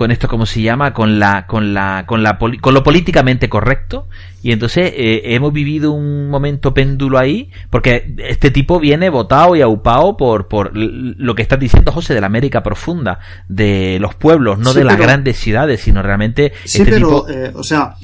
con 0.00 0.10
esto 0.10 0.28
como 0.28 0.46
se 0.46 0.62
llama 0.62 0.94
con 0.94 1.18
la 1.18 1.46
con 1.46 1.74
la 1.74 2.06
con 2.06 2.22
la 2.22 2.38
con 2.38 2.72
lo 2.72 2.82
políticamente 2.82 3.50
correcto. 3.50 4.08
Y 4.42 4.50
entonces 4.50 4.94
eh, 4.96 5.34
hemos 5.34 5.52
vivido 5.52 5.92
un 5.92 6.30
momento 6.30 6.72
péndulo 6.72 7.18
ahí 7.18 7.50
porque 7.68 8.14
este 8.16 8.50
tipo 8.50 8.80
viene 8.80 9.10
votado 9.10 9.56
y 9.56 9.60
aupado 9.60 10.16
por 10.16 10.48
por 10.48 10.70
lo 10.74 11.34
que 11.34 11.42
estás 11.42 11.60
diciendo 11.60 11.92
José 11.92 12.14
de 12.14 12.22
la 12.22 12.28
América 12.28 12.62
profunda 12.62 13.18
de 13.46 13.98
los 14.00 14.14
pueblos 14.14 14.58
no 14.58 14.72
de 14.72 14.84
las 14.84 14.96
grandes 14.96 15.36
ciudades 15.36 15.82
sino 15.82 16.00
realmente 16.00 16.54
sí 16.64 16.78
este 16.78 16.92
pero 16.92 17.28
eh, 17.28 17.52
o 17.54 17.62
sea 17.62 17.96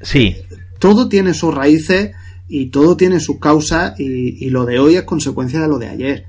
sí. 0.00 0.34
todo 0.78 1.06
tiene 1.06 1.34
sus 1.34 1.52
raíces 1.52 2.12
y 2.48 2.70
todo 2.70 2.96
tiene 2.96 3.20
sus 3.20 3.38
causas 3.38 3.92
y, 4.00 4.48
lo 4.48 4.64
de 4.64 4.78
hoy 4.78 4.96
es 4.96 5.02
consecuencia 5.02 5.60
de 5.60 5.68
lo 5.68 5.78
de 5.78 5.88
ayer. 5.88 6.26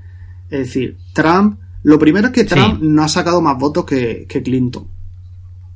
Es 0.50 0.58
decir 0.58 0.98
Trump 1.14 1.60
lo 1.82 1.98
primero 1.98 2.26
es 2.26 2.34
que 2.34 2.44
Trump 2.44 2.82
no 2.82 3.02
ha 3.02 3.08
sacado 3.08 3.40
más 3.40 3.56
votos 3.56 3.86
que, 3.86 4.26
que 4.28 4.42
Clinton 4.42 4.92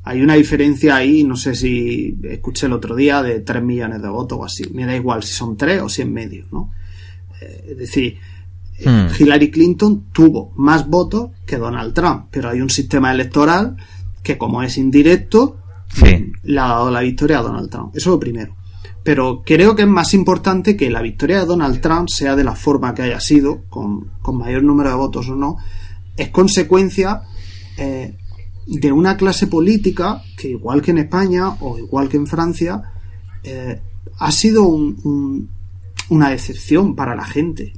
hay 0.08 0.22
una 0.22 0.34
diferencia 0.34 0.96
ahí, 0.96 1.22
no 1.22 1.36
sé 1.36 1.54
si 1.54 2.16
escuché 2.22 2.64
el 2.64 2.72
otro 2.72 2.96
día, 2.96 3.22
de 3.22 3.40
3 3.40 3.62
millones 3.62 4.00
de 4.00 4.08
votos 4.08 4.38
o 4.40 4.44
así. 4.46 4.64
Me 4.72 4.86
da 4.86 4.96
igual 4.96 5.22
si 5.22 5.34
son 5.34 5.54
3 5.54 5.82
o 5.82 5.88
si 5.90 6.00
en 6.00 6.14
medio, 6.14 6.46
¿no? 6.50 6.72
Eh, 7.42 7.66
es 7.72 7.76
decir, 7.76 8.16
eh, 8.78 8.88
hmm. 8.88 9.08
Hillary 9.18 9.50
Clinton 9.50 10.06
tuvo 10.10 10.54
más 10.56 10.88
votos 10.88 11.32
que 11.44 11.58
Donald 11.58 11.92
Trump, 11.92 12.28
pero 12.30 12.48
hay 12.48 12.62
un 12.62 12.70
sistema 12.70 13.12
electoral 13.12 13.76
que 14.22 14.38
como 14.38 14.62
es 14.62 14.78
indirecto, 14.78 15.58
le 16.42 16.58
ha 16.58 16.68
dado 16.68 16.90
la 16.90 17.00
victoria 17.00 17.40
a 17.40 17.42
Donald 17.42 17.68
Trump. 17.68 17.94
Eso 17.94 18.08
es 18.08 18.14
lo 18.14 18.18
primero. 18.18 18.56
Pero 19.02 19.42
creo 19.44 19.76
que 19.76 19.82
es 19.82 19.88
más 19.88 20.14
importante 20.14 20.74
que 20.74 20.88
la 20.88 21.02
victoria 21.02 21.40
de 21.40 21.44
Donald 21.44 21.82
Trump 21.82 22.08
sea 22.08 22.34
de 22.34 22.44
la 22.44 22.54
forma 22.54 22.94
que 22.94 23.02
haya 23.02 23.20
sido, 23.20 23.64
con, 23.68 24.10
con 24.22 24.38
mayor 24.38 24.62
número 24.62 24.88
de 24.88 24.96
votos 24.96 25.28
o 25.28 25.34
no, 25.34 25.58
es 26.16 26.30
consecuencia 26.30 27.24
eh, 27.76 28.16
de 28.68 28.92
una 28.92 29.16
clase 29.16 29.46
política 29.46 30.22
que 30.36 30.50
igual 30.50 30.82
que 30.82 30.90
en 30.90 30.98
España 30.98 31.48
o 31.60 31.78
igual 31.78 32.08
que 32.08 32.18
en 32.18 32.26
Francia 32.26 32.82
eh, 33.42 33.80
ha 34.18 34.30
sido 34.30 34.66
una 34.66 36.28
decepción 36.28 36.94
para 36.94 37.16
la 37.16 37.24
gente. 37.24 37.72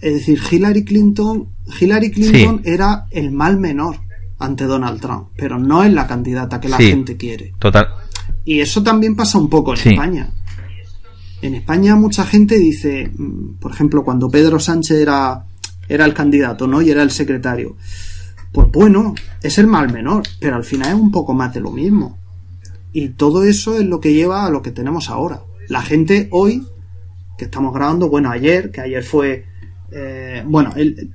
Es 0.00 0.14
decir, 0.14 0.40
Hillary 0.50 0.84
Clinton, 0.84 1.48
Hillary 1.80 2.12
Clinton 2.12 2.60
era 2.64 3.06
el 3.10 3.32
mal 3.32 3.58
menor 3.58 3.96
ante 4.38 4.64
Donald 4.64 5.00
Trump, 5.00 5.30
pero 5.36 5.58
no 5.58 5.82
es 5.82 5.92
la 5.92 6.06
candidata 6.06 6.60
que 6.60 6.68
la 6.68 6.76
gente 6.76 7.16
quiere. 7.16 7.52
Total. 7.58 7.88
Y 8.44 8.60
eso 8.60 8.82
también 8.82 9.16
pasa 9.16 9.38
un 9.38 9.50
poco 9.50 9.74
en 9.74 9.90
España. 9.90 10.30
En 11.42 11.54
España 11.54 11.96
mucha 11.96 12.24
gente 12.24 12.58
dice, 12.58 13.10
mm, 13.12 13.54
por 13.58 13.72
ejemplo, 13.72 14.04
cuando 14.04 14.28
Pedro 14.28 14.60
Sánchez 14.60 14.98
era, 14.98 15.44
era 15.88 16.04
el 16.04 16.14
candidato, 16.14 16.66
¿no? 16.66 16.80
Y 16.80 16.90
era 16.90 17.02
el 17.02 17.10
secretario 17.10 17.76
pues 18.56 18.72
bueno, 18.72 19.14
es 19.42 19.58
el 19.58 19.66
mal 19.66 19.92
menor, 19.92 20.22
pero 20.40 20.56
al 20.56 20.64
final 20.64 20.88
es 20.88 20.94
un 20.94 21.10
poco 21.10 21.34
más 21.34 21.52
de 21.52 21.60
lo 21.60 21.70
mismo. 21.70 22.16
Y 22.90 23.10
todo 23.10 23.44
eso 23.44 23.76
es 23.78 23.84
lo 23.84 24.00
que 24.00 24.14
lleva 24.14 24.46
a 24.46 24.50
lo 24.50 24.62
que 24.62 24.70
tenemos 24.70 25.10
ahora. 25.10 25.42
La 25.68 25.82
gente 25.82 26.28
hoy, 26.30 26.66
que 27.36 27.44
estamos 27.44 27.74
grabando, 27.74 28.08
bueno, 28.08 28.30
ayer, 28.30 28.70
que 28.70 28.80
ayer 28.80 29.04
fue, 29.04 29.44
eh, 29.92 30.42
bueno, 30.46 30.72
el, 30.74 31.12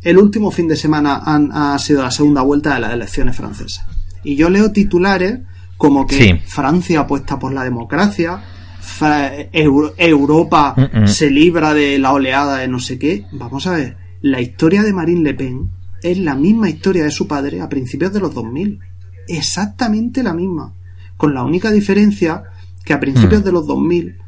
el, 0.00 0.16
último 0.16 0.50
fin 0.50 0.66
de 0.66 0.76
semana 0.76 1.20
ha 1.26 1.78
sido 1.78 2.02
la 2.02 2.10
segunda 2.10 2.40
vuelta 2.40 2.72
de 2.72 2.80
las 2.80 2.94
elecciones 2.94 3.36
francesas. 3.36 3.84
Y 4.22 4.34
yo 4.36 4.48
leo 4.48 4.72
titulares 4.72 5.40
como 5.76 6.06
que 6.06 6.40
Francia 6.46 7.00
apuesta 7.00 7.38
por 7.38 7.52
la 7.52 7.62
democracia, 7.62 8.42
Europa 9.52 10.74
se 11.04 11.30
libra 11.30 11.74
de 11.74 11.98
la 11.98 12.14
oleada 12.14 12.56
de 12.56 12.68
no 12.68 12.80
sé 12.80 12.98
qué. 12.98 13.26
Vamos 13.32 13.66
a 13.66 13.72
ver, 13.72 13.98
la 14.22 14.40
historia 14.40 14.82
de 14.82 14.94
Marine 14.94 15.24
Le 15.24 15.34
Pen 15.34 15.83
es 16.04 16.18
la 16.18 16.34
misma 16.34 16.68
historia 16.68 17.02
de 17.02 17.10
su 17.10 17.26
padre 17.26 17.62
a 17.62 17.68
principios 17.68 18.12
de 18.12 18.20
los 18.20 18.34
2000. 18.34 18.78
Exactamente 19.26 20.22
la 20.22 20.34
misma. 20.34 20.74
Con 21.16 21.32
la 21.34 21.42
única 21.42 21.70
diferencia 21.70 22.44
que 22.84 22.92
a 22.92 23.00
principios 23.00 23.40
hmm. 23.40 23.44
de 23.44 23.52
los 23.52 23.66
2000 23.66 24.18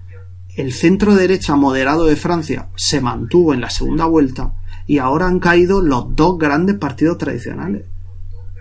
el 0.57 0.73
centro 0.73 1.15
derecha 1.15 1.55
moderado 1.55 2.07
de 2.07 2.17
Francia 2.17 2.69
se 2.77 3.03
mantuvo 3.03 3.53
en 3.53 3.61
la 3.61 3.69
segunda 3.69 4.07
vuelta 4.07 4.55
y 4.87 4.99
ahora 4.99 5.27
han 5.27 5.39
caído 5.39 5.83
los 5.83 6.17
dos 6.17 6.39
grandes 6.39 6.77
partidos 6.77 7.19
tradicionales, 7.19 7.85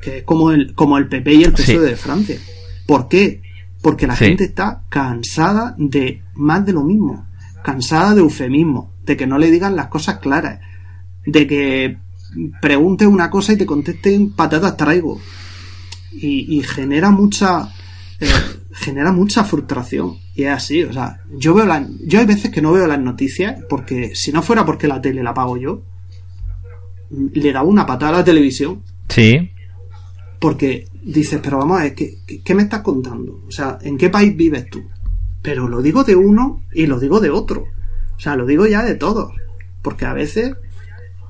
que 0.01 0.17
es 0.17 0.23
como 0.23 0.51
el, 0.51 0.75
como 0.75 0.97
el 0.97 1.07
PP 1.07 1.33
y 1.35 1.43
el 1.45 1.53
PSOE 1.53 1.79
de 1.79 1.95
Francia. 1.95 2.37
¿Por 2.85 3.07
qué? 3.07 3.41
Porque 3.81 4.07
la 4.07 4.17
gente 4.17 4.43
está 4.43 4.83
cansada 4.89 5.73
de 5.77 6.21
más 6.33 6.65
de 6.65 6.73
lo 6.73 6.83
mismo, 6.83 7.27
cansada 7.63 8.13
de 8.13 8.19
eufemismo, 8.19 8.91
de 9.05 9.15
que 9.15 9.25
no 9.25 9.37
le 9.37 9.49
digan 9.49 9.77
las 9.77 9.87
cosas 9.87 10.17
claras, 10.17 10.59
de 11.25 11.47
que 11.47 11.97
pregunte 12.61 13.07
una 13.07 13.29
cosa 13.29 13.53
y 13.53 13.57
te 13.57 13.65
contesten 13.65 14.31
patatas 14.31 14.77
traigo. 14.77 15.19
Y, 16.11 16.63
genera 16.63 17.11
mucha 17.11 17.73
eh, 18.19 18.27
genera 18.71 19.11
mucha 19.11 19.43
frustración. 19.43 20.17
Y 20.33 20.43
es 20.43 20.51
así, 20.51 20.83
o 20.83 20.93
sea, 20.93 21.21
yo 21.37 21.53
veo 21.53 21.65
la, 21.65 21.85
yo 22.05 22.19
hay 22.19 22.25
veces 22.25 22.51
que 22.51 22.61
no 22.61 22.71
veo 22.71 22.87
las 22.87 22.99
noticias 22.99 23.61
porque 23.69 24.15
si 24.15 24.31
no 24.31 24.41
fuera 24.41 24.65
porque 24.65 24.87
la 24.87 25.01
tele 25.01 25.23
la 25.23 25.33
pago 25.33 25.57
yo, 25.57 25.83
le 27.09 27.51
daba 27.51 27.67
una 27.67 27.85
patada 27.85 28.15
a 28.15 28.19
la 28.19 28.23
televisión. 28.23 28.81
Sí. 29.09 29.51
Porque 30.39 30.87
dices, 31.03 31.39
pero 31.43 31.57
vamos 31.57 31.79
a 31.79 31.83
ver, 31.83 31.95
¿qué, 31.95 32.17
¿qué, 32.43 32.55
me 32.55 32.63
estás 32.63 32.81
contando? 32.81 33.43
O 33.47 33.51
sea, 33.51 33.77
¿en 33.81 33.97
qué 33.97 34.09
país 34.09 34.35
vives 34.35 34.69
tú? 34.69 34.83
pero 35.45 35.67
lo 35.67 35.83
digo 35.83 36.03
de 36.03 36.15
uno 36.15 36.63
y 36.73 36.87
lo 36.87 36.99
digo 36.99 37.19
de 37.19 37.29
otro. 37.29 37.67
O 38.17 38.19
sea, 38.19 38.35
lo 38.35 38.47
digo 38.47 38.65
ya 38.65 38.83
de 38.83 38.95
todos. 38.95 39.31
Porque 39.83 40.05
a 40.05 40.13
veces... 40.13 40.55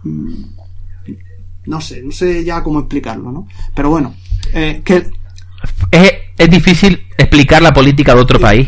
Mm, 0.04 0.55
no 1.66 1.82
sé, 1.82 2.02
no 2.04 2.12
sé 2.12 2.44
ya 2.44 2.64
cómo 2.64 2.80
explicarlo, 2.80 3.32
¿no? 3.32 3.48
Pero 3.74 3.90
bueno, 3.90 4.16
eh, 4.54 4.82
que... 4.84 5.08
Es, 5.92 6.14
es, 6.38 6.50
difícil 6.50 7.08
explicar 7.18 7.62
la 7.62 7.74
política 7.74 8.14
de 8.14 8.22
otro 8.22 8.40
país 8.40 8.68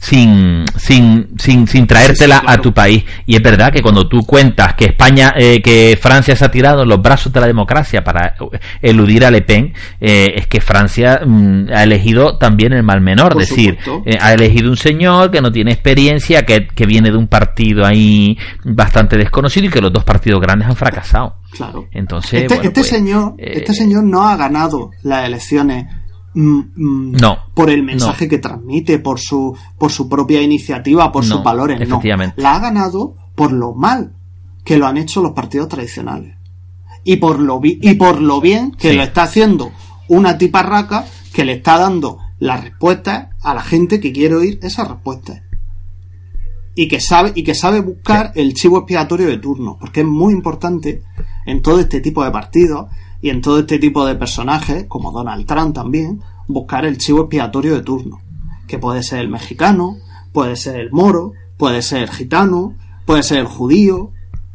sin, 0.00 0.64
sin, 0.78 1.28
sin, 1.38 1.68
sin 1.68 1.86
traértela 1.86 2.42
a 2.46 2.56
tu 2.56 2.72
país. 2.72 3.04
Y 3.26 3.36
es 3.36 3.42
verdad 3.42 3.70
que 3.70 3.82
cuando 3.82 4.08
tú 4.08 4.24
cuentas 4.24 4.74
que 4.74 4.86
España, 4.86 5.34
eh, 5.36 5.60
que 5.60 5.98
Francia 6.00 6.34
se 6.34 6.44
ha 6.44 6.50
tirado 6.50 6.82
en 6.82 6.88
los 6.88 7.02
brazos 7.02 7.30
de 7.32 7.40
la 7.40 7.46
democracia 7.46 8.02
para 8.02 8.34
eludir 8.80 9.26
a 9.26 9.30
Le 9.30 9.42
Pen, 9.42 9.74
eh, 10.00 10.26
es 10.36 10.46
que 10.46 10.62
Francia 10.62 11.20
mm, 11.24 11.66
ha 11.74 11.82
elegido 11.82 12.38
también 12.38 12.72
el 12.72 12.82
mal 12.82 13.02
menor. 13.02 13.36
es 13.38 13.50
decir, 13.50 13.76
eh, 14.06 14.16
ha 14.18 14.32
elegido 14.32 14.70
un 14.70 14.76
señor 14.78 15.30
que 15.30 15.42
no 15.42 15.52
tiene 15.52 15.72
experiencia, 15.72 16.42
que, 16.42 16.66
que 16.66 16.86
viene 16.86 17.10
de 17.10 17.18
un 17.18 17.28
partido 17.28 17.84
ahí 17.84 18.38
bastante 18.64 19.18
desconocido 19.18 19.66
y 19.66 19.70
que 19.70 19.82
los 19.82 19.92
dos 19.92 20.04
partidos 20.04 20.40
grandes 20.40 20.66
han 20.66 20.76
fracasado. 20.76 21.36
Claro. 21.50 21.88
Entonces, 21.92 22.42
este, 22.42 22.54
este 22.54 22.70
pues, 22.70 22.86
señor, 22.86 23.34
este 23.36 23.74
señor 23.74 24.04
no 24.04 24.26
ha 24.26 24.36
ganado 24.36 24.92
las 25.02 25.26
elecciones 25.26 25.86
Mm, 26.34 26.60
mm, 26.76 27.12
no. 27.20 27.38
Por 27.54 27.70
el 27.70 27.82
mensaje 27.82 28.28
que 28.28 28.38
transmite, 28.38 28.98
por 28.98 29.18
su, 29.18 29.56
por 29.78 29.90
su 29.90 30.08
propia 30.08 30.40
iniciativa, 30.40 31.10
por 31.10 31.24
sus 31.24 31.42
valores. 31.42 31.88
No. 31.88 32.00
La 32.36 32.54
ha 32.54 32.60
ganado 32.60 33.14
por 33.34 33.52
lo 33.52 33.74
mal 33.74 34.14
que 34.64 34.78
lo 34.78 34.86
han 34.86 34.96
hecho 34.96 35.22
los 35.22 35.32
partidos 35.32 35.68
tradicionales. 35.68 36.36
Y 37.02 37.16
por 37.16 37.40
lo, 37.40 37.60
y 37.62 37.94
por 37.94 38.20
lo 38.20 38.40
bien 38.40 38.72
que 38.72 38.92
lo 38.92 39.02
está 39.02 39.22
haciendo 39.22 39.72
una 40.08 40.38
tiparraca 40.38 41.06
que 41.32 41.44
le 41.44 41.54
está 41.54 41.78
dando 41.78 42.18
las 42.38 42.62
respuestas 42.62 43.28
a 43.42 43.54
la 43.54 43.62
gente 43.62 44.00
que 44.00 44.12
quiere 44.12 44.34
oír 44.34 44.58
esas 44.62 44.88
respuestas. 44.88 45.42
Y 46.74 46.88
que 46.88 47.00
sabe, 47.00 47.32
y 47.34 47.42
que 47.42 47.54
sabe 47.54 47.80
buscar 47.80 48.32
el 48.34 48.54
chivo 48.54 48.78
expiatorio 48.78 49.26
de 49.26 49.38
turno. 49.38 49.76
Porque 49.80 50.00
es 50.00 50.06
muy 50.06 50.32
importante 50.32 51.02
en 51.46 51.62
todo 51.62 51.80
este 51.80 52.00
tipo 52.00 52.24
de 52.24 52.30
partidos 52.30 52.86
y 53.22 53.30
en 53.30 53.40
todo 53.40 53.60
este 53.60 53.78
tipo 53.78 54.06
de 54.06 54.14
personajes, 54.14 54.86
como 54.88 55.12
Donald 55.12 55.46
Trump 55.46 55.74
también, 55.74 56.20
buscar 56.46 56.84
el 56.84 56.98
chivo 56.98 57.22
expiatorio 57.22 57.74
de 57.74 57.82
turno, 57.82 58.20
que 58.66 58.78
puede 58.78 59.02
ser 59.02 59.20
el 59.20 59.28
mexicano, 59.28 59.96
puede 60.32 60.56
ser 60.56 60.80
el 60.80 60.90
moro, 60.90 61.32
puede 61.56 61.82
ser 61.82 62.02
el 62.02 62.10
gitano, 62.10 62.74
puede 63.04 63.22
ser 63.22 63.38
el 63.38 63.46
judío, 63.46 64.12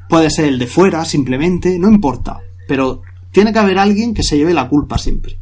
puede 0.09 0.29
ser 0.29 0.45
el 0.45 0.59
de 0.59 0.67
fuera, 0.67 1.05
simplemente, 1.05 1.77
no 1.77 1.89
importa, 1.89 2.39
pero 2.67 3.01
tiene 3.31 3.53
que 3.53 3.59
haber 3.59 3.77
alguien 3.77 4.13
que 4.13 4.23
se 4.23 4.37
lleve 4.37 4.53
la 4.53 4.67
culpa 4.67 4.97
siempre. 4.97 5.37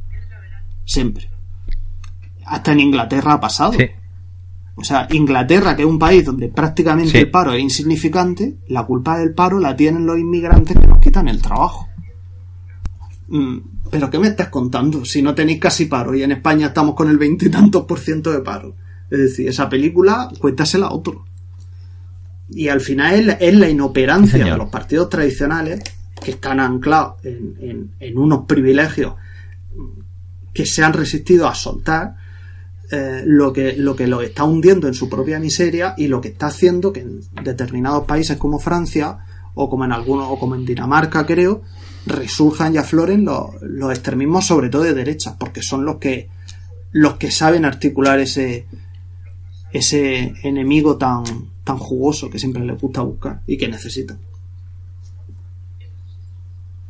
Siempre. 0.86 1.30
Hasta 2.46 2.74
en 2.74 2.82
Inglaterra 2.82 3.34
ha 3.34 3.40
pasado. 3.40 3.74
O 4.76 4.84
sea, 4.84 5.08
Inglaterra, 5.12 5.76
que 5.76 5.84
es 5.84 5.88
un 5.88 6.00
país 6.00 6.26
donde 6.26 6.50
prácticamente 6.50 7.20
el 7.20 7.30
paro 7.30 7.54
es 7.54 7.62
insignificante, 7.62 8.58
la 8.68 8.84
culpa 8.84 9.18
del 9.20 9.34
paro 9.34 9.60
la 9.60 9.76
tienen 9.76 10.06
los 10.06 10.18
inmigrantes 10.18 10.78
que 10.78 10.88
nos 10.88 11.00
quitan 11.00 11.28
el 11.28 11.42
trabajo. 11.42 11.88
Mm, 13.34 13.58
¿Pero 13.90 14.12
qué 14.12 14.20
me 14.20 14.28
estás 14.28 14.50
contando? 14.50 15.06
Si 15.06 15.24
no 15.24 15.34
tenéis 15.34 15.60
casi 15.60 15.86
paro 15.86 16.14
y 16.14 16.22
en 16.22 16.34
España 16.34 16.68
estamos 16.68 16.94
con 16.94 17.10
el 17.10 17.18
veintitantos 17.18 17.86
por 17.86 18.00
ciento 18.00 18.32
de 18.32 18.42
paro. 18.42 18.76
Es 19.10 19.20
decir, 19.20 19.48
esa 19.48 19.68
película, 19.70 20.30
cuéntasela 20.38 20.86
a 20.86 20.94
otro. 20.94 21.26
Y 22.52 22.68
al 22.68 22.80
final 22.80 23.36
es 23.40 23.56
la, 23.56 23.68
inoperancia 23.68 24.46
de 24.46 24.56
los 24.56 24.70
partidos 24.70 25.10
tradicionales 25.10 25.82
que 26.24 26.32
están 26.32 26.60
anclados 26.60 27.16
en, 27.24 27.90
unos 28.16 28.46
privilegios 28.46 29.16
que 30.54 30.68
se 30.68 30.84
han 30.84 30.94
resistido 30.94 31.48
a 31.48 31.56
soltar 31.56 32.16
eh, 32.92 33.24
lo, 33.26 33.52
que, 33.52 33.76
lo 33.78 33.96
que 33.96 34.06
lo 34.06 34.22
está 34.22 34.44
hundiendo 34.44 34.88
en 34.88 34.94
su 34.94 35.10
propia 35.10 35.40
miseria 35.40 35.96
y 35.98 36.06
lo 36.06 36.22
que 36.22 36.28
está 36.28 36.48
haciendo 36.48 36.94
que 36.94 37.00
en 37.00 37.22
determinados 37.44 38.06
países 38.06 38.38
como 38.38 38.60
Francia 38.60 39.18
o 39.56 39.68
como 39.68 39.86
en 39.86 39.92
algunos 39.92 40.28
o 40.30 40.38
como 40.38 40.54
en 40.54 40.66
Dinamarca 40.66 41.26
creo 41.26 41.64
resurjan 42.06 42.76
y 42.76 42.78
afloren 42.78 43.26
los, 43.26 43.62
los 43.62 43.92
extremismos, 43.92 44.46
sobre 44.46 44.70
todo 44.70 44.84
de 44.84 44.94
derecha, 44.94 45.36
porque 45.38 45.62
son 45.62 45.86
los 45.86 45.98
que 45.98 46.30
los 46.92 47.16
que 47.16 47.32
saben 47.32 47.66
articular 47.66 48.20
ese 48.20 48.66
ese 49.72 50.34
enemigo 50.44 50.98
tan 50.98 51.24
tan 51.64 51.78
jugoso 51.78 52.30
que 52.30 52.40
siempre 52.40 52.64
les 52.64 52.80
gusta 52.80 53.02
buscar 53.02 53.42
y 53.48 53.58
que 53.58 53.68
necesitan. 53.68 54.20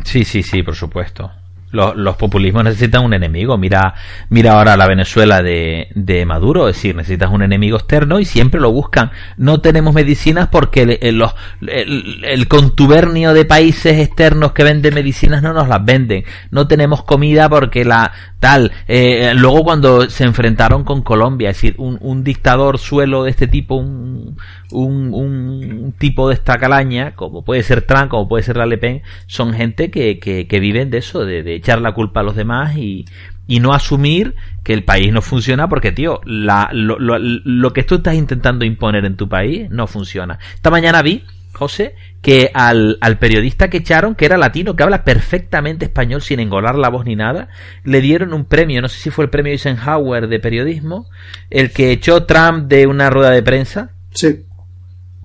Sí, 0.03 0.25
sí, 0.25 0.43
sí, 0.43 0.61
por 0.63 0.75
supuesto 0.75 1.31
los, 1.73 2.15
populismos 2.17 2.63
necesitan 2.63 3.03
un 3.03 3.13
enemigo. 3.13 3.57
Mira, 3.57 3.95
mira 4.29 4.53
ahora 4.53 4.77
la 4.77 4.87
Venezuela 4.87 5.41
de, 5.41 5.87
de, 5.95 6.25
Maduro, 6.25 6.69
es 6.69 6.75
decir, 6.75 6.95
necesitas 6.95 7.31
un 7.31 7.41
enemigo 7.41 7.77
externo 7.77 8.19
y 8.19 8.25
siempre 8.25 8.61
lo 8.61 8.71
buscan. 8.71 9.11
No 9.37 9.59
tenemos 9.59 9.93
medicinas 9.93 10.49
porque 10.49 10.99
el, 11.01 11.23
el, 11.61 12.47
contubernio 12.47 13.33
de 13.33 13.45
países 13.45 13.99
externos 13.99 14.51
que 14.53 14.63
venden 14.63 14.93
medicinas 14.93 15.41
no 15.41 15.53
nos 15.53 15.67
las 15.67 15.83
venden. 15.83 16.23
No 16.51 16.67
tenemos 16.67 17.03
comida 17.03 17.49
porque 17.49 17.83
la 17.83 18.11
tal. 18.39 18.71
Eh, 18.87 19.33
luego 19.35 19.63
cuando 19.63 20.09
se 20.09 20.25
enfrentaron 20.25 20.83
con 20.83 21.01
Colombia, 21.01 21.49
es 21.49 21.55
decir, 21.55 21.75
un, 21.77 21.97
un 22.01 22.23
dictador 22.23 22.77
suelo 22.77 23.23
de 23.23 23.31
este 23.31 23.47
tipo, 23.47 23.75
un, 23.75 24.37
un, 24.71 25.13
un, 25.13 25.93
tipo 25.97 26.27
de 26.27 26.35
esta 26.35 26.57
calaña, 26.57 27.15
como 27.15 27.43
puede 27.43 27.63
ser 27.63 27.83
Trump, 27.83 28.09
como 28.09 28.27
puede 28.27 28.43
ser 28.43 28.57
la 28.57 28.65
Le 28.65 28.77
Pen, 28.77 29.01
son 29.27 29.53
gente 29.53 29.89
que, 29.89 30.19
que, 30.19 30.47
que 30.47 30.59
viven 30.59 30.89
de 30.89 30.97
eso, 30.97 31.25
de, 31.25 31.41
de, 31.41 31.61
echar 31.63 31.81
la 31.81 31.93
culpa 31.93 32.19
a 32.19 32.23
los 32.23 32.35
demás 32.35 32.75
y, 32.75 33.05
y 33.47 33.59
no 33.59 33.73
asumir 33.73 34.35
que 34.63 34.73
el 34.73 34.83
país 34.83 35.11
no 35.11 35.21
funciona 35.21 35.67
porque, 35.67 35.91
tío, 35.91 36.19
la, 36.25 36.69
lo, 36.73 36.99
lo, 36.99 37.17
lo, 37.19 37.73
que 37.73 37.83
tú 37.83 37.95
estás 37.95 38.15
intentando 38.15 38.65
imponer 38.65 39.05
en 39.05 39.17
tu 39.17 39.27
país 39.27 39.69
no 39.69 39.87
funciona. 39.87 40.39
Esta 40.53 40.69
mañana 40.69 41.01
vi, 41.01 41.23
José, 41.53 41.95
que 42.21 42.51
al, 42.53 42.97
al 43.01 43.17
periodista 43.17 43.69
que 43.69 43.77
echaron, 43.77 44.15
que 44.15 44.25
era 44.25 44.37
latino, 44.37 44.75
que 44.75 44.83
habla 44.83 45.03
perfectamente 45.03 45.85
español 45.85 46.21
sin 46.21 46.39
engolar 46.39 46.75
la 46.75 46.89
voz 46.89 47.05
ni 47.05 47.15
nada, 47.15 47.49
le 47.83 48.01
dieron 48.01 48.33
un 48.33 48.45
premio, 48.45 48.81
no 48.81 48.87
sé 48.87 48.99
si 48.99 49.09
fue 49.09 49.25
el 49.25 49.29
premio 49.29 49.51
Eisenhower 49.51 50.27
de 50.27 50.39
periodismo, 50.39 51.09
el 51.49 51.71
que 51.71 51.91
echó 51.91 52.25
Trump 52.25 52.67
de 52.67 52.87
una 52.87 53.09
rueda 53.09 53.31
de 53.31 53.43
prensa. 53.43 53.91
Sí. 54.11 54.45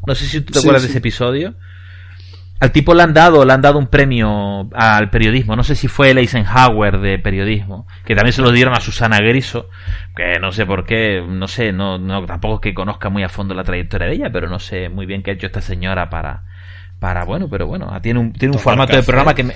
No 0.06 0.14
sé 0.14 0.26
si 0.26 0.40
tú 0.40 0.52
te 0.52 0.58
acuerdas 0.60 0.82
de 0.82 0.88
ese 0.88 0.98
episodio. 0.98 1.54
Al 2.60 2.72
tipo 2.72 2.92
le 2.92 3.04
han 3.04 3.14
dado, 3.14 3.44
le 3.44 3.52
han 3.52 3.62
dado 3.62 3.78
un 3.78 3.86
premio 3.86 4.68
al 4.74 5.10
periodismo. 5.10 5.54
No 5.54 5.62
sé 5.62 5.76
si 5.76 5.86
fue 5.86 6.10
el 6.10 6.18
Eisenhower 6.18 6.98
de 6.98 7.18
periodismo, 7.18 7.86
que 8.04 8.16
también 8.16 8.32
se 8.32 8.42
lo 8.42 8.50
dieron 8.50 8.74
a 8.76 8.80
Susana 8.80 9.18
Griso, 9.18 9.68
que 10.16 10.40
no 10.40 10.50
sé 10.50 10.66
por 10.66 10.84
qué, 10.84 11.22
no 11.26 11.46
sé, 11.46 11.72
no, 11.72 11.98
no 11.98 12.26
tampoco 12.26 12.56
es 12.56 12.60
que 12.60 12.74
conozca 12.74 13.10
muy 13.10 13.22
a 13.22 13.28
fondo 13.28 13.54
la 13.54 13.62
trayectoria 13.62 14.08
de 14.08 14.14
ella, 14.14 14.30
pero 14.32 14.48
no 14.48 14.58
sé 14.58 14.88
muy 14.88 15.06
bien 15.06 15.22
qué 15.22 15.30
ha 15.30 15.34
hecho 15.34 15.46
esta 15.46 15.60
señora 15.60 16.10
para, 16.10 16.42
para 16.98 17.24
bueno, 17.24 17.48
pero 17.48 17.68
bueno, 17.68 17.96
tiene 18.02 18.18
un, 18.18 18.32
tiene 18.32 18.56
un 18.56 18.60
formato 18.60 18.96
de 18.96 19.04
programa 19.04 19.34
que 19.34 19.44
me... 19.44 19.54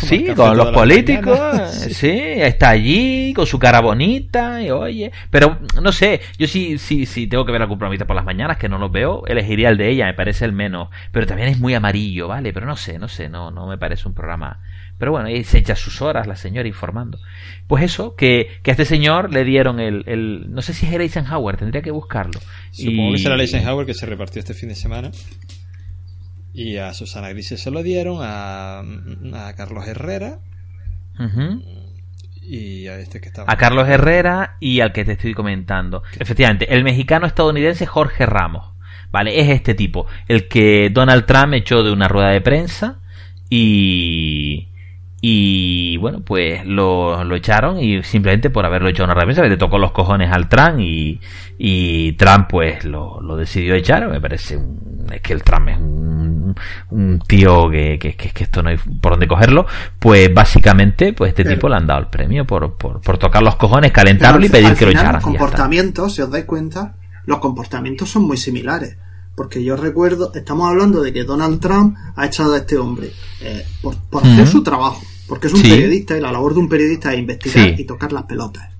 Sí, 0.00 0.26
con 0.34 0.56
los 0.56 0.72
políticos, 0.72 1.38
sí, 1.70 2.10
está 2.10 2.70
allí 2.70 3.32
con 3.34 3.46
su 3.46 3.58
cara 3.58 3.80
bonita 3.80 4.62
y 4.62 4.70
oye, 4.70 5.12
pero 5.30 5.58
no 5.80 5.92
sé, 5.92 6.20
yo 6.38 6.46
sí, 6.46 6.78
sí, 6.78 7.06
sí 7.06 7.26
tengo 7.26 7.44
que 7.44 7.52
ver 7.52 7.62
algún 7.62 7.78
programa 7.78 8.04
por 8.04 8.16
las 8.16 8.24
mañanas 8.24 8.58
que 8.58 8.68
no 8.68 8.78
los 8.78 8.90
veo, 8.90 9.24
elegiría 9.26 9.68
el 9.68 9.76
de 9.76 9.90
ella, 9.90 10.06
me 10.06 10.14
parece 10.14 10.44
el 10.44 10.52
menos, 10.52 10.88
pero 11.12 11.26
también 11.26 11.48
es 11.48 11.58
muy 11.58 11.74
amarillo, 11.74 12.28
vale, 12.28 12.52
pero 12.52 12.66
no 12.66 12.76
sé, 12.76 12.98
no 12.98 13.08
sé, 13.08 13.28
no, 13.28 13.50
no 13.50 13.66
me 13.66 13.78
parece 13.78 14.08
un 14.08 14.14
programa, 14.14 14.60
pero 14.98 15.12
bueno, 15.12 15.28
y 15.28 15.44
se 15.44 15.58
echa 15.58 15.76
sus 15.76 16.02
horas 16.02 16.26
la 16.26 16.36
señora 16.36 16.68
informando. 16.68 17.18
Pues 17.66 17.84
eso, 17.84 18.14
que, 18.14 18.60
que 18.62 18.70
a 18.70 18.72
este 18.72 18.84
señor 18.84 19.32
le 19.32 19.44
dieron 19.44 19.80
el, 19.80 20.04
el 20.06 20.52
no 20.52 20.62
sé 20.62 20.72
si 20.72 20.86
es 20.86 20.92
el 20.92 21.00
Eisenhower, 21.00 21.56
tendría 21.56 21.82
que 21.82 21.90
buscarlo. 21.90 22.40
Supongo 22.70 23.12
que 23.12 23.18
será 23.18 23.34
el 23.34 23.40
Eisenhower 23.40 23.86
que 23.86 23.94
se 23.94 24.06
repartió 24.06 24.40
este 24.40 24.54
fin 24.54 24.68
de 24.68 24.74
semana. 24.74 25.10
Y 26.54 26.76
a 26.76 26.94
Susana 26.94 27.30
Grises 27.30 27.60
se 27.60 27.70
lo 27.72 27.82
dieron, 27.82 28.18
a, 28.20 28.78
a 28.78 29.54
Carlos 29.56 29.86
Herrera. 29.88 30.38
Y 32.40 32.86
a 32.86 32.98
este 32.98 33.20
que 33.20 33.28
estaba. 33.28 33.52
A 33.52 33.56
Carlos 33.56 33.88
Herrera 33.88 34.56
y 34.60 34.80
al 34.80 34.92
que 34.92 35.04
te 35.04 35.12
estoy 35.12 35.34
comentando. 35.34 36.04
Efectivamente, 36.18 36.72
el 36.72 36.84
mexicano 36.84 37.26
estadounidense 37.26 37.86
Jorge 37.86 38.24
Ramos. 38.24 38.72
Vale, 39.10 39.40
es 39.40 39.48
este 39.48 39.74
tipo. 39.74 40.06
El 40.28 40.48
que 40.48 40.90
Donald 40.90 41.26
Trump 41.26 41.54
echó 41.54 41.82
de 41.82 41.92
una 41.92 42.08
rueda 42.08 42.30
de 42.30 42.40
prensa 42.40 42.98
y 43.50 44.68
y 45.26 45.96
bueno, 45.96 46.20
pues 46.20 46.66
lo, 46.66 47.24
lo, 47.24 47.34
echaron 47.34 47.82
y 47.82 48.02
simplemente 48.02 48.50
por 48.50 48.66
haberlo 48.66 48.90
hecho 48.90 49.04
una 49.04 49.14
remesa 49.14 49.40
le 49.40 49.56
tocó 49.56 49.78
los 49.78 49.90
cojones 49.90 50.30
al 50.30 50.50
Trump 50.50 50.80
y, 50.80 51.18
y 51.56 52.12
Trump 52.12 52.46
pues 52.50 52.84
lo, 52.84 53.22
lo 53.22 53.34
decidió 53.34 53.74
echar. 53.74 54.06
Me 54.06 54.20
parece 54.20 54.60
es 55.10 55.20
que 55.22 55.32
el 55.32 55.42
Trump 55.42 55.68
es 55.70 55.78
un, 55.78 56.54
un 56.90 57.20
tío 57.26 57.70
que, 57.70 57.98
que, 57.98 58.14
que, 58.14 58.44
esto 58.44 58.62
no 58.62 58.68
hay 58.68 58.76
por 58.76 59.12
dónde 59.12 59.26
cogerlo. 59.26 59.64
Pues 59.98 60.28
básicamente, 60.34 61.14
pues 61.14 61.30
este 61.30 61.46
tipo 61.46 61.70
le 61.70 61.76
han 61.76 61.86
dado 61.86 62.00
el 62.00 62.08
premio 62.08 62.44
por, 62.44 62.76
por, 62.76 63.00
por 63.00 63.16
tocar 63.16 63.42
los 63.42 63.56
cojones, 63.56 63.92
calentarlo 63.92 64.44
y 64.44 64.50
pedir 64.50 64.74
que 64.74 64.84
lo 64.84 64.90
echaran. 64.90 65.14
Los 65.14 65.24
comportamientos, 65.24 66.16
si 66.16 66.20
os 66.20 66.30
dais 66.30 66.44
cuenta, 66.44 66.96
los 67.24 67.38
comportamientos 67.38 68.10
son 68.10 68.24
muy 68.24 68.36
similares. 68.36 68.98
Porque 69.34 69.64
yo 69.64 69.74
recuerdo, 69.74 70.32
estamos 70.34 70.68
hablando 70.68 71.00
de 71.00 71.14
que 71.14 71.24
Donald 71.24 71.60
Trump 71.60 71.96
ha 72.14 72.26
echado 72.26 72.52
a 72.52 72.58
este 72.58 72.76
hombre 72.76 73.10
eh, 73.40 73.64
por, 73.80 73.96
por 74.10 74.22
hacer 74.22 74.46
su 74.46 74.62
trabajo 74.62 75.00
porque 75.26 75.46
es 75.46 75.54
un 75.54 75.62
periodista 75.62 76.16
y 76.16 76.20
la 76.20 76.32
labor 76.32 76.54
de 76.54 76.60
un 76.60 76.68
periodista 76.68 77.12
es 77.12 77.18
investigar 77.18 77.78
y 77.78 77.84
tocar 77.84 78.12
las 78.12 78.24
pelotas. 78.24 78.70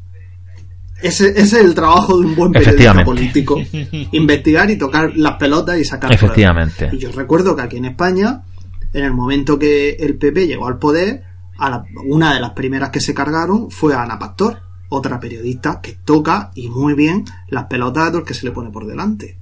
ese, 1.01 1.28
ese, 1.30 1.40
es 1.40 1.53
el 1.55 1.74
trabajo 1.74 2.18
de 2.18 2.26
un 2.26 2.34
buen 2.34 2.53
periodista 2.53 3.05
político. 3.05 3.59
Investigar 4.12 4.70
y 4.70 4.76
tocar 4.76 5.12
las 5.16 5.36
pelotas 5.36 5.78
y 5.78 5.84
sacar 5.84 6.12
Efectivamente. 6.12 6.90
Y 6.92 6.99
yo 6.99 7.11
recuerdo 7.12 7.57
que 7.57 7.62
aquí 7.62 7.76
en 7.76 7.86
España, 7.86 8.42
en 8.92 9.05
el 9.05 9.12
momento 9.12 9.59
que 9.59 9.90
el 9.90 10.16
PP 10.16 10.47
llegó 10.47 10.66
al 10.66 10.78
poder, 10.78 11.24
a 11.59 11.84
una 12.07 12.34
de 12.34 12.40
las 12.40 12.51
primeras 12.51 12.90
que 12.90 13.01
se 13.01 13.14
cargaron 13.14 13.70
fue 13.70 13.95
a 13.95 14.03
Ana 14.03 14.18
Pastor, 14.18 14.61
otra 14.88 15.18
periodista 15.20 15.80
que 15.80 15.92
toca 16.05 16.51
y 16.55 16.68
muy 16.68 16.95
bien 16.95 17.24
las 17.49 17.64
pelotas 17.64 18.12
de 18.12 18.18
los 18.18 18.26
que 18.26 18.34
se 18.34 18.47
le 18.47 18.53
pone 18.53 18.70
por 18.70 18.86
delante. 18.86 19.38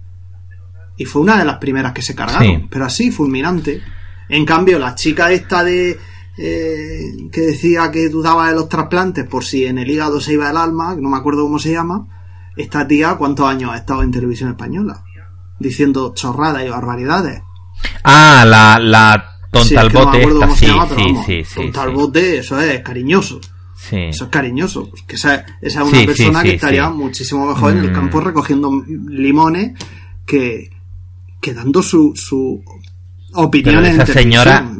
Y 0.96 1.04
fue 1.04 1.22
una 1.22 1.38
de 1.38 1.44
las 1.44 1.56
primeras 1.56 1.92
que 1.92 2.02
se 2.02 2.14
cargaron, 2.14 2.68
pero 2.68 2.84
así, 2.84 3.10
fulminante. 3.10 3.80
En 4.28 4.44
cambio, 4.44 4.78
la 4.78 4.94
chica 4.94 5.32
esta 5.32 5.64
de 5.64 5.98
eh, 6.38 7.28
que 7.30 7.40
decía 7.42 7.90
que 7.90 8.08
dudaba 8.08 8.48
de 8.48 8.54
los 8.54 8.68
trasplantes 8.68 9.26
por 9.26 9.44
si 9.44 9.66
en 9.66 9.78
el 9.78 9.90
hígado 9.90 10.20
se 10.20 10.32
iba 10.32 10.50
el 10.50 10.56
alma, 10.56 10.94
no 10.96 11.10
me 11.10 11.16
acuerdo 11.16 11.42
cómo 11.42 11.58
se 11.58 11.72
llama, 11.72 12.06
esta 12.56 12.86
tía, 12.86 13.14
¿cuántos 13.16 13.46
años 13.46 13.70
ha 13.72 13.76
estado 13.76 14.02
en 14.02 14.10
televisión 14.10 14.50
española? 14.50 15.04
Diciendo 15.58 16.12
chorradas 16.14 16.64
y 16.64 16.68
barbaridades. 16.68 17.42
Ah, 18.04 18.44
la, 18.46 18.78
la 18.78 19.38
tonta 19.50 19.80
al 19.80 19.90
bote. 19.90 20.28
sí, 20.56 20.66
sí, 21.26 21.44
sí, 21.44 21.54
tonta 21.54 21.82
al 21.82 21.90
bote, 21.90 22.38
eso 22.38 22.60
es 22.60 22.80
cariñoso. 22.80 23.40
Eso 23.90 24.24
es 24.24 24.30
cariñoso. 24.30 24.90
Que 25.06 25.16
esa, 25.16 25.44
es 25.60 25.76
una 25.76 26.06
persona 26.06 26.42
que 26.42 26.54
estaría 26.54 26.88
muchísimo 26.90 27.46
mejor 27.46 27.72
en 27.72 27.78
el 27.78 27.90
mm. 27.90 27.94
campo 27.94 28.20
recogiendo 28.20 28.70
limones 28.86 29.72
que, 30.24 30.70
que 31.40 31.52
dando 31.52 31.82
su, 31.82 32.12
su 32.14 32.62
opiniones 33.34 33.94
esa 33.94 34.06
señora 34.06 34.70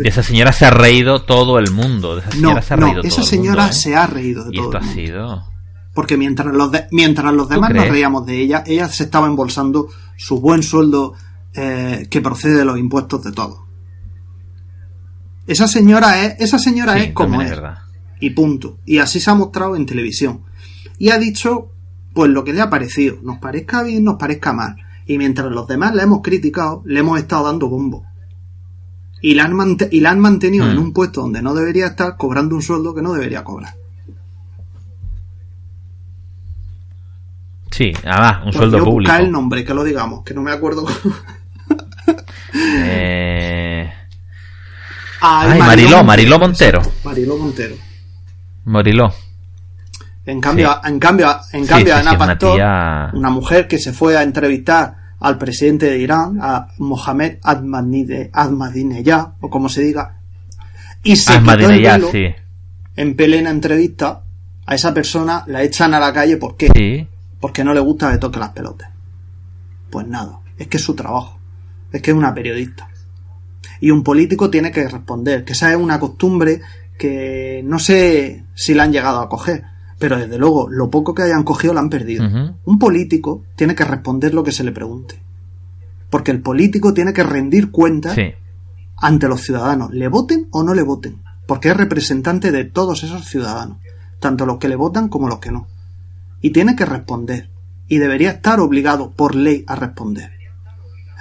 de 0.00 0.08
esa 0.08 0.22
señora 0.22 0.52
se 0.52 0.66
ha 0.66 0.70
reído 0.70 1.22
todo 1.22 1.58
el 1.58 1.70
mundo 1.70 2.18
esa 2.18 2.30
señora 2.30 2.54
no, 2.54 2.62
se 2.62 2.74
ha 2.74 2.76
reído 2.76 3.02
no, 3.02 3.08
esa 3.08 3.22
señora 3.22 3.68
¿eh? 3.68 3.72
se 3.72 3.96
ha 3.96 4.06
reído 4.06 4.44
de 4.44 4.52
todo 4.52 4.64
esto 4.64 4.78
ha 4.78 4.94
sido 4.94 5.52
porque 5.94 6.16
mientras 6.16 6.54
los 6.54 6.70
mientras 6.90 7.32
los 7.34 7.48
demás 7.48 7.72
nos 7.72 7.88
reíamos 7.88 8.26
de 8.26 8.40
ella 8.40 8.64
ella 8.66 8.88
se 8.88 9.04
estaba 9.04 9.26
embolsando 9.26 9.88
su 10.16 10.40
buen 10.40 10.62
sueldo 10.62 11.14
eh, 11.54 12.06
que 12.10 12.22
procede 12.22 12.58
de 12.58 12.64
los 12.64 12.78
impuestos 12.78 13.22
de 13.24 13.32
todos. 13.32 13.60
Esa 15.46 15.68
señora 15.68 16.24
es 16.24 16.40
esa 16.40 16.58
señora 16.58 16.96
es 16.98 17.12
como 17.12 17.42
es, 17.42 17.52
y 18.20 18.30
punto. 18.30 18.78
Y 18.86 18.98
así 18.98 19.20
se 19.20 19.30
ha 19.30 19.34
mostrado 19.34 19.76
en 19.76 19.84
televisión. 19.84 20.44
Y 20.98 21.10
ha 21.10 21.18
dicho 21.18 21.68
pues 22.14 22.30
lo 22.30 22.42
que 22.44 22.54
le 22.54 22.62
ha 22.62 22.70
parecido. 22.70 23.18
Nos 23.22 23.38
parezca 23.38 23.82
bien 23.82 24.04
nos 24.04 24.16
parezca 24.16 24.52
mal 24.54 24.76
y 25.06 25.18
mientras 25.18 25.50
los 25.50 25.66
demás 25.66 25.94
la 25.94 26.02
hemos 26.02 26.22
criticado, 26.22 26.82
le 26.84 27.00
hemos 27.00 27.18
estado 27.18 27.46
dando 27.46 27.68
bombo. 27.68 28.04
Y 29.20 29.34
la 29.34 29.44
han, 29.44 29.76
y 29.90 30.00
la 30.00 30.10
han 30.10 30.20
mantenido 30.20 30.68
en 30.68 30.76
hmm. 30.76 30.82
un 30.82 30.92
puesto 30.92 31.22
donde 31.22 31.42
no 31.42 31.54
debería 31.54 31.86
estar, 31.86 32.16
cobrando 32.16 32.56
un 32.56 32.62
sueldo 32.62 32.94
que 32.94 33.02
no 33.02 33.12
debería 33.12 33.44
cobrar. 33.44 33.74
Sí, 37.70 37.92
además, 38.04 38.46
un 38.46 38.52
sueldo 38.52 38.84
público. 38.84 39.10
Busca 39.12 39.24
el 39.24 39.32
nombre, 39.32 39.64
que 39.64 39.72
lo 39.72 39.84
digamos, 39.84 40.24
que 40.24 40.34
no 40.34 40.42
me 40.42 40.52
acuerdo. 40.52 40.86
eh... 42.74 43.92
Ay, 45.24 45.58
Mariló, 45.60 46.02
Mariló 46.02 46.38
Montero. 46.40 46.82
Mariló 47.04 47.38
Montero. 47.38 47.76
Mariló. 48.64 49.14
En 50.24 50.40
cambio, 50.40 50.80
en 50.84 51.00
cambio, 51.00 51.36
en 51.52 51.66
cambio, 51.66 51.96
Ana 51.96 52.16
Pastor, 52.16 52.60
una, 53.14 53.30
mujer 53.30 53.66
que 53.66 53.78
se 53.78 53.92
fue 53.92 54.16
a 54.16 54.22
entrevistar 54.22 54.94
al 55.18 55.36
presidente 55.36 55.86
de 55.86 55.98
Irán, 55.98 56.38
a 56.40 56.68
Mohamed 56.78 57.38
Ahmadinejad, 57.42 59.32
o 59.40 59.50
como 59.50 59.68
se 59.68 59.82
diga, 59.82 60.20
y 61.02 61.16
se 61.16 61.40
quitó 61.40 61.70
el 61.70 61.82
velo, 61.82 62.10
en 62.94 63.16
plena 63.16 63.50
entrevista, 63.50 64.22
a 64.64 64.74
esa 64.76 64.94
persona 64.94 65.42
la 65.48 65.62
echan 65.64 65.92
a 65.92 65.98
la 65.98 66.12
calle, 66.12 66.36
¿por 66.36 66.56
qué? 66.56 67.08
Porque 67.40 67.64
no 67.64 67.74
le 67.74 67.80
gusta 67.80 68.12
que 68.12 68.18
toque 68.18 68.38
las 68.38 68.50
pelotas. 68.50 68.90
Pues 69.90 70.06
nada, 70.06 70.38
es 70.56 70.68
que 70.68 70.76
es 70.76 70.84
su 70.84 70.94
trabajo, 70.94 71.40
es 71.90 72.00
que 72.00 72.12
es 72.12 72.16
una 72.16 72.32
periodista. 72.32 72.88
Y 73.80 73.90
un 73.90 74.04
político 74.04 74.50
tiene 74.50 74.70
que 74.70 74.88
responder, 74.88 75.44
que 75.44 75.54
esa 75.54 75.72
es 75.72 75.76
una 75.76 75.98
costumbre 75.98 76.60
que 76.96 77.62
no 77.64 77.80
sé 77.80 78.44
si 78.54 78.74
la 78.74 78.84
han 78.84 78.92
llegado 78.92 79.20
a 79.20 79.28
coger 79.28 79.71
pero 80.02 80.18
desde 80.18 80.36
luego 80.36 80.68
lo 80.68 80.90
poco 80.90 81.14
que 81.14 81.22
hayan 81.22 81.44
cogido 81.44 81.74
lo 81.74 81.78
han 81.78 81.88
perdido. 81.88 82.28
Un 82.64 82.78
político 82.80 83.44
tiene 83.54 83.76
que 83.76 83.84
responder 83.84 84.34
lo 84.34 84.42
que 84.42 84.50
se 84.50 84.64
le 84.64 84.72
pregunte. 84.72 85.22
Porque 86.10 86.32
el 86.32 86.42
político 86.42 86.92
tiene 86.92 87.12
que 87.12 87.22
rendir 87.22 87.70
cuentas 87.70 88.18
ante 88.96 89.28
los 89.28 89.42
ciudadanos, 89.42 89.92
le 89.92 90.08
voten 90.08 90.48
o 90.50 90.64
no 90.64 90.74
le 90.74 90.82
voten, 90.82 91.22
porque 91.46 91.68
es 91.68 91.76
representante 91.76 92.50
de 92.50 92.64
todos 92.64 93.04
esos 93.04 93.26
ciudadanos, 93.26 93.76
tanto 94.18 94.44
los 94.44 94.58
que 94.58 94.68
le 94.68 94.74
votan 94.74 95.08
como 95.08 95.28
los 95.28 95.38
que 95.38 95.52
no. 95.52 95.68
Y 96.40 96.50
tiene 96.50 96.74
que 96.74 96.84
responder, 96.84 97.48
y 97.86 97.98
debería 97.98 98.32
estar 98.32 98.58
obligado 98.58 99.12
por 99.12 99.36
ley 99.36 99.62
a 99.68 99.76
responder. 99.76 100.32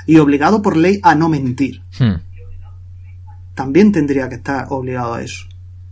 Y 0.08 0.18
obligado 0.18 0.64
por 0.64 0.76
ley 0.76 1.00
a 1.04 1.14
no 1.14 1.30
mentir. 1.30 1.84
Hmm. 2.00 2.16
También 3.54 3.92
tendría 3.92 4.28
que 4.28 4.36
estar 4.36 4.66
obligado 4.70 5.14
a 5.14 5.22
eso. 5.22 5.46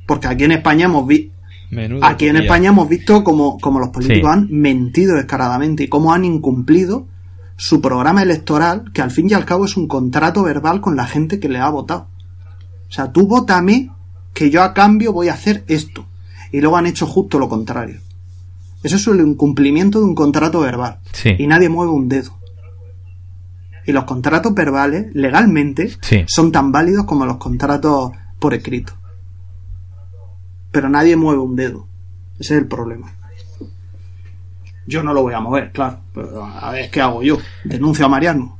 Porque 0.07 0.27
aquí 0.27 0.45
en 0.45 0.53
España 0.53 0.85
hemos 0.85 1.05
visto 1.05 1.38
Aquí 2.01 2.27
en 2.27 2.37
España 2.37 2.69
hemos 2.69 2.89
visto 2.89 3.23
como, 3.23 3.59
los 3.79 3.89
políticos 3.89 4.31
han 4.31 4.47
mentido 4.49 5.15
descaradamente 5.15 5.83
y 5.83 5.87
cómo 5.87 6.13
han 6.13 6.25
incumplido 6.25 7.07
su 7.57 7.81
programa 7.81 8.23
electoral, 8.23 8.85
que 8.93 9.01
al 9.01 9.11
fin 9.11 9.29
y 9.29 9.33
al 9.33 9.45
cabo 9.45 9.65
es 9.65 9.77
un 9.77 9.87
contrato 9.87 10.43
verbal 10.43 10.81
con 10.81 10.95
la 10.95 11.05
gente 11.05 11.39
que 11.39 11.49
le 11.49 11.59
ha 11.59 11.69
votado. 11.69 12.07
O 12.87 12.91
sea, 12.91 13.11
tú 13.11 13.27
votame 13.27 13.91
que 14.33 14.49
yo 14.49 14.63
a 14.63 14.73
cambio 14.73 15.13
voy 15.13 15.27
a 15.27 15.33
hacer 15.33 15.63
esto. 15.67 16.07
Y 16.51 16.61
luego 16.61 16.77
han 16.77 16.87
hecho 16.87 17.05
justo 17.05 17.37
lo 17.37 17.49
contrario. 17.49 17.99
Eso 18.81 18.95
es 18.95 19.07
el 19.07 19.19
incumplimiento 19.19 19.99
de 19.99 20.05
un 20.05 20.15
contrato 20.15 20.61
verbal. 20.61 20.99
Y 21.37 21.45
nadie 21.45 21.69
mueve 21.69 21.91
un 21.91 22.09
dedo. 22.09 22.39
Y 23.85 23.91
los 23.91 24.05
contratos 24.05 24.53
verbales, 24.55 25.07
legalmente, 25.13 25.91
son 26.27 26.51
tan 26.51 26.71
válidos 26.71 27.05
como 27.05 27.25
los 27.25 27.37
contratos 27.37 28.11
por 28.39 28.53
escrito 28.53 28.98
pero 30.71 30.89
nadie 30.89 31.15
mueve 31.15 31.41
un 31.41 31.55
dedo. 31.55 31.87
Ese 32.39 32.55
es 32.55 32.61
el 32.61 32.67
problema. 32.67 33.13
Yo 34.85 35.03
no 35.03 35.13
lo 35.13 35.21
voy 35.21 35.33
a 35.33 35.39
mover, 35.39 35.71
claro. 35.71 35.99
Pero 36.13 36.43
a 36.43 36.71
ver 36.71 36.89
qué 36.89 37.01
hago 37.01 37.21
yo. 37.21 37.37
Denuncio 37.63 38.05
a 38.05 38.09
Mariano. 38.09 38.57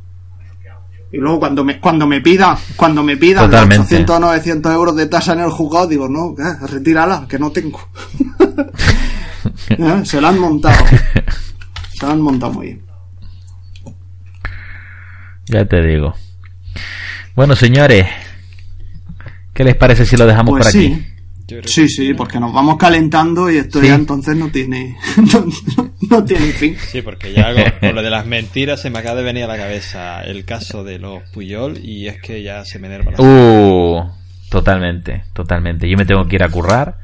Y 1.12 1.18
luego 1.18 1.39
cuando 1.39 1.64
me, 1.64 1.80
cuando 1.80 2.05
me 2.05 2.22
pida, 2.22 2.55
cuando 2.76 3.01
me 3.01 3.18
pida 3.18 3.43
800 3.45 4.16
o 4.16 4.20
900 4.20 4.74
euros 4.74 4.95
de 4.95 5.07
tasa 5.07 5.34
en 5.34 5.39
el 5.39 5.49
juzgado, 5.49 5.88
digo, 5.88 6.07
no, 6.07 6.36
eh, 6.38 6.68
retírala, 6.68 7.26
que 7.28 7.39
no 7.39 7.51
tengo. 7.51 7.80
Eh, 9.70 10.01
se 10.03 10.20
la 10.20 10.30
han 10.30 10.39
montado. 10.39 10.76
Se 11.93 12.05
la 12.05 12.12
han 12.12 12.22
montado 12.22 12.53
muy 12.53 12.68
bien. 12.68 12.82
Ya 15.45 15.66
te 15.66 15.82
digo. 15.82 16.14
Bueno, 17.36 17.55
señores, 17.55 18.05
¿qué 19.54 19.63
les 19.63 19.75
parece 19.75 20.05
si 20.05 20.17
lo 20.17 20.25
dejamos 20.25 20.51
pues 20.51 20.66
por 20.66 20.75
aquí? 20.75 21.05
Sí, 21.66 21.88
sí, 21.89 22.13
porque 22.13 22.39
nos 22.39 22.54
vamos 22.54 22.78
calentando 22.78 23.50
y 23.50 23.58
esto 23.58 23.82
ya 23.82 23.96
entonces 23.96 24.36
no 24.36 24.50
tiene, 24.50 24.97
no, 26.09 26.24
tiene 26.24 26.47
fin. 26.47 26.76
Sí, 26.80 27.01
porque 27.01 27.34
ya 27.34 27.54
con, 27.80 27.96
lo 27.96 28.01
de 28.01 28.09
las 28.09 28.26
mentiras 28.26 28.82
se 28.82 28.89
me 28.89 29.00
acaba 29.00 29.17
de 29.17 29.24
venir 29.24 29.43
a 29.43 29.47
la 29.47 29.58
cabeza 29.58 30.21
el 30.21 30.46
caso 30.46 30.84
de 30.84 31.00
los 31.00 31.24
Puyol 31.30 31.78
y 31.84 32.08
es 32.08 32.21
que 32.21 32.43
ya 32.43 32.63
se 32.66 32.80
me 32.80 32.88
enerva 32.88 33.12
la 33.12 33.21
Uh, 33.21 34.12
totalmente, 34.50 35.24
totalmente. 35.34 35.89
Yo 35.89 35.97
me 35.97 36.05
tengo 36.05 36.28
que 36.28 36.36
ir 36.36 36.43
a 36.43 36.50
currar 36.50 36.97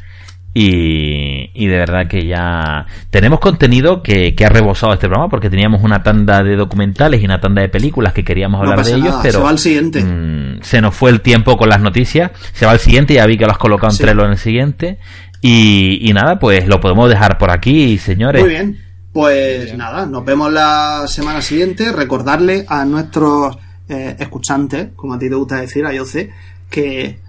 y, 0.57 1.51
y 1.53 1.67
de 1.67 1.77
verdad 1.77 2.07
que 2.07 2.25
ya 2.25 2.85
tenemos 3.09 3.41
contenido 3.41 4.01
que, 4.01 4.33
que, 4.35 4.45
ha 4.45 4.49
rebosado 4.49 4.93
este 4.93 5.07
programa 5.07 5.27
porque 5.27 5.49
teníamos 5.49 5.83
una 5.83 6.01
tanda 6.01 6.43
de 6.43 6.55
documentales 6.55 7.21
y 7.21 7.25
una 7.25 7.41
tanda 7.41 7.61
de 7.61 7.67
películas 7.67 8.13
que 8.13 8.23
queríamos 8.23 8.61
hablar 8.61 8.81
de 8.81 8.93
ellos, 8.93 9.15
pero 9.21 9.39
se 9.39 9.43
va 9.43 9.49
al 9.49 9.59
siguiente. 9.59 10.01
Mm, 10.01 10.61
se 10.61 10.79
nos 10.79 10.95
fue 10.95 11.11
el 11.11 11.19
tiempo 11.19 11.57
con 11.57 11.67
las 11.67 11.81
noticias. 11.81 12.31
Se 12.53 12.65
va 12.65 12.71
al 12.71 12.79
siguiente, 12.79 13.15
ya 13.15 13.25
vi 13.25 13.37
que 13.37 13.43
lo 13.43 13.51
has 13.51 13.57
colocado 13.57 13.91
entre 13.91 14.15
lo 14.15 14.23
en 14.23 14.31
el 14.31 14.37
siguiente. 14.37 14.97
Y, 15.41 16.09
y, 16.09 16.13
nada, 16.13 16.39
pues 16.39 16.65
lo 16.69 16.79
podemos 16.79 17.09
dejar 17.09 17.37
por 17.37 17.51
aquí, 17.51 17.97
señores. 17.97 18.41
Muy 18.41 18.49
bien. 18.49 18.79
Pues 19.11 19.75
nada, 19.75 20.05
nos 20.05 20.23
vemos 20.23 20.53
la 20.53 21.03
semana 21.07 21.41
siguiente. 21.41 21.91
Recordarle 21.91 22.63
a 22.69 22.85
nuestros 22.85 23.57
eh, 23.89 24.15
escuchantes, 24.19 24.91
como 24.95 25.15
a 25.15 25.19
ti 25.19 25.27
te 25.27 25.35
gusta 25.35 25.57
decir, 25.57 25.85
a 25.85 25.91
Yoce, 25.91 26.31
que 26.69 27.24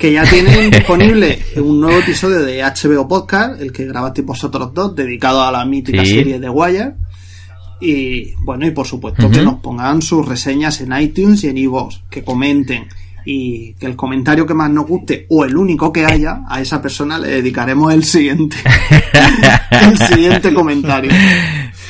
que 0.00 0.12
ya 0.12 0.24
tienen 0.24 0.70
disponible 0.70 1.38
un 1.56 1.78
nuevo 1.78 1.98
episodio 1.98 2.40
de 2.40 2.62
HBO 2.62 3.06
Podcast, 3.06 3.60
el 3.60 3.70
que 3.70 3.84
grabaste 3.84 4.22
vosotros 4.22 4.72
dos, 4.72 4.96
dedicado 4.96 5.42
a 5.42 5.52
la 5.52 5.64
mítica 5.66 6.04
serie 6.04 6.40
de 6.40 6.48
Wire. 6.48 6.94
Y 7.82 8.34
bueno, 8.36 8.66
y 8.66 8.70
por 8.72 8.86
supuesto 8.86 9.30
que 9.30 9.42
nos 9.42 9.60
pongan 9.60 10.02
sus 10.02 10.26
reseñas 10.26 10.80
en 10.80 10.98
iTunes 10.98 11.44
y 11.44 11.48
en 11.48 11.58
iVoox, 11.58 12.00
que 12.10 12.24
comenten 12.24 12.88
y 13.24 13.74
que 13.74 13.86
el 13.86 13.96
comentario 13.96 14.46
que 14.46 14.54
más 14.54 14.70
nos 14.70 14.86
guste 14.86 15.26
o 15.28 15.44
el 15.44 15.54
único 15.54 15.92
que 15.92 16.06
haya, 16.06 16.42
a 16.48 16.60
esa 16.60 16.80
persona 16.80 17.18
le 17.18 17.28
dedicaremos 17.28 17.92
el 17.92 18.02
siguiente 18.04 18.56
el 19.70 19.98
siguiente 19.98 20.54
comentario. 20.54 21.10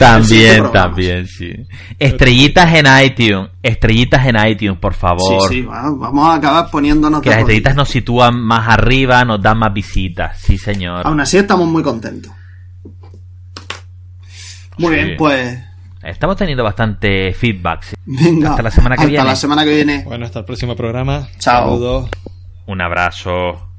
También, 0.01 0.72
también, 0.72 1.27
sí. 1.27 1.52
Estrellitas 1.98 2.72
en 2.74 2.86
iTunes, 3.05 3.51
estrellitas 3.62 4.27
en 4.27 4.36
iTunes, 4.47 4.78
por 4.78 4.94
favor. 4.94 5.47
Sí, 5.51 5.56
sí, 5.56 5.62
vamos 5.62 6.27
a 6.27 6.36
acabar 6.36 6.70
poniéndonos. 6.70 7.20
Que 7.20 7.28
las 7.28 7.40
estrellitas 7.40 7.77
nos 7.77 7.90
sitúan 7.90 8.40
más 8.40 8.66
arriba, 8.66 9.24
nos 9.27 9.43
dan 9.43 9.59
más 9.59 9.74
visitas, 9.74 10.39
sí, 10.39 10.56
señor. 10.56 11.06
Aún 11.06 11.20
así 11.20 11.36
estamos 11.36 11.68
muy 11.68 11.82
contentos. 11.82 12.32
Muy 14.78 14.94
bien, 14.94 15.16
pues. 15.18 15.62
Estamos 16.02 16.35
teniendo 16.36 16.64
bastante 16.64 17.35
feedback. 17.35 17.94
Venga. 18.06 18.51
Hasta 18.51 18.62
la 18.62 18.70
semana 18.70 18.97
que 18.97 19.05
viene. 19.05 19.18
Hasta 19.18 19.31
la 19.32 19.36
semana 19.36 19.64
que 19.64 19.74
viene. 19.74 20.02
Bueno, 20.05 20.24
hasta 20.24 20.39
el 20.39 20.44
próximo 20.47 20.74
programa. 20.74 21.28
Chao. 21.39 21.64
Saludos. 21.64 22.09
Un 22.66 22.81
abrazo. 22.81 23.69